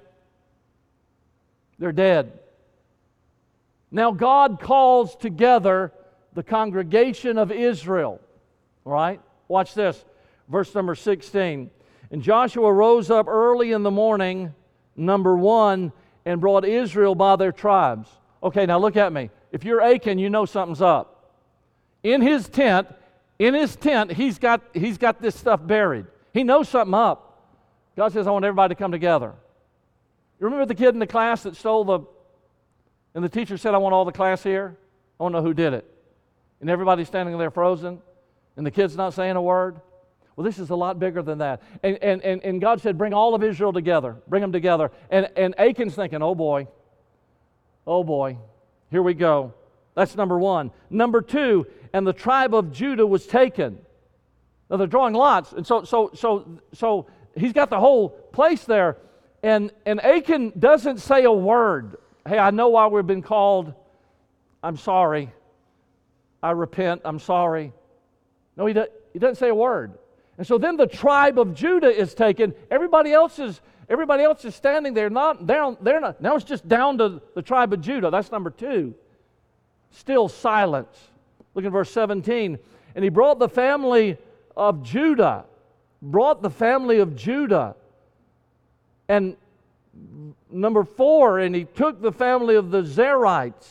They're 1.77 1.91
dead. 1.91 2.39
Now, 3.91 4.11
God 4.11 4.61
calls 4.61 5.17
together 5.17 5.91
the 6.33 6.43
congregation 6.43 7.37
of 7.37 7.51
Israel. 7.51 8.21
Right? 8.85 9.19
Watch 9.49 9.73
this. 9.73 10.05
Verse 10.47 10.73
number 10.75 10.95
16. 10.95 11.69
And 12.11 12.21
Joshua 12.21 12.71
rose 12.71 13.09
up 13.09 13.27
early 13.27 13.71
in 13.71 13.83
the 13.83 13.91
morning, 13.91 14.53
number 14.95 15.35
one, 15.35 15.91
and 16.25 16.39
brought 16.39 16.65
Israel 16.65 17.15
by 17.15 17.35
their 17.35 17.51
tribes. 17.51 18.09
Okay, 18.43 18.65
now 18.65 18.77
look 18.79 18.95
at 18.95 19.11
me. 19.11 19.29
If 19.51 19.63
you're 19.63 19.81
Achan, 19.81 20.19
you 20.19 20.29
know 20.29 20.45
something's 20.45 20.81
up. 20.81 21.33
In 22.03 22.21
his 22.21 22.47
tent, 22.47 22.87
in 23.39 23.53
his 23.53 23.75
tent, 23.75 24.11
he's 24.11 24.37
got, 24.37 24.61
he's 24.73 24.97
got 24.97 25.21
this 25.21 25.35
stuff 25.35 25.65
buried. 25.65 26.05
He 26.33 26.43
knows 26.43 26.69
something 26.69 26.93
up. 26.93 27.25
God 27.95 28.11
says, 28.13 28.27
I 28.27 28.31
want 28.31 28.45
everybody 28.45 28.75
to 28.75 28.79
come 28.79 28.91
together. 28.91 29.33
You 30.39 30.45
remember 30.45 30.65
the 30.65 30.75
kid 30.75 30.89
in 30.89 30.99
the 30.99 31.07
class 31.07 31.43
that 31.43 31.55
stole 31.55 31.85
the, 31.85 31.99
and 33.13 33.23
the 33.23 33.29
teacher 33.29 33.57
said, 33.57 33.73
I 33.73 33.77
want 33.77 33.93
all 33.93 34.05
the 34.05 34.11
class 34.11 34.43
here? 34.43 34.75
I 35.19 35.23
want 35.23 35.33
to 35.33 35.39
know 35.39 35.45
who 35.45 35.53
did 35.53 35.73
it. 35.73 35.89
And 36.59 36.69
everybody's 36.69 37.07
standing 37.07 37.37
there 37.37 37.51
frozen, 37.51 38.01
and 38.57 38.65
the 38.65 38.71
kid's 38.71 38.95
not 38.95 39.13
saying 39.13 39.35
a 39.35 39.41
word. 39.41 39.79
Well, 40.35 40.43
this 40.43 40.59
is 40.59 40.69
a 40.69 40.75
lot 40.75 40.99
bigger 40.99 41.21
than 41.21 41.37
that. 41.37 41.61
And, 41.81 41.97
and, 42.01 42.21
and, 42.21 42.43
and 42.43 42.61
God 42.61 42.81
said, 42.81 42.97
Bring 42.97 43.13
all 43.13 43.35
of 43.35 43.43
Israel 43.43 43.71
together. 43.71 44.17
Bring 44.27 44.41
them 44.41 44.51
together. 44.51 44.91
And, 45.09 45.29
and 45.37 45.55
Achan's 45.57 45.95
thinking, 45.95 46.21
Oh 46.21 46.35
boy, 46.35 46.67
oh 47.87 48.03
boy, 48.03 48.37
here 48.91 49.01
we 49.01 49.13
go. 49.13 49.53
That's 49.95 50.15
number 50.15 50.37
one. 50.37 50.71
Number 50.89 51.21
two, 51.21 51.67
and 51.93 52.05
the 52.05 52.13
tribe 52.13 52.53
of 52.53 52.71
Judah 52.71 53.07
was 53.07 53.25
taken. 53.25 53.79
Now 54.69 54.77
they're 54.77 54.87
drawing 54.87 55.13
lots. 55.13 55.53
And 55.53 55.65
so, 55.65 55.83
so, 55.83 56.11
so, 56.13 56.59
so 56.73 57.07
he's 57.35 57.53
got 57.53 57.69
the 57.69 57.79
whole 57.79 58.09
place 58.09 58.65
there. 58.65 58.97
And, 59.41 59.71
and 59.85 60.03
Achan 60.03 60.53
doesn't 60.59 60.97
say 60.97 61.23
a 61.23 61.31
word. 61.31 61.97
Hey, 62.27 62.37
I 62.37 62.51
know 62.51 62.69
why 62.69 62.87
we've 62.87 63.07
been 63.07 63.21
called. 63.21 63.73
I'm 64.61 64.75
sorry. 64.75 65.31
I 66.43 66.51
repent. 66.51 67.01
I'm 67.05 67.19
sorry. 67.19 67.71
No, 68.57 68.65
he, 68.65 68.73
do, 68.73 68.85
he 69.13 69.19
doesn't 69.19 69.35
say 69.35 69.49
a 69.49 69.55
word. 69.55 69.93
And 70.37 70.45
so 70.45 70.57
then 70.57 70.75
the 70.75 70.87
tribe 70.87 71.39
of 71.39 71.53
Judah 71.53 71.89
is 71.89 72.13
taken. 72.13 72.53
Everybody 72.69 73.13
else 73.13 73.39
is, 73.39 73.61
everybody 73.89 74.23
else 74.23 74.43
is 74.43 74.53
standing 74.55 74.93
there. 74.93 75.09
Not, 75.09 75.47
they're, 75.47 75.75
they're 75.81 76.01
not, 76.01 76.21
now 76.21 76.35
it's 76.35 76.45
just 76.45 76.67
down 76.67 76.97
to 76.97 77.21
the 77.35 77.41
tribe 77.41 77.71
of 77.73 77.81
Judah. 77.81 78.09
That's 78.09 78.31
number 78.31 78.49
two. 78.49 78.93
Still 79.91 80.27
silence. 80.27 80.97
Look 81.53 81.63
at 81.63 81.71
verse 81.71 81.89
17. 81.91 82.59
And 82.95 83.03
he 83.03 83.09
brought 83.09 83.39
the 83.39 83.49
family 83.49 84.17
of 84.57 84.83
Judah, 84.83 85.45
brought 86.01 86.41
the 86.41 86.49
family 86.49 86.99
of 86.99 87.15
Judah. 87.15 87.75
And 89.07 89.37
number 90.51 90.83
four, 90.83 91.39
and 91.39 91.55
he 91.55 91.63
took 91.63 92.01
the 92.01 92.11
family 92.11 92.55
of 92.55 92.71
the 92.71 92.81
Zarhites. 92.81 93.67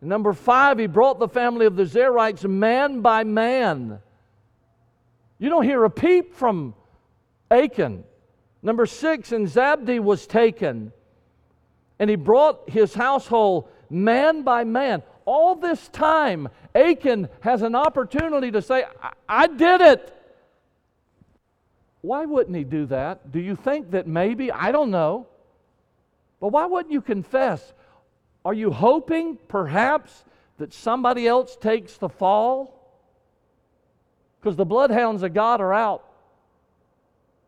And 0.00 0.08
number 0.08 0.32
five, 0.32 0.78
he 0.78 0.86
brought 0.86 1.18
the 1.18 1.28
family 1.28 1.66
of 1.66 1.76
the 1.76 1.84
Zarhites 1.84 2.48
man 2.48 3.00
by 3.00 3.24
man. 3.24 4.00
You 5.38 5.48
don't 5.48 5.64
hear 5.64 5.84
a 5.84 5.90
peep 5.90 6.34
from 6.34 6.74
Achan. 7.50 8.04
Number 8.62 8.86
six, 8.86 9.32
and 9.32 9.46
Zabdi 9.46 10.00
was 10.00 10.26
taken, 10.26 10.92
and 11.98 12.10
he 12.10 12.16
brought 12.16 12.68
his 12.68 12.92
household 12.92 13.68
man 13.88 14.42
by 14.42 14.64
man. 14.64 15.02
All 15.24 15.54
this 15.54 15.88
time, 15.88 16.48
Achan 16.74 17.28
has 17.40 17.62
an 17.62 17.74
opportunity 17.74 18.50
to 18.50 18.62
say, 18.62 18.84
I, 19.00 19.12
I 19.28 19.46
did 19.46 19.80
it. 19.80 20.14
Why 22.00 22.24
wouldn't 22.24 22.56
he 22.56 22.64
do 22.64 22.86
that? 22.86 23.30
Do 23.30 23.40
you 23.40 23.54
think 23.54 23.90
that 23.92 24.06
maybe, 24.06 24.50
I 24.50 24.72
don't 24.72 24.90
know, 24.90 25.26
but 26.40 26.48
why 26.48 26.66
wouldn't 26.66 26.92
you 26.92 27.00
confess? 27.00 27.72
Are 28.44 28.54
you 28.54 28.70
hoping 28.70 29.38
perhaps 29.48 30.24
that 30.58 30.72
somebody 30.72 31.26
else 31.26 31.56
takes 31.56 31.96
the 31.96 32.08
fall? 32.08 32.77
Because 34.40 34.56
the 34.56 34.64
bloodhounds 34.64 35.22
of 35.22 35.34
God 35.34 35.60
are 35.60 35.72
out. 35.72 36.04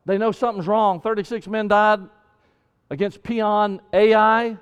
They 0.07 0.19
know 0.19 0.33
something's 0.33 0.67
wrong. 0.67 1.01
36 1.01 1.47
men 1.47 1.69
died 1.69 2.01
against 2.91 3.23
Peon 3.23 3.81
Ai. 3.93 4.57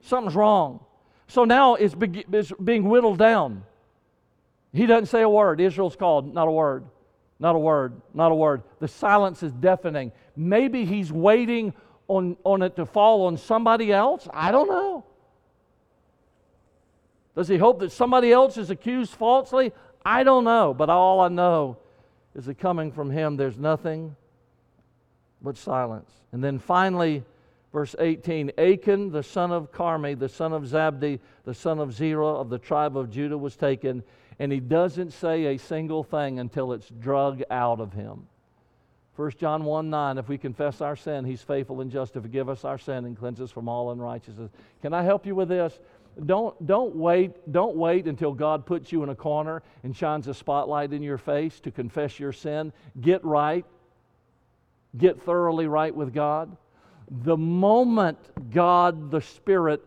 Something's 0.00 0.34
wrong. 0.34 0.80
So 1.26 1.44
now 1.44 1.74
it's, 1.74 1.94
be- 1.94 2.24
it's 2.32 2.52
being 2.52 2.88
whittled 2.88 3.18
down. 3.18 3.64
He 4.72 4.86
doesn't 4.86 5.06
say 5.06 5.22
a 5.22 5.28
word. 5.28 5.60
Israel's 5.60 5.96
called, 5.96 6.32
not 6.32 6.48
a 6.48 6.50
word. 6.50 6.84
Not 7.40 7.54
a 7.54 7.58
word, 7.58 8.00
not 8.14 8.32
a 8.32 8.34
word. 8.34 8.62
The 8.80 8.88
silence 8.88 9.42
is 9.42 9.52
deafening. 9.52 10.10
Maybe 10.36 10.84
he's 10.84 11.12
waiting 11.12 11.72
on, 12.08 12.36
on 12.44 12.62
it 12.62 12.76
to 12.76 12.86
fall 12.86 13.26
on 13.26 13.36
somebody 13.36 13.92
else. 13.92 14.26
I 14.32 14.50
don't 14.50 14.68
know. 14.68 15.04
Does 17.36 17.46
he 17.46 17.56
hope 17.56 17.78
that 17.80 17.92
somebody 17.92 18.32
else 18.32 18.56
is 18.56 18.70
accused 18.70 19.12
falsely? 19.12 19.72
I 20.08 20.24
don't 20.24 20.44
know, 20.44 20.72
but 20.72 20.88
all 20.88 21.20
I 21.20 21.28
know 21.28 21.76
is 22.34 22.46
that 22.46 22.58
coming 22.58 22.92
from 22.92 23.10
him, 23.10 23.36
there's 23.36 23.58
nothing 23.58 24.16
but 25.42 25.58
silence. 25.58 26.10
And 26.32 26.42
then 26.42 26.58
finally, 26.58 27.24
verse 27.74 27.94
18 27.98 28.52
Achan, 28.56 29.12
the 29.12 29.22
son 29.22 29.52
of 29.52 29.70
Carmi, 29.70 30.18
the 30.18 30.30
son 30.30 30.54
of 30.54 30.62
Zabdi, 30.62 31.20
the 31.44 31.52
son 31.52 31.78
of 31.78 31.92
Zerah 31.92 32.36
of 32.36 32.48
the 32.48 32.58
tribe 32.58 32.96
of 32.96 33.10
Judah, 33.10 33.36
was 33.36 33.54
taken, 33.54 34.02
and 34.38 34.50
he 34.50 34.60
doesn't 34.60 35.10
say 35.12 35.44
a 35.44 35.58
single 35.58 36.02
thing 36.02 36.38
until 36.38 36.72
it's 36.72 36.88
drug 36.88 37.42
out 37.50 37.78
of 37.78 37.92
him. 37.92 38.28
1 39.16 39.32
John 39.32 39.64
1 39.64 39.90
9, 39.90 40.16
if 40.16 40.28
we 40.30 40.38
confess 40.38 40.80
our 40.80 40.96
sin, 40.96 41.26
he's 41.26 41.42
faithful 41.42 41.82
and 41.82 41.90
just 41.90 42.14
to 42.14 42.22
forgive 42.22 42.48
us 42.48 42.64
our 42.64 42.78
sin 42.78 43.04
and 43.04 43.14
cleanse 43.14 43.42
us 43.42 43.50
from 43.50 43.68
all 43.68 43.90
unrighteousness. 43.90 44.52
Can 44.80 44.94
I 44.94 45.02
help 45.02 45.26
you 45.26 45.34
with 45.34 45.50
this? 45.50 45.78
Don't, 46.24 46.66
don't, 46.66 46.96
wait, 46.96 47.52
don't 47.52 47.76
wait 47.76 48.06
until 48.06 48.32
God 48.32 48.66
puts 48.66 48.90
you 48.90 49.02
in 49.02 49.08
a 49.08 49.14
corner 49.14 49.62
and 49.84 49.96
shines 49.96 50.26
a 50.26 50.34
spotlight 50.34 50.92
in 50.92 51.02
your 51.02 51.18
face 51.18 51.60
to 51.60 51.70
confess 51.70 52.18
your 52.18 52.32
sin. 52.32 52.72
Get 53.00 53.24
right. 53.24 53.64
Get 54.96 55.22
thoroughly 55.22 55.66
right 55.66 55.94
with 55.94 56.12
God. 56.12 56.56
The 57.10 57.36
moment 57.36 58.18
God, 58.50 59.10
the 59.10 59.20
Spirit, 59.20 59.82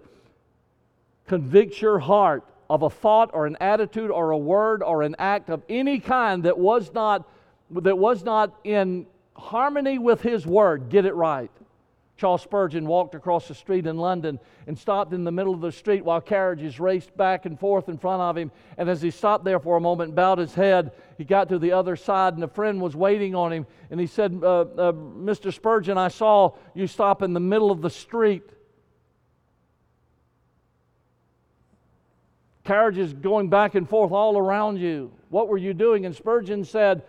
convicts 1.27 1.81
your 1.81 1.99
heart 1.99 2.43
of 2.69 2.83
a 2.83 2.89
thought 2.89 3.31
or 3.33 3.45
an 3.45 3.57
attitude 3.59 4.09
or 4.09 4.31
a 4.31 4.37
word 4.37 4.81
or 4.81 5.03
an 5.03 5.15
act 5.19 5.49
of 5.49 5.61
any 5.67 5.99
kind 5.99 6.43
that 6.43 6.57
was 6.57 6.93
not, 6.93 7.29
that 7.71 7.97
was 7.97 8.23
not 8.23 8.53
in 8.63 9.05
harmony 9.35 9.97
with 9.97 10.21
His 10.21 10.45
Word, 10.45 10.89
get 10.89 11.05
it 11.05 11.13
right. 11.13 11.51
Charles 12.21 12.43
Spurgeon 12.43 12.85
walked 12.85 13.15
across 13.15 13.47
the 13.47 13.55
street 13.55 13.87
in 13.87 13.97
London 13.97 14.39
and 14.67 14.77
stopped 14.77 15.11
in 15.11 15.23
the 15.23 15.31
middle 15.31 15.55
of 15.55 15.61
the 15.61 15.71
street 15.71 16.05
while 16.05 16.21
carriages 16.21 16.79
raced 16.79 17.17
back 17.17 17.47
and 17.47 17.59
forth 17.59 17.89
in 17.89 17.97
front 17.97 18.21
of 18.21 18.37
him. 18.37 18.51
And 18.77 18.87
as 18.87 19.01
he 19.01 19.09
stopped 19.09 19.43
there 19.43 19.59
for 19.59 19.75
a 19.75 19.81
moment 19.81 20.09
and 20.09 20.15
bowed 20.15 20.37
his 20.37 20.53
head, 20.53 20.91
he 21.17 21.23
got 21.23 21.49
to 21.49 21.57
the 21.57 21.71
other 21.71 21.95
side 21.95 22.35
and 22.35 22.43
a 22.43 22.47
friend 22.47 22.79
was 22.79 22.95
waiting 22.95 23.33
on 23.33 23.51
him. 23.51 23.65
And 23.89 23.99
he 23.99 24.05
said, 24.05 24.39
uh, 24.43 24.61
uh, 24.61 24.91
Mr. 24.91 25.51
Spurgeon, 25.51 25.97
I 25.97 26.09
saw 26.09 26.51
you 26.75 26.85
stop 26.85 27.23
in 27.23 27.33
the 27.33 27.39
middle 27.39 27.71
of 27.71 27.81
the 27.81 27.89
street. 27.89 28.43
Carriages 32.63 33.13
going 33.13 33.49
back 33.49 33.73
and 33.73 33.89
forth 33.89 34.11
all 34.11 34.37
around 34.37 34.77
you. 34.77 35.11
What 35.29 35.47
were 35.47 35.57
you 35.57 35.73
doing? 35.73 36.05
And 36.05 36.15
Spurgeon 36.15 36.65
said, 36.65 37.01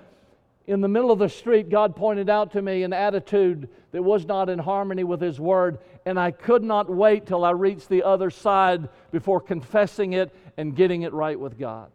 in 0.67 0.81
the 0.81 0.89
middle 0.89 1.11
of 1.11 1.19
the 1.19 1.29
street, 1.29 1.69
God 1.69 1.97
pointed 1.97 2.31
out 2.31 2.53
to 2.53 2.63
me 2.63 2.83
an 2.83 2.93
attitude 2.93 3.69
that 3.91 4.03
was 4.03 4.25
not 4.27 4.49
in 4.49 4.59
harmony 4.59 5.05
with 5.05 5.21
His 5.21 5.41
Word, 5.41 5.79
and 6.07 6.19
I 6.19 6.31
could 6.31 6.63
not 6.63 6.89
wait 6.89 7.27
till 7.27 7.45
I 7.45 7.51
reached 7.51 7.89
the 7.89 8.05
other 8.05 8.31
side 8.31 8.89
before 9.11 9.41
confessing 9.41 10.13
it 10.13 10.35
and 10.57 10.77
getting 10.77 11.03
it 11.03 11.13
right 11.13 11.39
with 11.39 11.59
God. 11.59 11.91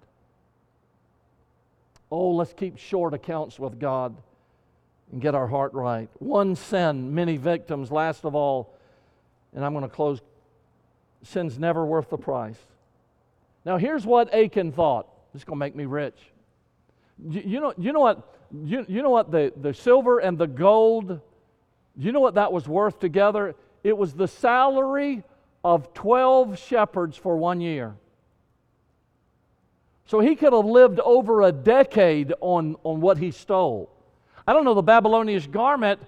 Oh, 2.12 2.32
let's 2.32 2.54
keep 2.54 2.78
short 2.78 3.14
accounts 3.14 3.60
with 3.60 3.80
God 3.80 4.16
and 5.12 5.22
get 5.22 5.36
our 5.36 5.48
heart 5.48 5.74
right. 5.74 6.10
One 6.20 6.56
sin, 6.56 7.14
many 7.16 7.38
victims, 7.38 7.92
last 7.92 8.26
of 8.26 8.36
all, 8.36 8.74
and 9.54 9.64
I'm 9.64 9.74
going 9.74 9.84
to 9.84 9.90
close 9.90 10.20
sin's 11.24 11.58
never 11.58 11.86
worth 11.86 12.10
the 12.10 12.18
price. 12.18 12.60
Now, 13.66 13.78
here's 13.78 14.06
what 14.06 14.34
Achan 14.34 14.72
thought 14.72 15.08
this 15.34 15.42
is 15.42 15.46
going 15.46 15.58
to 15.58 15.60
make 15.60 15.76
me 15.76 15.86
rich. 15.86 16.18
You 17.30 17.60
know, 17.60 17.74
you 17.78 17.92
know 17.92 18.00
what? 18.00 18.37
You, 18.52 18.86
you 18.88 19.02
know 19.02 19.10
what? 19.10 19.32
The, 19.32 19.54
the 19.56 19.74
silver 19.74 20.20
and 20.20 20.38
the 20.38 20.48
gold, 20.48 21.20
you 21.98 22.12
know 22.12 22.20
what 22.20 22.36
that 22.36 22.52
was 22.52 22.68
worth 22.68 23.00
together? 23.00 23.56
It 23.84 23.98
was 23.98 24.14
the 24.14 24.28
salary 24.28 25.24
of 25.64 25.94
12 25.94 26.58
shepherds 26.60 27.18
for 27.18 27.38
one 27.38 27.62
year. 27.62 27.96
So 30.06 30.20
he 30.20 30.36
could 30.36 30.54
have 30.54 30.66
lived 30.66 31.00
over 31.02 31.42
a 31.42 31.52
decade 31.52 32.34
on, 32.40 32.78
on 32.84 33.02
what 33.02 33.18
he 33.18 33.32
stole. 33.32 33.90
I 34.48 34.54
don't 34.54 34.64
know, 34.64 34.74
the 34.74 34.82
Babylonian 34.82 35.42
garment, 35.52 36.00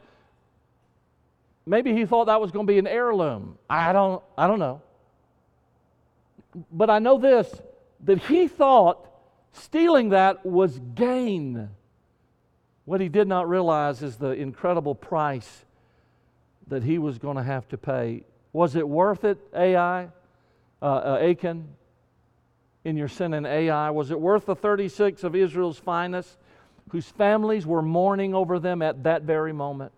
maybe 1.65 1.93
he 1.93 2.05
thought 2.05 2.25
that 2.25 2.39
was 2.39 2.51
going 2.51 2.65
to 2.65 2.71
be 2.71 2.79
an 2.79 2.87
heirloom. 2.87 3.57
I 3.69 3.91
don't, 3.91 4.23
I 4.37 4.47
don't 4.47 4.59
know. 4.59 4.81
But 6.71 6.89
I 6.89 6.99
know 6.99 7.17
this 7.17 7.61
that 8.05 8.19
he 8.23 8.47
thought 8.47 9.09
Stealing 9.53 10.09
that 10.09 10.45
was 10.45 10.79
gain. 10.95 11.69
What 12.89 13.01
he 13.01 13.07
did 13.07 13.27
not 13.27 13.47
realize 13.47 14.01
is 14.01 14.15
the 14.15 14.31
incredible 14.31 14.95
price 14.95 15.63
that 16.69 16.81
he 16.81 16.97
was 16.97 17.19
going 17.19 17.37
to 17.37 17.43
have 17.43 17.67
to 17.67 17.77
pay. 17.77 18.23
Was 18.51 18.75
it 18.75 18.89
worth 18.89 19.25
it, 19.25 19.37
Ai, 19.55 20.07
uh, 20.81 20.85
uh, 20.85 21.19
Achan, 21.21 21.67
in 22.83 22.97
your 22.97 23.07
sin 23.07 23.35
and 23.35 23.45
Ai? 23.45 23.91
Was 23.91 24.09
it 24.09 24.19
worth 24.19 24.47
the 24.47 24.55
36 24.55 25.23
of 25.23 25.35
Israel's 25.35 25.77
finest, 25.77 26.39
whose 26.89 27.07
families 27.07 27.63
were 27.67 27.83
mourning 27.83 28.33
over 28.33 28.57
them 28.57 28.81
at 28.81 29.03
that 29.03 29.21
very 29.21 29.53
moment? 29.53 29.91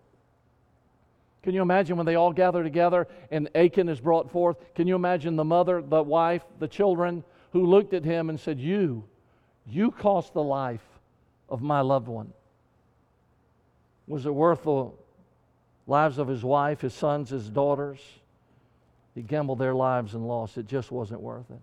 Can 1.44 1.54
you 1.54 1.62
imagine 1.62 1.96
when 1.96 2.06
they 2.06 2.16
all 2.16 2.34
gather 2.34 2.62
together 2.62 3.08
and 3.32 3.48
Achan 3.56 3.88
is 3.88 4.02
brought 4.02 4.30
forth? 4.30 4.58
Can 4.76 4.86
you 4.86 4.96
imagine 4.96 5.38
the 5.38 5.46
mother, 5.46 5.82
the 5.82 6.04
wife, 6.04 6.44
the 6.60 6.68
children 6.68 7.24
who 7.54 7.68
looked 7.68 7.94
at 7.94 8.04
him 8.04 8.30
and 8.30 8.38
said, 8.38 8.60
You, 8.60 9.06
you 9.66 9.92
cost 9.92 10.34
the 10.34 10.44
life 10.44 10.84
of 11.48 11.62
my 11.62 11.80
loved 11.80 12.10
one? 12.10 12.34
Was 14.12 14.26
it 14.26 14.36
worth 14.36 14.64
the 14.64 14.92
lives 15.88 16.18
of 16.18 16.28
his 16.28 16.44
wife, 16.44 16.82
his 16.82 16.94
sons, 16.94 17.30
his 17.30 17.50
daughters? 17.50 18.02
He 19.16 19.22
gambled 19.22 19.58
their 19.58 19.74
lives 19.74 20.16
and 20.16 20.28
lost. 20.28 20.58
It 20.58 20.68
just 20.68 20.92
wasn't 20.92 21.22
worth 21.22 21.50
it. 21.50 21.62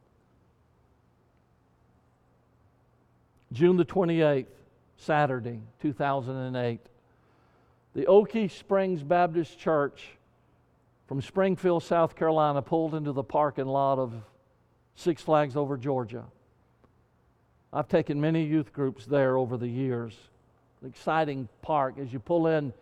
June 3.52 3.76
the 3.76 3.84
28th, 3.84 4.46
Saturday, 4.96 5.60
2008 5.82 6.80
the 7.94 8.04
Okie 8.06 8.50
Springs 8.50 9.02
Baptist 9.02 9.58
Church 9.58 10.06
from 11.06 11.20
Springfield, 11.20 11.82
South 11.82 12.16
Carolina, 12.16 12.62
pulled 12.62 12.94
into 12.94 13.12
the 13.12 13.22
parking 13.22 13.66
lot 13.66 13.98
of 13.98 14.14
Six 14.94 15.20
Flags 15.20 15.54
over 15.54 15.76
Georgia. 15.76 16.24
I've 17.72 17.88
taken 17.88 18.18
many 18.20 18.44
youth 18.44 18.72
groups 18.72 19.04
there 19.04 19.36
over 19.36 19.58
the 19.58 19.68
years. 19.68 20.16
Exciting 20.86 21.48
park. 21.62 21.96
As 21.98 22.12
you 22.12 22.18
pull 22.18 22.46
in, 22.46 22.72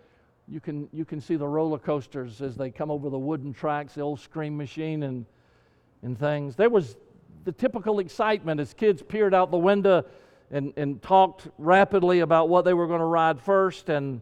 you 0.48 0.60
can, 0.60 0.88
you 0.92 1.04
can 1.04 1.20
see 1.20 1.36
the 1.36 1.46
roller 1.46 1.78
coasters 1.78 2.42
as 2.42 2.56
they 2.56 2.70
come 2.70 2.90
over 2.90 3.10
the 3.10 3.18
wooden 3.18 3.52
tracks, 3.52 3.94
the 3.94 4.02
old 4.02 4.20
scream 4.20 4.56
machine 4.56 5.02
and, 5.02 5.26
and 6.02 6.18
things. 6.18 6.56
There 6.56 6.70
was 6.70 6.96
the 7.44 7.52
typical 7.52 7.98
excitement 7.98 8.60
as 8.60 8.74
kids 8.74 9.02
peered 9.02 9.34
out 9.34 9.50
the 9.50 9.58
window 9.58 10.04
and, 10.50 10.72
and 10.76 11.00
talked 11.02 11.48
rapidly 11.58 12.20
about 12.20 12.48
what 12.48 12.64
they 12.64 12.74
were 12.74 12.86
going 12.86 13.00
to 13.00 13.06
ride 13.06 13.40
first 13.40 13.88
and 13.88 14.20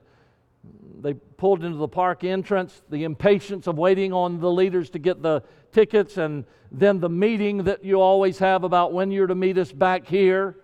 they 1.00 1.14
pulled 1.14 1.64
into 1.64 1.76
the 1.76 1.88
park 1.88 2.24
entrance, 2.24 2.82
the 2.88 3.04
impatience 3.04 3.66
of 3.66 3.76
waiting 3.76 4.12
on 4.12 4.40
the 4.40 4.50
leaders 4.50 4.88
to 4.90 4.98
get 4.98 5.22
the 5.22 5.42
tickets, 5.72 6.16
and 6.16 6.44
then 6.72 7.00
the 7.00 7.08
meeting 7.08 7.64
that 7.64 7.84
you 7.84 8.00
always 8.00 8.38
have 8.38 8.64
about 8.64 8.92
when 8.92 9.10
you're 9.10 9.26
to 9.26 9.34
meet 9.34 9.58
us 9.58 9.70
back 9.70 10.06
here. 10.06 10.56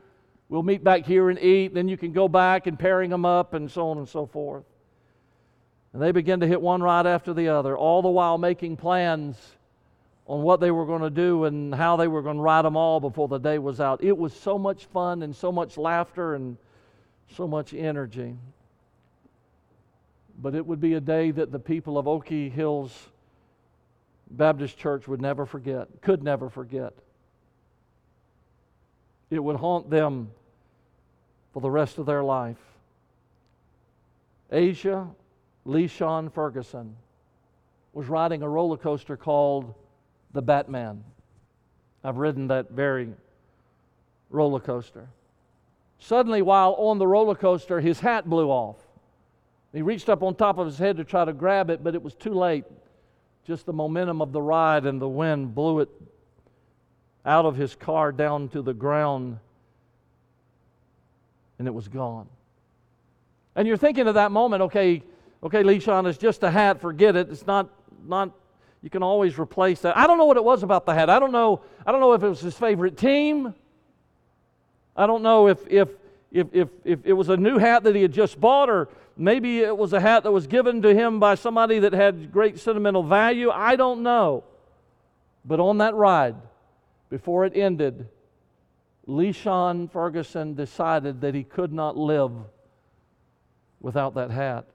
We'll 0.51 0.63
meet 0.63 0.85
back 0.85 1.07
here 1.07 1.31
and 1.31 1.39
eat, 1.39 1.73
then 1.73 1.89
you 1.89 1.97
can 1.97 2.13
go 2.13 2.29
back 2.29 2.67
and 2.67 2.79
pairing 2.79 3.09
them 3.09 3.25
up, 3.25 3.55
and 3.55 3.71
so 3.71 3.89
on 3.89 3.97
and 3.97 4.09
so 4.09 4.27
forth. 4.27 4.65
And 5.95 6.03
they 6.03 6.13
began 6.13 6.41
to 6.41 6.47
hit 6.47 6.61
one 6.61 6.83
ride 6.83 7.07
after 7.07 7.33
the 7.33 7.49
other, 7.49 7.79
all 7.79 8.03
the 8.03 8.11
while 8.11 8.37
making 8.37 8.77
plans 8.77 9.39
on 10.27 10.43
what 10.43 10.61
they 10.61 10.71
were 10.71 10.85
going 10.85 11.03
to 11.03 11.11
do 11.11 11.45
and 11.45 11.75
how 11.75 11.97
they 11.97 12.07
were 12.07 12.21
going 12.21 12.37
to 12.37 12.43
ride 12.43 12.67
them 12.67 12.77
all 12.77 13.01
before 13.01 13.29
the 13.29 13.39
day 13.39 13.59
was 13.59 13.81
out. 13.81 14.05
It 14.05 14.17
was 14.17 14.35
so 14.35 14.59
much 14.59 14.85
fun 14.87 15.23
and 15.23 15.35
so 15.35 15.51
much 15.51 15.79
laughter 15.79 16.35
and 16.35 16.59
so 17.31 17.49
much 17.49 17.73
energy 17.73 18.37
but 20.43 20.55
it 20.55 20.67
would 20.67 20.81
be 20.81 20.95
a 20.95 21.01
day 21.01 21.31
that 21.31 21.53
the 21.53 21.59
people 21.59 21.99
of 21.99 22.07
Okie 22.07 22.51
Hills 22.51 23.09
Baptist 24.31 24.79
Church 24.79 25.07
would 25.07 25.21
never 25.21 25.45
forget, 25.45 25.89
could 26.01 26.23
never 26.23 26.49
forget. 26.49 26.95
It 29.29 29.43
would 29.43 29.57
haunt 29.57 29.91
them 29.91 30.31
for 31.53 31.61
the 31.61 31.71
rest 31.71 31.99
of 31.99 32.07
their 32.07 32.23
life. 32.23 32.59
Asia 34.51 35.09
Leishon 35.65 36.33
Ferguson 36.33 36.97
was 37.93 38.09
riding 38.09 38.43
a 38.43 38.49
roller 38.49 38.77
coaster 38.77 39.17
called 39.17 39.75
the 40.33 40.43
Batman. 40.43 41.05
I've 42.03 42.17
ridden 42.17 42.49
that 42.49 42.71
very 42.71 43.13
roller 44.31 44.61
coaster. 44.61 45.09
Suddenly, 45.99 46.43
while 46.43 46.75
on 46.79 46.99
the 46.99 47.07
roller 47.07 47.35
coaster, 47.35 47.81
his 47.81 48.01
hat 48.01 48.29
blew 48.29 48.49
off. 48.49 48.77
He 49.73 49.83
reached 49.83 50.09
up 50.09 50.23
on 50.23 50.35
top 50.35 50.59
of 50.59 50.67
his 50.67 50.79
head 50.79 50.97
to 50.97 51.05
try 51.05 51.25
to 51.25 51.33
grab 51.33 51.71
it, 51.71 51.85
but 51.85 51.95
it 51.95 52.03
was 52.03 52.15
too 52.15 52.33
late. 52.33 52.65
Just 53.45 53.67
the 53.67 53.73
momentum 53.73 54.23
of 54.23 54.33
the 54.33 54.43
ride 54.43 54.87
and 54.87 55.01
the 55.01 55.09
wind 55.09 55.55
blew 55.55 55.81
it 55.81 55.89
out 57.25 57.45
of 57.45 57.57
his 57.57 57.75
car 57.75 58.13
down 58.13 58.49
to 58.49 58.63
the 58.63 58.73
ground, 58.73 59.39
and 61.61 61.69
it 61.69 61.71
was 61.71 61.87
gone. 61.87 62.27
And 63.55 63.69
you're 63.69 63.77
thinking 63.77 64.09
of 64.09 64.15
that 64.15 64.33
moment, 64.33 64.63
okay, 64.63 65.03
okay, 65.43 65.63
Leishon, 65.63 66.09
it's 66.09 66.19
just 66.19 66.43
a 66.43 66.51
hat, 66.51 66.81
forget 66.81 67.15
it. 67.15 67.29
It's 67.31 67.47
not, 67.47 67.69
not, 68.05 68.33
you 68.83 68.91
can 68.91 69.03
always 69.03 69.39
replace 69.39 69.81
that. 69.83 69.97
I 69.97 70.09
don't 70.09 70.19
know 70.19 70.25
what 70.25 70.39
it 70.39 70.43
was 70.45 70.63
about 70.63 70.87
the 70.87 70.95
hat. 70.95 71.09
I 71.09 71.19
don't 71.19 71.33
know, 71.33 71.61
I 71.87 71.93
don't 71.93 72.01
know 72.01 72.15
if 72.15 72.23
it 72.23 72.29
was 72.29 72.41
his 72.41 72.57
favorite 72.57 72.97
team. 72.97 73.55
I 74.97 75.07
don't 75.07 75.23
know 75.23 75.49
if, 75.49 75.59
if, 75.69 75.91
if, 76.33 76.49
if, 76.53 76.69
if 76.83 76.99
it 77.05 77.13
was 77.13 77.29
a 77.29 77.37
new 77.37 77.59
hat 77.59 77.85
that 77.85 77.95
he 77.95 78.03
had 78.03 78.13
just 78.13 78.41
bought 78.41 78.71
or 78.71 78.89
Maybe 79.21 79.61
it 79.61 79.77
was 79.77 79.93
a 79.93 80.01
hat 80.01 80.23
that 80.23 80.33
was 80.33 80.47
given 80.47 80.81
to 80.81 80.95
him 80.95 81.21
by 81.21 81.35
somebody 81.35 81.81
that 81.81 81.93
had 81.93 82.33
great 82.33 82.59
sentimental 82.59 83.03
value. 83.03 83.51
I 83.51 83.77
don't 83.77 84.03
know. 84.03 84.45
But 85.45 85.61
on 85.61 85.77
that 85.77 85.95
ride, 85.95 86.37
before 87.11 87.45
it 87.45 87.55
ended, 87.55 88.09
Leishon 89.07 89.91
Ferguson 89.91 90.55
decided 90.55 91.21
that 91.21 91.35
he 91.35 91.43
could 91.43 91.73
not 91.73 91.97
live 91.97 92.33
without 93.81 94.15
that 94.15 94.31
hat. 94.31 94.67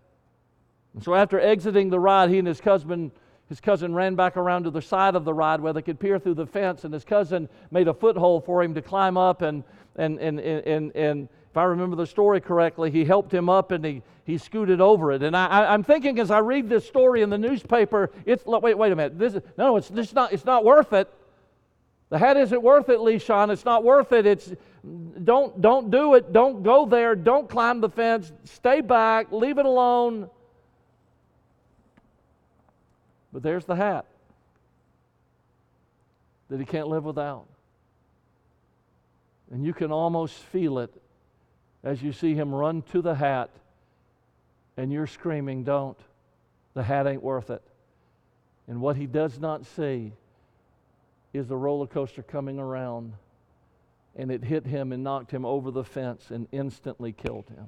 And 0.94 1.04
so 1.04 1.14
after 1.14 1.40
exiting 1.40 1.90
the 1.90 2.00
ride, 2.00 2.30
he 2.30 2.40
and 2.40 2.48
his 2.48 2.62
cousin, 2.62 3.12
his 3.50 3.60
cousin 3.60 3.94
ran 3.94 4.16
back 4.16 4.38
around 4.38 4.64
to 4.64 4.72
the 4.72 4.82
side 4.82 5.16
of 5.16 5.26
the 5.26 5.34
ride 5.34 5.62
where 5.62 5.74
they 5.74 5.82
could 5.82 6.00
peer 6.00 6.20
through 6.20 6.36
the 6.36 6.46
fence, 6.46 6.84
and 6.84 6.94
his 6.94 7.06
cousin 7.06 7.50
made 7.70 7.88
a 7.88 7.94
foothold 7.94 8.46
for 8.46 8.64
him 8.64 8.74
to 8.74 8.82
climb 8.82 9.18
up 9.18 9.42
and, 9.42 9.64
and, 9.98 10.20
and, 10.20 10.40
and, 10.40 10.96
and 10.96 11.30
if 11.56 11.58
I 11.58 11.64
remember 11.64 11.96
the 11.96 12.06
story 12.06 12.42
correctly, 12.42 12.92
he 12.92 13.06
helped 13.06 13.34
him 13.34 13.48
up 13.48 13.72
and 13.72 13.86
he, 13.86 14.02
he 14.26 14.38
scooted 14.38 14.82
over 14.82 15.14
it. 15.14 15.24
And 15.24 15.38
I, 15.38 15.74
am 15.74 15.84
thinking 15.84 16.20
as 16.20 16.30
I 16.30 16.40
read 16.40 16.68
this 16.68 16.86
story 16.86 17.22
in 17.22 17.30
the 17.30 17.38
newspaper, 17.38 18.12
it's 18.26 18.46
wait, 18.46 18.78
wait 18.78 18.92
a 18.92 18.96
minute. 18.98 19.18
This 19.18 19.36
is, 19.36 19.42
no, 19.58 19.78
it's, 19.78 19.88
this 19.88 20.12
not, 20.12 20.34
it's 20.34 20.44
not 20.44 20.66
worth 20.66 20.92
it. 20.92 21.10
The 22.10 22.20
hat 22.20 22.38
isn't 22.38 22.62
worth 22.62 22.90
it, 22.90 23.00
Leishon. 23.00 23.50
It's 23.52 23.66
not 23.66 23.84
worth 23.84 24.12
it. 24.12 24.26
It's 24.26 24.54
don't 25.24 25.60
don't 25.62 25.90
do 25.90 26.14
it. 26.14 26.32
Don't 26.32 26.62
go 26.62 26.86
there. 26.86 27.16
Don't 27.16 27.50
climb 27.50 27.82
the 27.82 27.90
fence. 27.90 28.32
Stay 28.44 28.82
back. 28.82 29.32
Leave 29.32 29.58
it 29.58 29.66
alone. 29.66 30.30
But 33.34 33.44
there's 33.44 33.66
the 33.66 33.76
hat 33.76 34.06
that 36.50 36.60
he 36.60 36.66
can't 36.66 36.88
live 36.88 37.04
without. 37.04 37.48
And 39.52 39.66
you 39.66 39.74
can 39.74 39.92
almost 39.92 40.36
feel 40.36 40.80
it 40.80 40.94
as 41.84 42.02
you 42.02 42.14
see 42.14 42.34
him 42.34 42.54
run 42.54 42.82
to 42.92 43.02
the 43.02 43.16
hat 43.16 43.50
and 44.78 44.92
you're 44.92 45.08
screaming, 45.08 45.64
Don't. 45.64 45.98
The 46.76 46.84
hat 46.84 47.08
ain't 47.08 47.24
worth 47.24 47.50
it. 47.50 47.62
And 48.68 48.82
what 48.82 48.96
he 48.96 49.06
does 49.06 49.40
not 49.40 49.66
see 49.66 50.12
is 51.36 51.48
the 51.48 51.58
roller 51.58 51.88
coaster 51.88 52.24
coming 52.24 52.60
around 52.60 53.14
and 54.16 54.32
it 54.32 54.44
hit 54.44 54.66
him 54.66 54.92
and 54.92 55.04
knocked 55.04 55.32
him 55.32 55.46
over 55.46 55.72
the 55.72 55.84
fence 55.84 56.32
and 56.32 56.48
instantly 56.52 57.12
killed 57.12 57.50
him. 57.50 57.68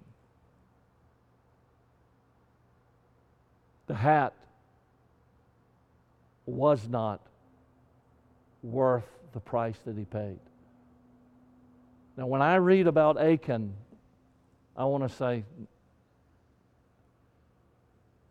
The 3.88 3.96
hat 3.96 4.34
was 6.46 6.88
not 6.88 7.22
worth 8.64 9.08
the 9.34 9.40
price 9.40 9.78
that 9.86 9.98
he 9.98 10.06
paid. 10.06 10.40
Now, 12.16 12.28
when 12.28 12.42
I 12.42 12.56
read 12.56 12.88
about 12.88 13.22
Achan, 13.22 13.74
I 14.76 14.86
want 14.86 15.08
to 15.08 15.16
say, 15.16 15.44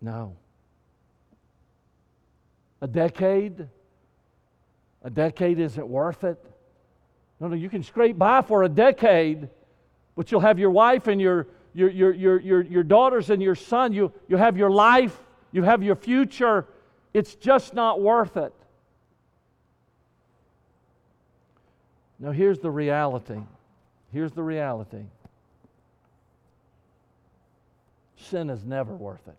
no. 0.01 0.37
A 2.81 2.87
decade? 2.87 3.69
A 5.07 5.11
decade 5.11 5.61
isn't 5.61 5.87
worth 5.87 6.25
it. 6.25 6.45
No, 7.39 7.47
no, 7.47 7.55
you 7.55 7.71
can 7.71 7.85
scrape 7.85 8.19
by 8.19 8.43
for 8.43 8.65
a 8.65 8.69
decade, 8.69 9.49
but 10.17 10.33
you'll 10.33 10.41
have 10.41 10.59
your 10.59 10.71
wife 10.71 11.07
and 11.07 11.21
your, 11.21 11.47
your, 11.75 11.91
your, 11.91 12.13
your, 12.13 12.41
your, 12.41 12.63
your 12.63 12.83
daughters 12.83 13.31
and 13.31 13.41
your 13.41 13.55
son. 13.55 13.93
You, 13.93 14.13
you 14.27 14.37
have 14.37 14.57
your 14.57 14.69
life, 14.69 15.17
you 15.53 15.63
have 15.63 15.81
your 15.85 15.95
future. 15.95 16.67
It's 17.15 17.37
just 17.37 17.73
not 17.73 18.01
worth 18.01 18.37
it. 18.37 18.53
Now, 22.19 22.33
here's 22.33 22.59
the 22.59 22.71
reality. 22.71 23.39
Here's 24.13 24.33
the 24.33 24.43
reality 24.43 25.05
sin 28.17 28.51
is 28.51 28.65
never 28.65 28.93
worth 28.93 29.29
it. 29.29 29.37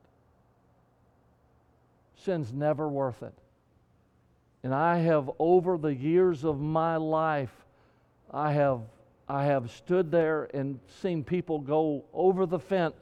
Sin's 2.23 2.53
never 2.53 2.87
worth 2.87 3.21
it. 3.21 3.33
And 4.67 4.75
I 4.75 4.97
have, 4.97 5.31
over 5.39 5.77
the 5.77 5.95
years 5.95 6.43
of 6.43 6.59
my 6.59 6.97
life, 6.97 7.53
I 8.29 8.51
have 8.51 8.81
I 9.29 9.45
have 9.45 9.71
stood 9.71 10.11
there 10.11 10.49
and 10.53 10.81
seen 11.01 11.23
people 11.23 11.59
go 11.59 12.03
over 12.13 12.45
the 12.45 12.59
fence 12.59 13.01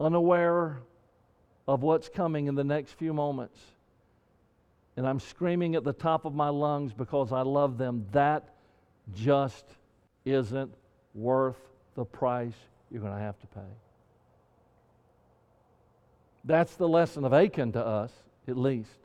unaware 0.00 0.78
of 1.68 1.82
what's 1.82 2.08
coming 2.08 2.46
in 2.46 2.54
the 2.54 2.64
next 2.64 2.92
few 2.92 3.12
moments. 3.12 3.60
And 4.96 5.06
I'm 5.06 5.20
screaming 5.20 5.74
at 5.74 5.84
the 5.84 5.92
top 5.92 6.24
of 6.24 6.34
my 6.34 6.48
lungs 6.48 6.94
because 6.94 7.30
I 7.30 7.42
love 7.42 7.76
them. 7.76 8.06
That 8.12 8.54
just 9.14 9.66
isn't 10.24 10.72
worth 11.12 11.60
the 11.94 12.06
price 12.06 12.56
you're 12.90 13.02
going 13.02 13.12
to 13.12 13.20
have 13.20 13.38
to 13.40 13.46
pay. 13.48 13.60
That's 16.42 16.74
the 16.76 16.88
lesson 16.88 17.26
of 17.26 17.34
Achan 17.34 17.72
to 17.72 17.86
us, 17.86 18.12
at 18.48 18.56
least. 18.56 19.01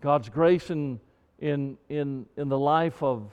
God's 0.00 0.28
grace 0.28 0.70
in, 0.70 1.00
in, 1.38 1.76
in, 1.88 2.26
in 2.36 2.48
the 2.48 2.58
life 2.58 3.02
of 3.02 3.30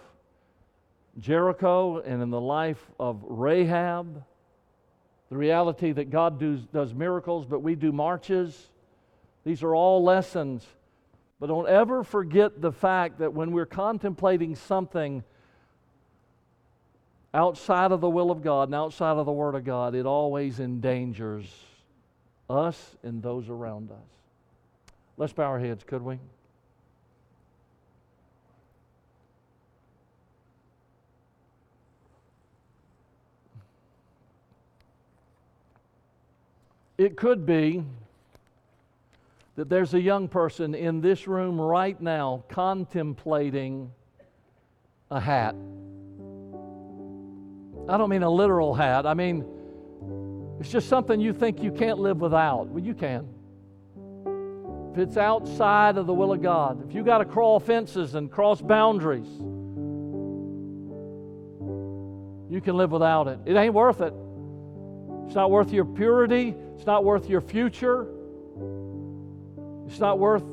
Jericho 1.20 2.00
and 2.00 2.22
in 2.22 2.30
the 2.30 2.42
life 2.42 2.84
of 3.00 3.24
Rahab 3.28 4.24
the 5.30 5.38
reality 5.38 5.92
that 5.92 6.10
God 6.10 6.40
does, 6.40 6.62
does 6.68 6.94
miracles, 6.94 7.46
but 7.46 7.60
we 7.60 7.76
do 7.76 7.92
marches. 7.92 8.70
These 9.44 9.64
are 9.64 9.76
all 9.76 10.04
lessons. 10.04 10.66
But 11.40 11.48
don't 11.48 11.68
ever 11.68 12.04
forget 12.04 12.62
the 12.62 12.72
fact 12.72 13.20
that 13.20 13.34
when 13.34 13.52
we're 13.52 13.66
contemplating 13.66 14.56
something 14.56 15.24
outside 17.34 17.92
of 17.92 18.02
the 18.02 18.10
will 18.10 18.32
of 18.32 18.44
God 18.44 18.70
and 18.70 18.76
outside 18.76 19.18
of 19.18 19.26
the 19.26 19.32
Word 19.32 19.56
of 19.56 19.66
God, 19.66 19.96
it 19.96 20.06
always 20.06 20.60
endangers 20.60 21.46
us 22.50 22.96
and 23.04 23.22
those 23.22 23.50
around 23.50 23.92
us. 23.92 23.98
Let's 25.18 25.34
bow 25.34 25.44
our 25.44 25.60
heads, 25.60 25.84
could 25.84 26.02
we? 26.02 26.20
It 36.98 37.18
could 37.18 37.46
be 37.46 37.84
that 39.56 39.70
there's 39.70 39.94
a 39.94 40.02
young 40.02 40.28
person 40.28 40.76
in 40.76 41.02
this 41.02 41.28
room 41.28 41.60
right 41.60 42.00
now 42.02 42.44
contemplating 42.50 43.92
a 45.12 45.20
hat. 45.20 45.56
I 47.88 47.98
don't 47.98 48.10
mean 48.10 48.24
a 48.24 48.30
literal 48.30 48.74
hat. 48.74 49.06
I 49.06 49.14
mean, 49.14 49.46
it's 50.60 50.70
just 50.70 50.90
something 50.90 51.20
you 51.20 51.34
think 51.34 51.62
you 51.62 51.72
can't 51.72 52.00
live 52.00 52.22
without. 52.22 52.68
Well, 52.68 52.84
you 52.84 52.94
can. 52.94 53.28
If 54.94 55.00
it's 55.00 55.18
outside 55.18 55.98
of 55.98 56.08
the 56.08 56.14
will 56.14 56.32
of 56.32 56.42
God, 56.42 56.88
if 56.88 56.96
you 56.96 57.04
got 57.04 57.18
to 57.18 57.26
crawl 57.26 57.60
fences 57.60 58.16
and 58.16 58.32
cross 58.32 58.62
boundaries, 58.62 59.28
you 62.50 62.62
can 62.62 62.78
live 62.78 62.92
without 62.92 63.28
it. 63.28 63.40
It 63.46 63.56
ain't 63.56 63.74
worth 63.74 64.00
it. 64.00 64.14
It's 65.26 65.36
not 65.36 65.52
worth 65.52 65.72
your 65.72 65.86
purity. 65.86 66.56
It's 66.76 66.86
not 66.86 67.04
worth 67.04 67.30
your 67.30 67.42
future. 67.42 68.08
It's 69.88 70.00
not 70.00 70.20
worth 70.20 70.44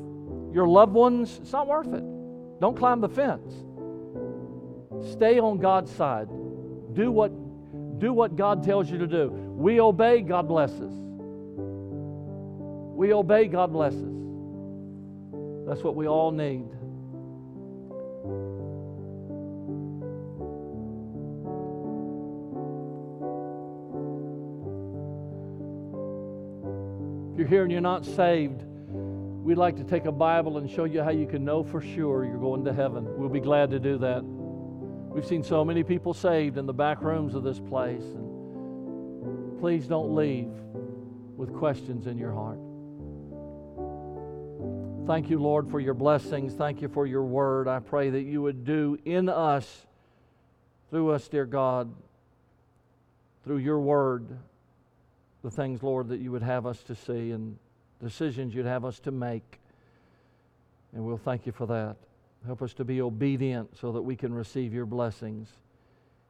your 0.53 0.67
loved 0.67 0.93
ones. 0.93 1.39
It's 1.41 1.51
not 1.51 1.67
worth 1.67 1.93
it. 1.93 2.03
Don't 2.59 2.77
climb 2.77 3.01
the 3.01 3.09
fence. 3.09 3.53
Stay 5.11 5.39
on 5.39 5.57
God's 5.57 5.91
side. 5.91 6.27
Do 6.93 7.11
what, 7.11 7.31
do 7.99 8.13
what 8.13 8.35
God 8.35 8.63
tells 8.63 8.89
you 8.89 8.97
to 8.99 9.07
do. 9.07 9.29
We 9.29 9.81
obey, 9.81 10.21
God 10.21 10.47
blesses. 10.47 10.93
We 12.95 13.13
obey, 13.13 13.47
God 13.47 13.73
blesses. 13.73 14.13
That's 15.67 15.83
what 15.83 15.95
we 15.95 16.07
all 16.07 16.31
need. 16.31 16.65
You're 27.43 27.49
here 27.49 27.63
and 27.63 27.71
you're 27.73 27.81
not 27.81 28.05
saved, 28.05 28.63
we'd 28.63 29.57
like 29.57 29.75
to 29.75 29.83
take 29.83 30.05
a 30.05 30.11
Bible 30.13 30.59
and 30.59 30.71
show 30.71 30.85
you 30.85 31.03
how 31.03 31.09
you 31.09 31.27
can 31.27 31.43
know 31.43 31.61
for 31.61 31.81
sure 31.81 32.23
you're 32.23 32.37
going 32.37 32.63
to 32.63 32.71
heaven. 32.71 33.05
We'll 33.17 33.27
be 33.27 33.41
glad 33.41 33.69
to 33.71 33.79
do 33.79 33.97
that. 33.97 34.23
We've 34.23 35.25
seen 35.25 35.43
so 35.43 35.65
many 35.65 35.83
people 35.83 36.13
saved 36.13 36.57
in 36.57 36.65
the 36.65 36.73
back 36.73 37.01
rooms 37.01 37.35
of 37.35 37.43
this 37.43 37.59
place. 37.59 38.05
And 38.05 39.59
please 39.59 39.87
don't 39.87 40.15
leave 40.15 40.53
with 41.35 41.53
questions 41.53 42.07
in 42.07 42.17
your 42.17 42.31
heart. 42.31 42.59
Thank 45.05 45.29
you, 45.29 45.37
Lord, 45.37 45.69
for 45.69 45.81
your 45.81 45.95
blessings. 45.95 46.53
Thank 46.53 46.81
you 46.81 46.87
for 46.87 47.05
your 47.05 47.25
word. 47.25 47.67
I 47.67 47.79
pray 47.79 48.09
that 48.09 48.21
you 48.21 48.41
would 48.41 48.63
do 48.63 48.97
in 49.03 49.27
us, 49.27 49.85
through 50.89 51.09
us, 51.09 51.27
dear 51.27 51.45
God, 51.45 51.93
through 53.43 53.57
your 53.57 53.81
word, 53.81 54.29
the 55.43 55.51
things, 55.51 55.83
Lord, 55.83 56.07
that 56.09 56.19
you 56.19 56.31
would 56.31 56.41
have 56.41 56.65
us 56.65 56.81
to 56.83 56.95
see 56.95 57.31
and 57.31 57.57
decisions 58.01 58.55
you'd 58.55 58.65
have 58.65 58.85
us 58.85 58.99
to 59.01 59.11
make. 59.11 59.59
And 60.93 61.05
we'll 61.05 61.17
thank 61.17 61.45
you 61.45 61.51
for 61.51 61.65
that. 61.67 61.97
Help 62.45 62.61
us 62.61 62.73
to 62.75 62.83
be 62.83 63.01
obedient 63.01 63.77
so 63.77 63.91
that 63.91 64.01
we 64.01 64.15
can 64.15 64.33
receive 64.33 64.73
your 64.73 64.85
blessings. 64.85 65.49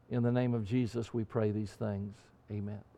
In 0.09 0.21
the 0.23 0.31
name 0.31 0.53
of 0.53 0.65
Jesus, 0.65 1.13
we 1.13 1.23
pray 1.23 1.51
these 1.51 1.71
things. 1.71 2.15
Amen. 2.51 2.92